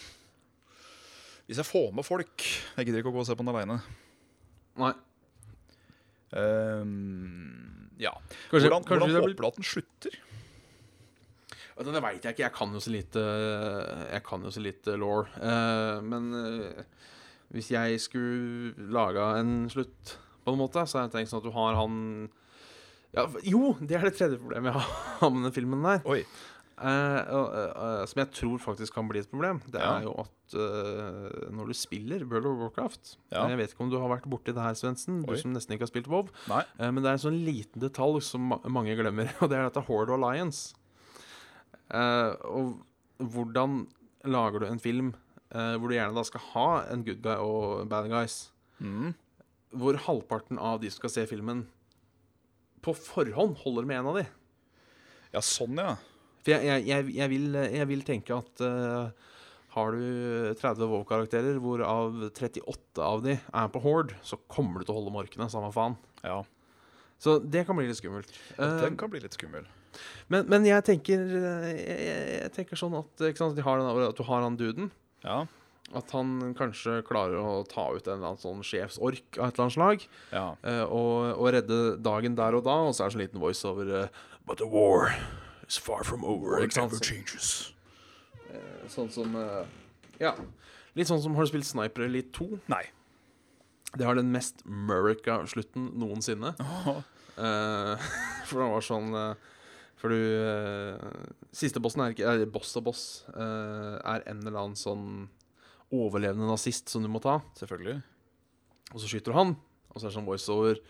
Hvis 1.50 1.58
jeg 1.58 1.66
får 1.66 1.88
med 1.98 2.06
folk 2.06 2.44
Jeg 2.78 2.86
gidder 2.86 3.02
ikke 3.02 3.10
å 3.10 3.16
gå 3.16 3.24
og 3.24 3.26
se 3.26 3.34
på 3.34 3.42
den 3.42 3.50
aleine. 3.50 3.80
Nei. 4.78 4.92
ja. 7.98 8.12
Kanskje- 8.52 8.68
hvordan 8.70 8.84
kanskje 8.86 9.00
hvordan 9.10 9.24
håper 9.24 9.42
du 9.42 9.48
at 9.48 9.56
den 9.58 9.66
slutter? 9.66 10.18
Det 11.80 12.02
veit 12.04 12.22
jeg 12.24 12.34
ikke. 12.34 12.44
Jeg 12.44 12.52
kan 12.52 12.72
jo 12.76 12.80
så 12.84 12.92
lite 12.92 13.22
Jeg 14.12 14.22
kan 14.26 14.42
jo 14.44 14.50
så 14.52 14.60
lite 14.62 14.96
law. 15.00 15.24
Eh, 15.40 16.00
men 16.04 16.28
eh, 16.36 16.82
hvis 17.50 17.70
jeg 17.72 18.00
skulle 18.00 18.74
laga 18.92 19.38
en 19.40 19.68
slutt, 19.72 20.18
på 20.44 20.52
en 20.52 20.60
måte, 20.60 20.84
så 20.86 20.98
har 21.00 21.08
jeg 21.08 21.14
tenkt 21.16 21.32
sånn 21.32 21.40
at 21.42 21.48
du 21.48 21.54
har 21.56 21.74
han 21.80 21.96
ja, 23.16 23.24
Jo, 23.42 23.72
det 23.80 23.96
er 23.98 24.06
det 24.06 24.14
tredje 24.18 24.38
problemet 24.38 24.70
jeg 24.70 24.84
har 24.84 25.30
med 25.34 25.48
den 25.48 25.56
filmen 25.56 25.82
der. 25.82 26.04
Oi. 26.06 26.22
Eh, 26.80 27.18
eh, 27.28 28.04
som 28.08 28.20
jeg 28.22 28.30
tror 28.32 28.58
faktisk 28.62 28.94
kan 28.96 29.08
bli 29.10 29.20
et 29.20 29.28
problem. 29.30 29.58
Det 29.68 29.80
er 29.84 30.06
jo 30.06 30.14
at 30.22 30.54
eh, 30.56 31.50
når 31.52 31.68
du 31.68 31.74
spiller 31.76 32.24
World 32.24 32.46
of 32.48 32.58
Warcraft. 32.62 33.10
Jeg 33.34 33.58
vet 33.60 33.74
ikke 33.74 33.84
om 33.84 33.90
du 33.92 33.98
har 34.00 34.08
vært 34.14 34.28
borti 34.32 34.54
det 34.56 34.62
her, 34.64 34.72
Svendsen, 34.78 35.18
du 35.26 35.34
Oi. 35.34 35.38
som 35.42 35.52
nesten 35.52 35.76
ikke 35.76 35.84
har 35.84 35.92
spilt 35.92 36.08
WoW. 36.08 36.30
Nei. 36.48 36.62
Eh, 36.78 36.88
men 36.90 37.02
det 37.04 37.10
er 37.10 37.18
en 37.18 37.24
sånn 37.26 37.40
liten 37.44 37.82
detalj 37.84 38.22
som 38.24 38.48
ma 38.54 38.60
mange 38.64 38.96
glemmer, 38.96 39.28
og 39.42 39.50
det 39.52 39.58
er 39.60 39.68
dette 39.68 39.84
Horde 39.90 40.16
Alliance. 40.16 40.72
Eh, 41.90 42.32
og 42.48 42.80
hvordan 43.20 43.82
lager 44.30 44.62
du 44.62 44.66
en 44.70 44.80
film 44.80 45.12
eh, 45.52 45.74
hvor 45.76 45.90
du 45.90 45.96
gjerne 45.96 46.16
da 46.16 46.24
skal 46.24 46.44
ha 46.54 46.68
en 46.94 47.04
good 47.04 47.20
guy 47.24 47.36
og 47.36 47.88
bad 47.92 48.08
guys, 48.12 48.46
Mm. 48.80 49.10
hvor 49.76 49.92
halvparten 50.06 50.56
av 50.56 50.78
de 50.80 50.88
som 50.88 51.02
skal 51.02 51.10
se 51.12 51.26
filmen, 51.28 51.66
på 52.80 52.94
forhånd 52.96 53.58
holder 53.60 53.84
med 53.84 53.98
en 54.00 54.06
av 54.08 54.14
de? 54.16 54.22
Ja, 55.34 55.42
sånn, 55.44 55.76
ja. 55.76 55.98
For 56.40 56.54
jeg, 56.54 56.64
jeg, 56.66 56.86
jeg, 56.88 57.10
jeg, 57.16 57.32
vil, 57.32 57.58
vil 57.90 58.06
tenke 58.06 58.36
at 58.36 58.62
uh, 58.64 59.10
har 59.74 59.92
du 59.94 60.54
30 60.58 60.88
WoW-karakterer, 60.90 61.58
hvorav 61.62 62.16
38 62.30 63.04
av 63.04 63.20
de 63.22 63.36
er 63.38 63.68
på 63.70 63.82
Horde, 63.84 64.16
så 64.26 64.38
kommer 64.50 64.80
du 64.80 64.88
til 64.88 64.96
å 64.96 64.98
holde 64.98 65.14
markene, 65.14 65.50
samme 65.52 65.70
faen. 65.74 65.98
ja. 66.26 66.42
Så 67.20 67.34
det 67.38 67.66
kan 67.68 67.76
bli 67.76 67.84
litt 67.84 67.98
skummelt. 67.98 68.30
Ja, 68.56 68.80
Den 68.80 68.94
kan 68.96 69.10
bli 69.12 69.20
litt 69.20 69.34
skummel. 69.36 69.66
men, 70.32 70.46
men 70.48 70.64
jeg 70.64 70.80
tenker 70.86 71.20
eh, 71.20 71.66
jeg, 71.76 72.52
tenker 72.54 72.80
sånn 72.80 72.96
at, 72.96 73.24
sant, 73.36 73.58
de 73.58 73.64
har 73.66 73.76
den, 73.76 74.06
at 74.06 74.16
du 74.16 74.22
har 74.24 74.40
han 74.40 74.56
duden. 74.56 74.88
Ja. 75.20 75.42
At 75.92 76.14
han 76.16 76.54
kanskje 76.56 77.02
klarer 77.04 77.36
å 77.36 77.60
ta 77.68 77.90
ut 77.92 78.08
en 78.08 78.14
eller 78.14 78.30
annen 78.30 78.40
sånn 78.40 78.64
sjefsork 78.64 79.36
av 79.36 79.50
et 79.50 79.52
eller 79.52 79.66
annet 79.66 79.76
slag. 79.76 80.08
ja. 80.32 80.46
eh, 80.64 80.84
og, 80.86 81.34
og 81.34 81.52
redde 81.58 81.80
dagen 82.00 82.40
der 82.40 82.56
og 82.56 82.64
da. 82.64 82.78
Og 82.88 82.96
så 82.96 83.04
er 83.04 83.10
det 83.10 83.18
sånn 83.18 83.24
liten 83.26 83.44
voiceover 83.44 83.94
uh, 84.06 84.26
But 84.48 84.64
the 84.64 84.70
war 84.70 85.12
is 85.70 85.78
far 85.78 86.02
from 86.04 86.24
over. 86.24 86.58
It 86.62 86.76
never 86.76 86.98
changes. 86.98 87.72
sånn 88.90 89.10
som 89.14 89.36
eh, 89.38 89.66
Ja. 90.20 90.34
Litt 90.98 91.06
sånn 91.06 91.22
som 91.22 91.36
Har 91.38 91.46
du 91.46 91.52
spilt 91.52 91.68
Sniper 91.68 92.08
Elite 92.08 92.32
2? 92.34 92.58
Nei. 92.72 92.82
Det 93.94 94.06
har 94.06 94.18
den 94.18 94.32
mest 94.34 94.64
Murica-slutten 94.66 95.94
noensinne. 96.00 96.56
Eh, 97.40 98.08
for 98.50 98.60
det 98.60 98.64
var 98.68 98.82
sånn 98.84 99.14
uh, 99.16 99.60
For 99.96 100.12
du 100.12 100.18
uh, 100.18 100.98
Siste 101.56 101.80
bossen 101.80 102.02
er 102.04 102.12
ikke 102.12 102.26
er 102.28 102.42
Boss 102.52 102.74
og 102.76 102.84
boss 102.90 103.04
eh, 103.32 103.94
er 103.96 104.26
en 104.28 104.42
eller 104.42 104.58
annen 104.58 104.76
sånn 104.76 105.06
overlevende 105.94 106.50
nazist 106.50 106.90
som 106.92 107.06
du 107.06 107.08
må 107.08 107.22
ta. 107.22 107.38
Selvfølgelig. 107.56 108.02
Og 108.90 108.98
så 109.00 109.08
skyter 109.08 109.32
du 109.32 109.38
han, 109.38 109.54
og 109.88 109.96
så 109.96 110.04
er 110.04 110.10
det 110.10 110.16
sånn 110.18 110.28
voiceover 110.28 110.82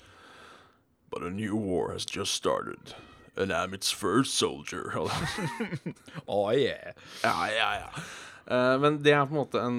But 1.12 1.28
a 1.28 1.31
new 1.31 1.61
war 1.61 1.93
has 1.93 2.09
just 2.09 2.35
started. 2.35 2.97
And 3.37 3.53
I'm 3.53 3.74
its 3.74 3.91
first 3.91 4.35
soldier. 4.35 4.93
Oh, 6.26 6.51
yeah. 6.53 6.93
ja, 7.22 7.49
ja, 7.49 7.70
ja. 7.81 7.91
Uh, 8.51 8.76
men 8.83 8.99
det 9.03 9.12
er 9.14 9.26
på 9.26 9.35
en 9.37 9.41
måte 9.45 9.61
en 9.62 9.76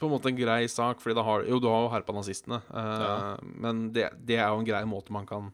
På 0.00 0.08
en 0.08 0.12
måte 0.16 0.28
en 0.32 0.36
grei 0.38 0.66
sak, 0.68 1.00
Fordi 1.00 1.22
har 1.22 1.44
Jo, 1.46 1.60
du 1.62 1.68
har 1.70 1.84
jo 1.86 1.92
herpa 1.92 2.12
nazistene, 2.16 2.58
uh, 2.74 3.04
Ja. 3.04 3.36
men 3.42 3.92
det, 3.94 4.10
det 4.26 4.36
er 4.40 4.48
jo 4.50 4.58
en 4.60 4.66
grei 4.68 4.82
måte 4.88 5.14
man 5.14 5.26
kan 5.28 5.52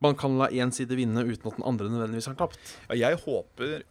Man 0.00 0.16
kan 0.16 0.38
la 0.40 0.48
én 0.48 0.72
side 0.72 0.96
vinne 0.96 1.20
uten 1.28 1.50
at 1.50 1.58
den 1.58 1.66
andre 1.68 1.90
nødvendigvis 1.92 2.30
har 2.30 2.38
tapt. 2.40 2.56
Ja, 2.88 3.10
jeg 3.10 3.18
håper 3.20 3.82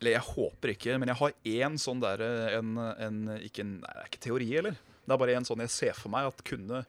Eller 0.00 0.14
jeg 0.14 0.24
håper 0.24 0.72
ikke, 0.72 0.96
men 0.98 1.08
jeg 1.12 1.18
har 1.20 1.34
én 1.44 1.76
sånn 1.78 2.00
derre 2.00 2.30
en, 2.56 2.78
en, 2.78 3.18
ikke 3.44 3.60
en, 3.66 3.74
Nei, 3.82 3.92
det 3.92 4.04
er 4.06 4.08
ikke 4.08 4.24
teori, 4.24 4.48
eller? 4.62 4.78
Det 5.04 5.12
er 5.14 5.20
bare 5.20 5.36
en 5.36 5.44
sånn 5.48 5.60
jeg 5.64 5.72
ser 5.74 5.96
for 5.98 6.12
meg 6.12 6.28
at 6.30 6.40
kunne 6.46 6.84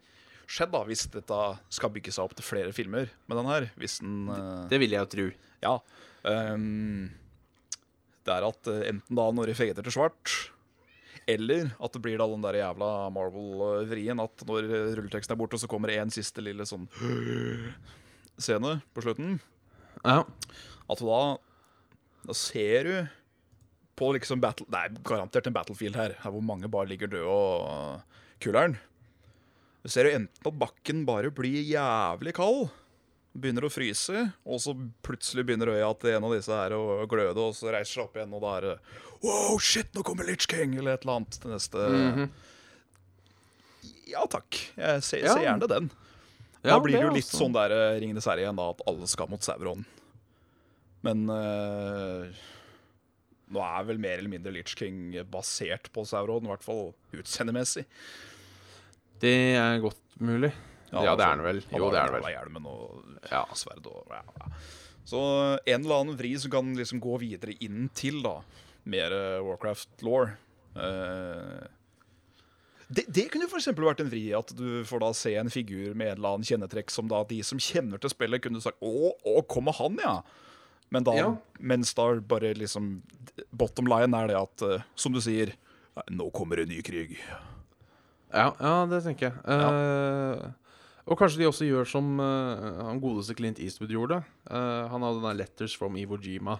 skjedd, 0.50 0.72
da, 0.74 0.84
hvis 0.88 1.06
dette 1.14 1.40
skal 1.74 1.92
bygge 1.94 2.14
seg 2.14 2.26
opp 2.26 2.36
til 2.38 2.48
flere 2.48 2.74
filmer 2.76 3.10
med 3.30 3.40
den 3.40 3.50
her. 3.50 3.68
Hvis 3.80 4.00
den 4.02 4.30
eh, 4.34 4.70
Det 4.72 4.80
vil 4.82 4.96
jeg 4.96 5.06
jo 5.06 5.12
tro. 5.14 5.28
Ja. 5.64 5.76
Um, 6.26 7.10
det 8.26 8.34
er 8.36 8.48
at 8.48 8.72
eh, 8.72 8.88
enten 8.92 9.20
da 9.20 9.28
når 9.36 9.52
de 9.52 9.58
fader 9.60 9.86
til 9.86 9.96
svart, 9.96 10.34
eller 11.30 11.70
at 11.78 11.94
det 11.94 12.02
blir 12.02 12.18
da 12.18 12.26
den 12.32 12.42
der 12.42 12.58
jævla 12.58 12.90
Marvel-vrien 13.14 14.22
at 14.24 14.44
når 14.50 14.66
rulleteksten 14.98 15.36
er 15.36 15.40
borte, 15.40 15.60
så 15.62 15.70
kommer 15.70 15.92
det 15.92 16.00
en 16.02 16.14
siste 16.14 16.42
lille 16.42 16.66
sånn 16.66 16.88
scene 18.42 18.80
på 18.96 19.06
slutten. 19.06 19.38
Ja. 20.02 20.24
At 20.90 21.06
da 21.06 21.22
Da 22.26 22.36
ser 22.36 22.88
du 22.88 22.96
på 24.00 24.14
liksom 24.16 24.42
battle... 24.42 24.66
Det 24.72 24.80
er 24.80 24.98
garantert 25.06 25.48
en 25.48 25.56
battlefield 25.56 25.98
her, 26.00 26.16
her 26.24 26.34
hvor 26.34 26.44
mange 26.44 26.70
bare 26.72 26.88
ligger 26.90 27.12
døde 27.12 27.28
og 27.28 28.20
kuler'n. 28.44 28.78
Du 29.90 29.94
ser 29.96 30.06
jo 30.06 30.12
enten 30.20 30.46
at 30.46 30.58
bakken 30.62 31.00
bare 31.08 31.32
blir 31.34 31.64
jævlig 31.66 32.36
kald, 32.38 32.68
begynner 33.34 33.66
å 33.66 33.72
fryse, 33.74 34.22
og 34.46 34.60
så 34.62 34.76
plutselig 35.06 35.48
begynner 35.48 35.72
øya 35.74 35.88
til 35.98 36.12
en 36.14 36.28
av 36.28 36.34
disse 36.36 36.54
her 36.54 36.76
å 36.78 37.08
gløde, 37.10 37.42
og 37.42 37.56
så 37.58 37.72
reiser 37.74 37.96
seg 37.96 38.04
opp 38.04 38.20
igjen, 38.20 38.36
og 38.38 38.44
da 38.46 38.52
er 38.60 38.68
det 38.68 38.76
Wow, 39.24 39.58
shit, 39.58 39.90
nå 39.98 40.04
kommer 40.06 40.30
Litch 40.30 40.46
King, 40.48 40.78
eller 40.78 40.94
et 40.94 41.02
eller 41.08 41.16
annet 41.24 41.40
til 41.42 41.52
neste 41.56 42.30
Ja 44.14 44.28
takk, 44.30 44.60
jeg 44.78 45.02
ser, 45.10 45.26
Ja. 45.26 45.34
ser 45.34 45.44
gjerne 45.48 45.68
den. 45.74 45.90
Ja, 46.64 46.76
da 46.76 46.80
blir 46.86 46.94
det 47.00 47.02
jo 47.08 47.10
er 47.10 47.18
litt 47.18 47.26
også- 47.26 47.42
sånn 47.42 47.54
der 47.58 47.72
eh, 47.74 48.00
Ringenes 48.00 48.26
herre 48.30 48.46
igjen, 48.46 48.56
da, 48.62 48.70
at 48.70 48.82
alle 48.86 49.08
skal 49.08 49.28
mot 49.28 49.42
Sauron. 49.42 49.86
Men 51.02 51.26
eh, 51.30 52.30
nå 53.50 53.60
er 53.64 53.84
vel 53.90 53.98
mer 53.98 54.20
eller 54.22 54.30
mindre 54.30 54.54
Litch 54.54 54.76
King 54.76 55.14
basert 55.32 55.90
på 55.92 56.06
Sauron, 56.06 56.46
i 56.46 56.54
hvert 56.54 56.64
fall 56.64 56.94
utseendemessig. 57.14 57.86
Det 59.20 59.34
er 59.60 59.80
godt 59.84 60.20
mulig. 60.20 60.52
Ja, 60.92 61.16
det 61.16 61.26
er 61.26 61.36
det 61.38 61.46
vel. 61.46 61.60
Jo, 61.76 61.90
det 61.94 62.00
er 62.02 62.12
det 62.14 62.22
vel. 62.24 62.30
Hjelmen 62.34 62.66
og 62.70 63.04
Ja. 63.30 63.44
sverd 63.54 63.86
og 63.86 64.08
ja, 64.10 64.22
ja. 64.40 64.48
Så 65.06 65.20
en 65.66 65.84
eller 65.84 66.02
annen 66.04 66.18
vri 66.18 66.36
som 66.40 66.52
kan 66.54 66.72
liksom 66.78 67.00
gå 67.02 67.18
videre 67.22 67.56
inn 67.66 67.90
til 67.98 68.22
da 68.24 68.40
mer 68.90 69.12
eh, 69.14 69.42
Warcraft-law. 69.46 70.30
Eh, 70.78 71.68
det, 72.90 73.06
det 73.14 73.28
kunne 73.30 73.46
f.eks. 73.50 73.68
vært 73.78 74.02
en 74.02 74.10
vri, 74.10 74.24
at 74.34 74.50
du 74.58 74.84
får 74.88 75.02
da 75.04 75.10
se 75.14 75.36
en 75.38 75.50
figur 75.54 75.94
med 75.98 76.08
en 76.14 76.18
eller 76.18 76.30
annen 76.38 76.48
kjennetrekk 76.48 76.90
som 76.94 77.10
da 77.12 77.22
de 77.30 77.42
som 77.46 77.62
kjenner 77.62 78.02
til 78.02 78.10
spillet, 78.14 78.42
kunne 78.42 78.62
sagt 78.62 78.82
'Å, 78.82 79.12
å 79.30 79.42
kommer 79.46 79.74
han, 79.78 79.98
ja'? 80.02 80.24
Men 80.90 81.04
da, 81.06 81.14
Ja. 81.14 81.36
Mens 81.60 81.94
da 81.94 82.16
bare 82.20 82.56
liksom 82.58 83.04
Bottom 83.54 83.86
line 83.86 84.14
er 84.18 84.28
det 84.28 84.36
at, 84.38 84.62
eh, 84.66 84.82
som 84.96 85.14
du 85.14 85.20
sier 85.22 85.54
Nå 86.10 86.32
kommer 86.34 86.60
en 86.62 86.70
ny 86.70 86.82
krig. 86.82 87.18
Ja, 88.34 88.50
ja 88.60 88.74
det 88.90 89.04
tenker 89.06 89.30
jeg. 89.30 89.38
Uh, 89.46 90.52
og 91.10 91.18
kanskje 91.18 91.42
de 91.42 91.48
også 91.50 91.66
gjør 91.66 91.88
som 91.90 92.12
uh, 92.22 92.84
han 92.86 93.02
godeste 93.02 93.36
Clint 93.38 93.62
Eastwood 93.64 93.94
gjorde. 93.94 94.20
Uh, 94.50 94.86
han 94.92 95.06
hadde 95.06 95.22
den 95.22 95.30
der 95.30 95.40
'Letters 95.40 95.78
from 95.78 95.98
Iwo 95.98 96.18
Jima' 96.18 96.60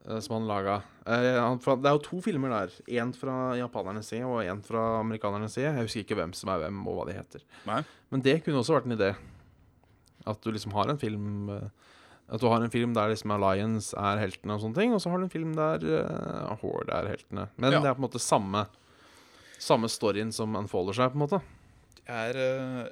som 0.00 0.32
han 0.32 0.46
laga. 0.48 0.78
han, 1.04 1.58
det 1.60 1.86
er 1.86 1.92
jo 1.92 2.00
to 2.00 2.22
filmer 2.24 2.48
der. 2.48 2.70
Én 2.88 3.10
fra 3.12 3.52
japanernes 3.58 4.08
side 4.08 4.24
og 4.24 4.40
én 4.40 4.62
fra 4.64 5.02
amerikanernes 5.02 5.52
side. 5.52 5.74
Jeg 5.76 5.84
husker 5.84 6.00
ikke 6.00 6.16
hvem 6.16 6.32
som 6.32 6.48
er 6.48 6.62
hvem, 6.62 6.78
og 6.88 6.96
hva 6.96 7.04
de 7.10 7.18
heter. 7.18 7.44
Nei? 7.68 7.82
Men 8.08 8.22
det 8.24 8.38
kunne 8.42 8.62
også 8.62 8.78
vært 8.78 8.88
en 8.88 8.96
idé. 8.96 9.10
At 10.26 10.40
du 10.40 10.48
liksom 10.50 10.72
har 10.72 10.88
en 10.88 10.98
film 10.98 11.50
At 12.30 12.40
du 12.40 12.48
har 12.48 12.64
en 12.64 12.72
film 12.72 12.94
der 12.96 13.12
liksom 13.12 13.30
Alliance 13.36 13.92
er 13.92 14.24
heltene, 14.24 14.56
og 14.56 14.64
sånne 14.64 14.80
ting 14.80 14.96
og 14.96 15.04
så 15.04 15.12
har 15.12 15.20
du 15.20 15.28
en 15.28 15.32
film 15.36 15.52
der 15.54 15.84
uh, 15.84 16.56
Horde 16.62 16.96
er 16.96 17.12
heltene. 17.12 17.48
Men 17.58 17.72
Ja. 17.72 17.80
det 17.80 17.90
er 17.90 17.94
på 17.94 18.00
en 18.00 18.08
måte 18.08 18.24
samme 18.24 18.66
Samme 19.60 19.90
storyen 19.92 20.32
som 20.32 20.56
unfolder 20.56 20.96
seg, 20.96 21.12
på 21.12 21.20
en 21.20 21.24
måte. 21.26 21.42
er 22.08 22.38
eh, 22.40 22.88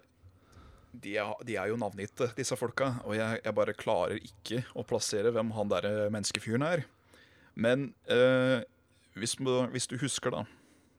de, 0.92 1.16
er 1.16 1.46
de 1.46 1.56
er 1.56 1.70
jo 1.70 1.78
navngitte, 1.80 2.30
disse 2.36 2.56
folka. 2.58 2.98
Og 3.08 3.16
jeg, 3.16 3.40
jeg 3.44 3.56
bare 3.56 3.76
klarer 3.76 4.20
ikke 4.20 4.62
å 4.76 4.84
plassere 4.86 5.32
hvem 5.34 5.54
han 5.56 5.72
der 5.72 5.88
eh, 5.88 6.04
menneskefyren 6.12 6.66
er. 6.66 6.84
Men 7.58 7.90
eh, 8.12 8.60
hvis, 9.18 9.38
hvis 9.72 9.90
du 9.90 9.98
husker, 10.00 10.34
da 10.34 10.44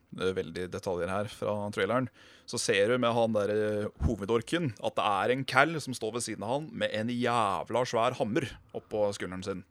det 0.10 0.26
er 0.26 0.38
Veldig 0.40 0.64
detaljer 0.74 1.12
her 1.12 1.28
fra 1.30 1.54
traileren. 1.74 2.08
Så 2.50 2.58
ser 2.62 2.90
du 2.90 2.98
med 2.98 3.14
han 3.14 3.36
der 3.36 3.52
eh, 3.54 4.06
hovedorken 4.08 4.72
at 4.82 4.96
det 4.98 5.06
er 5.06 5.34
en 5.34 5.44
cal 5.46 5.76
som 5.84 5.94
står 5.94 6.16
ved 6.18 6.26
siden 6.26 6.46
av 6.46 6.56
han 6.56 6.70
med 6.82 6.94
en 6.98 7.12
jævla 7.14 7.84
svær 7.86 8.18
hammer 8.18 8.50
oppå 8.78 9.06
skulderen 9.14 9.46
sin. 9.46 9.62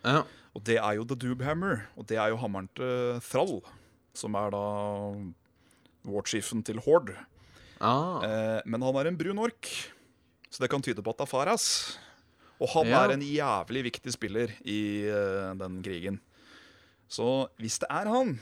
Ja. 0.00 0.24
Og 0.56 0.64
det 0.64 0.78
er 0.80 0.96
jo 0.96 1.04
The 1.08 1.16
Doobhammer, 1.16 1.86
og 1.96 2.08
det 2.08 2.18
er 2.20 2.32
jo 2.32 2.40
hammeren 2.40 2.70
til 2.76 3.20
Thrall, 3.24 3.60
som 4.16 4.34
er 4.36 4.52
da 4.52 4.64
warchiefen 6.04 6.62
til 6.66 6.80
Horde. 6.84 7.14
Ah. 7.82 8.22
Eh, 8.24 8.60
men 8.66 8.82
han 8.82 8.96
er 9.00 9.08
en 9.10 9.18
brun 9.18 9.38
ork, 9.42 9.68
så 10.50 10.62
det 10.62 10.70
kan 10.70 10.82
tyde 10.84 11.02
på 11.02 11.10
at 11.14 11.18
det 11.22 11.26
er 11.26 11.30
Faras. 11.32 11.66
Og 12.62 12.68
han 12.76 12.86
Ja. 12.86 13.04
er 13.04 13.12
en 13.16 13.22
jævlig 13.26 13.82
viktig 13.90 14.12
spiller 14.14 14.52
i 14.64 15.06
eh, 15.10 15.54
den 15.58 15.80
krigen. 15.82 16.20
Så 17.08 17.48
hvis 17.58 17.78
det 17.82 17.88
er 17.90 18.06
han, 18.08 18.36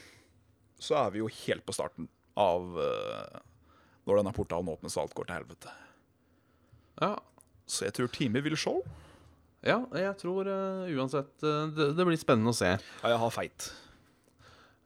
så 0.79 0.97
er 1.07 1.11
vi 1.15 1.19
jo 1.23 1.29
helt 1.29 1.65
på 1.67 1.73
starten 1.73 2.09
av 2.37 2.77
eh, 2.79 3.39
når 4.07 4.21
denne 4.21 4.33
portalen 4.37 4.69
åpnes 4.69 4.97
og 4.97 5.03
alt 5.07 5.15
går 5.17 5.27
til 5.31 5.39
helvete. 5.41 5.73
Ja, 7.01 7.15
Så 7.67 7.85
jeg 7.87 7.95
tror 7.95 8.09
teamet 8.13 8.43
vil 8.45 8.57
show. 8.57 8.83
ja 9.63 9.79
jeg 9.95 10.17
tror 10.19 10.49
uh, 10.49 10.89
uansett 10.97 11.31
det, 11.41 11.95
det 11.97 12.07
blir 12.07 12.17
spennende 12.19 12.51
å 12.53 12.57
se. 12.57 12.73
Ja, 13.03 13.09
jeg 13.13 13.19
har 13.23 13.31
feit. 13.31 13.73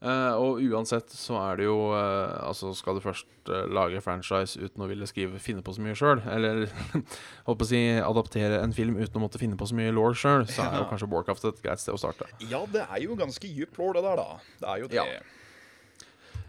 Eh, 0.04 0.34
og 0.36 0.58
uansett 0.60 1.12
så 1.16 1.38
er 1.40 1.62
det 1.62 1.64
jo 1.64 1.76
uh, 1.94 2.36
Altså, 2.44 2.74
skal 2.76 2.98
du 2.98 3.00
først 3.00 3.48
uh, 3.48 3.62
lage 3.72 4.02
franchise 4.04 4.60
uten 4.60 4.84
å 4.84 4.88
ville 4.90 5.06
skrive 5.08 5.40
finne 5.40 5.64
på 5.64 5.72
så 5.72 5.84
mye 5.84 5.96
sjøl, 5.96 6.20
eller 6.28 6.66
holdt 7.46 7.60
på 7.62 7.64
å 7.64 7.68
si 7.70 7.80
adaptere 7.96 8.58
en 8.60 8.74
film 8.76 8.98
uten 9.00 9.16
å 9.16 9.22
måtte 9.24 9.40
finne 9.40 9.56
på 9.56 9.68
så 9.70 9.78
mye 9.78 9.94
law 9.96 10.12
sjøl, 10.12 10.44
så 10.50 10.66
er 10.66 10.82
jo 10.82 10.90
kanskje 10.90 11.08
Warcraft 11.14 11.48
et 11.48 11.64
greit 11.64 11.80
sted 11.80 11.96
å 11.96 12.02
starte. 12.02 12.28
Ja, 12.50 12.60
det 12.68 12.84
er 12.84 13.00
jo 13.06 13.16
ganske 13.16 13.48
dyp 13.48 13.80
law, 13.80 13.94
det 13.96 14.04
der, 14.04 14.20
da. 14.20 14.58
Det 14.60 14.70
er 14.74 14.82
jo 14.82 14.92
det. 14.92 15.00
Ja. 15.00 16.44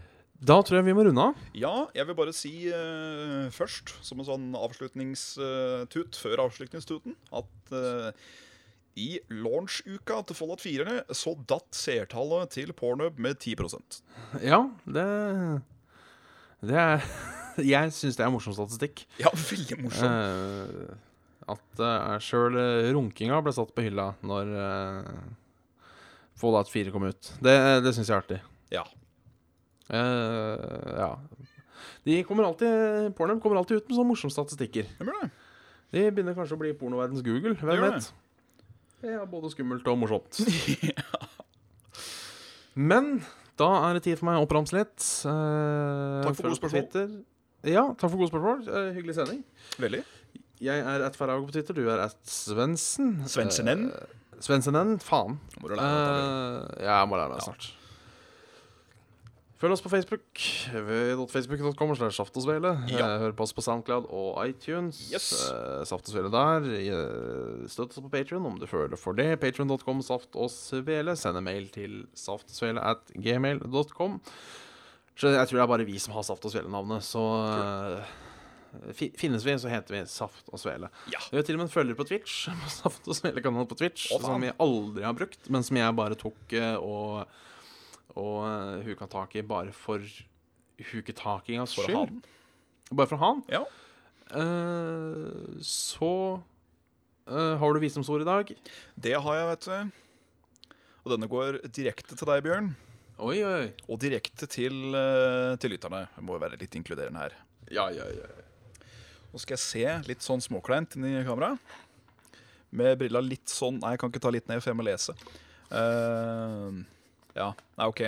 Da 0.46 0.58
tror 0.60 0.82
jeg 0.82 0.90
vi 0.90 0.96
må 0.98 1.06
runde 1.06 1.30
av. 1.30 1.44
Ja, 1.56 1.74
jeg 1.96 2.10
vil 2.10 2.18
bare 2.18 2.34
si 2.36 2.52
først, 3.56 3.94
som 4.04 4.20
en 4.20 4.28
sånn 4.28 4.50
avslutningstut 4.58 6.18
før 6.20 6.44
avslutningstuten, 6.44 7.16
at 7.40 7.72
i 8.96 9.20
launch-uka 9.28 10.22
til 10.26 10.38
Fallout 10.38 10.62
4 10.64 10.98
så 11.14 11.34
datt 11.48 11.76
seertallet 11.76 12.54
til 12.56 12.72
Pornhub 12.76 13.20
med 13.22 13.36
10% 13.36 14.00
Ja, 14.44 14.62
det 14.84 15.06
Det 16.64 16.78
er 16.80 17.04
Jeg 17.72 17.92
syns 17.96 18.18
det 18.18 18.24
er 18.24 18.32
morsom 18.32 18.52
statistikk. 18.52 19.06
Ja, 19.16 19.30
veldig 19.32 19.78
morsomt. 19.80 20.12
Eh, 20.12 20.90
at 21.48 21.80
uh, 21.80 22.18
sjøl 22.20 22.58
runkinga 22.92 23.38
ble 23.40 23.54
satt 23.56 23.70
på 23.72 23.86
hylla 23.86 24.10
når 24.26 24.50
uh, 24.52 25.30
Fallout 26.36 26.68
4 26.68 26.92
kom 26.92 27.06
ut. 27.08 27.30
Det, 27.40 27.56
det 27.80 27.94
syns 27.96 28.10
jeg 28.10 28.16
er 28.16 28.20
artig. 28.20 28.40
Ja. 28.74 28.84
Uh, 29.88 30.92
ja. 30.98 31.10
De 32.04 32.20
kommer 32.28 32.50
alltid 32.50 33.16
Pornhub 33.16 33.40
kommer 33.40 33.62
alltid 33.62 33.80
ut 33.80 33.88
med 33.88 33.96
sånne 33.96 34.10
morsomme 34.12 34.36
statistikker. 34.36 34.92
Det 35.00 35.08
det. 35.08 35.32
De 35.96 36.06
begynner 36.10 36.36
kanskje 36.36 36.58
å 36.58 36.60
bli 36.60 36.76
pornoverdens 36.76 37.24
Google. 37.24 37.56
Hvem 37.56 37.84
vet? 37.86 38.10
Det 38.10 38.25
er 39.04 39.26
både 39.28 39.50
skummelt 39.52 39.84
og 39.90 39.98
morsomt. 40.00 40.38
Men 42.76 43.22
da 43.56 43.68
er 43.88 43.96
det 43.96 44.02
tid 44.04 44.18
for 44.20 44.26
meg 44.28 44.36
å 44.40 44.44
oppramse 44.46 44.76
litt. 44.76 45.00
Eh, 45.28 46.22
Takk 46.26 46.36
for 46.36 46.42
gode 46.50 46.58
spørsmål. 46.60 46.82
Twitter. 46.84 47.06
Ja, 47.66 47.82
takk 47.96 48.10
for 48.12 48.18
gode 48.20 48.28
spørsmål. 48.30 48.58
Eh, 48.68 48.90
hyggelig 48.98 49.14
sending. 49.16 49.40
Veldig. 49.80 50.02
Jeg 50.62 50.78
er 50.88 51.00
at 51.04 51.16
Farago 51.18 51.46
på 51.48 51.52
Twitter, 51.56 51.74
du 51.76 51.88
er 51.92 52.00
at 52.06 52.18
Svendsen. 52.30 53.08
Svensenen. 53.28 53.80
Eh, 53.92 54.06
Svensenen? 54.44 54.90
Faen. 55.04 55.38
Må 55.62 55.70
du 55.70 55.74
lære 55.76 55.80
deg 55.80 55.96
dette, 55.96 56.20
Eh, 56.76 56.84
ja, 56.84 56.92
jeg 57.00 57.08
må 57.10 57.14
lære 57.20 57.30
meg 57.32 57.38
det 57.40 57.46
snart. 57.48 57.64
Følg 59.56 59.72
oss 59.72 59.80
på 59.80 59.88
Facebook. 59.88 60.40
Facebook.com 61.32 61.94
slash 61.96 62.18
Saftosvele. 62.18 62.74
Ja. 62.92 62.98
Eh, 63.06 63.22
Hør 63.22 63.32
på 63.38 63.46
oss 63.46 63.54
på 63.56 63.64
Soundcloud 63.64 64.04
og 64.12 64.36
iTunes. 64.44 64.98
Yes. 65.08 65.30
Saftosvele 65.32 65.86
Saft 65.88 66.10
og 66.10 66.12
Svele 66.12 66.32
der. 66.34 66.68
Eh, 66.82 67.64
Støtt 67.72 67.96
oss 67.96 68.02
på 68.04 68.12
Patreon 68.12 68.44
om 68.50 68.58
du 68.60 68.66
føler 68.68 69.00
for 69.00 69.16
det. 69.16 69.30
Patreon.com 69.40 70.02
Saft 70.04 70.36
og 70.36 70.52
Svele. 70.52 71.16
Send 71.16 71.40
en 71.40 71.48
mail 71.48 71.70
til 71.72 72.02
saftosvele 72.12 72.84
at 72.84 73.08
gmail.com. 73.16 74.20
Jeg 75.16 75.48
tror 75.48 75.56
det 75.56 75.64
er 75.64 75.72
bare 75.72 75.88
vi 75.88 75.96
som 76.04 76.12
har 76.12 76.26
Saft 76.28 76.44
og 76.44 76.52
Svele-navnet, 76.52 77.00
så 77.06 77.22
eh, 77.48 78.14
Finnes 78.92 79.40
vi, 79.46 79.54
så 79.56 79.70
heter 79.72 79.94
vi 79.96 80.02
Saft 80.12 80.50
og 80.52 80.60
Svele. 80.60 80.90
Ja. 81.08 81.22
Vi 81.30 81.38
har 81.38 81.46
til 81.48 81.56
og 81.56 81.62
med 81.62 81.70
en 81.70 81.72
følger 81.72 81.96
på 81.96 82.04
Twitch. 82.04 82.42
Saft 82.82 83.08
og 83.08 83.16
Svele-kanalen 83.16 83.70
på 83.70 83.78
Twitch. 83.80 84.10
Å, 84.12 84.20
som 84.20 84.44
vi 84.44 84.52
aldri 84.60 85.06
har 85.06 85.16
brukt, 85.16 85.48
men 85.48 85.64
som 85.64 85.80
jeg 85.80 85.96
bare 85.96 86.18
tok 86.20 86.52
eh, 86.60 86.76
og 86.76 87.24
Og 88.16 88.38
uh, 88.44 88.80
huka 88.86 89.08
tak 89.12 89.36
i 89.36 89.44
bare 89.44 89.74
for 89.76 90.02
huketakingas 90.92 91.76
skyld. 91.76 92.16
Bare 92.92 93.10
for 93.10 93.20
han. 93.20 93.42
Ja. 93.52 93.64
Uh, 94.32 95.58
så 95.62 96.12
uh, 97.28 97.54
har 97.60 97.74
du 97.74 97.82
visdomsord 97.82 98.24
i 98.24 98.28
dag. 98.28 98.50
Det 98.96 99.14
har 99.14 99.38
jeg, 99.40 99.48
vet 99.52 99.68
du. 99.68 100.74
Og 101.06 101.14
denne 101.14 101.30
går 101.30 101.60
direkte 101.70 102.18
til 102.18 102.32
deg, 102.32 102.42
Bjørn. 102.46 102.72
Oi, 103.22 103.38
oi. 103.46 103.68
Og 103.88 104.00
direkte 104.02 104.48
til, 104.50 104.74
uh, 104.92 105.54
til 105.60 105.72
lytterne. 105.76 106.06
Jeg 106.16 106.26
må 106.26 106.36
jo 106.36 106.42
være 106.42 106.58
litt 106.60 106.74
inkluderende 106.76 107.22
her. 107.22 107.36
Ja, 107.72 107.88
ja, 107.94 108.08
ja. 108.12 108.28
Nå 109.32 109.40
skal 109.42 109.56
jeg 109.56 109.64
se 109.64 109.94
litt 110.08 110.24
sånn 110.24 110.42
småkleint 110.44 110.96
inn 110.96 111.06
i 111.10 111.24
kameraet. 111.26 111.60
Med 112.76 112.98
brilla 113.00 113.22
litt 113.22 113.50
sånn 113.52 113.78
Nei, 113.82 113.94
jeg 113.94 114.02
kan 114.02 114.12
ikke 114.12 114.22
ta 114.24 114.32
litt 114.34 114.48
ned, 114.50 114.62
for 114.62 114.72
jeg 114.72 114.78
må 114.78 114.86
lese. 114.86 115.14
Eh, 115.70 116.78
ja, 117.36 117.50
nei, 117.76 117.86
OK. 117.90 118.02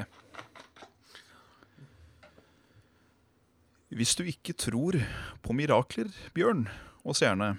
Hvis 3.99 4.15
du 4.19 4.25
ikke 4.29 4.55
tror 4.57 4.99
på 5.45 5.55
mirakler, 5.57 6.11
Bjørn 6.37 6.67
og 7.09 7.17
seerne, 7.17 7.55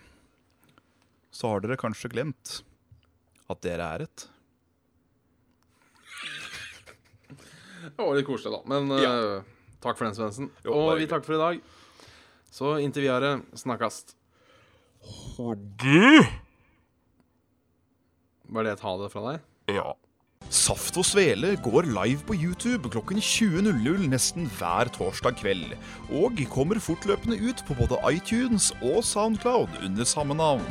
så 1.33 1.53
har 1.53 1.63
dere 1.63 1.77
kanskje 1.79 2.11
glemt 2.13 2.59
at 3.49 3.61
dere 3.65 3.87
er 3.95 4.05
et. 4.05 4.25
Det 7.89 7.97
var 7.97 8.13
litt 8.17 8.27
koselig, 8.27 8.53
da. 8.53 8.61
Men 8.69 8.93
eh, 8.97 9.41
takk 9.81 9.97
for 9.97 10.05
den, 10.05 10.17
Svendsen. 10.17 10.51
Og 10.69 10.93
vi 10.99 11.07
takker 11.09 11.25
for 11.25 11.37
i 11.37 11.41
dag. 11.41 11.61
Så 12.53 12.75
inntil 12.83 13.05
videre, 13.07 13.39
snakkast. 13.57 14.15
Var 18.49 18.65
det 18.65 18.73
et 18.73 18.85
ha 18.85 18.93
det 19.01 19.09
fra 19.13 19.25
deg? 19.29 19.49
Ja. 19.73 19.93
Saft 20.49 20.97
og 20.97 21.05
Svele 21.05 21.51
går 21.61 21.85
live 21.93 22.23
på 22.25 22.33
YouTube 22.33 22.89
klokken 22.89 23.21
20.00 23.21 24.07
nesten 24.09 24.49
hver 24.57 24.89
torsdag 24.95 25.37
kveld. 25.43 25.75
Og 26.09 26.41
kommer 26.49 26.81
fortløpende 26.81 27.37
ut 27.37 27.61
på 27.67 27.77
både 27.77 28.01
iTunes 28.09 28.71
og 28.81 29.03
Soundcloud 29.05 29.85
under 29.85 30.09
samme 30.09 30.33
navn. 30.33 30.65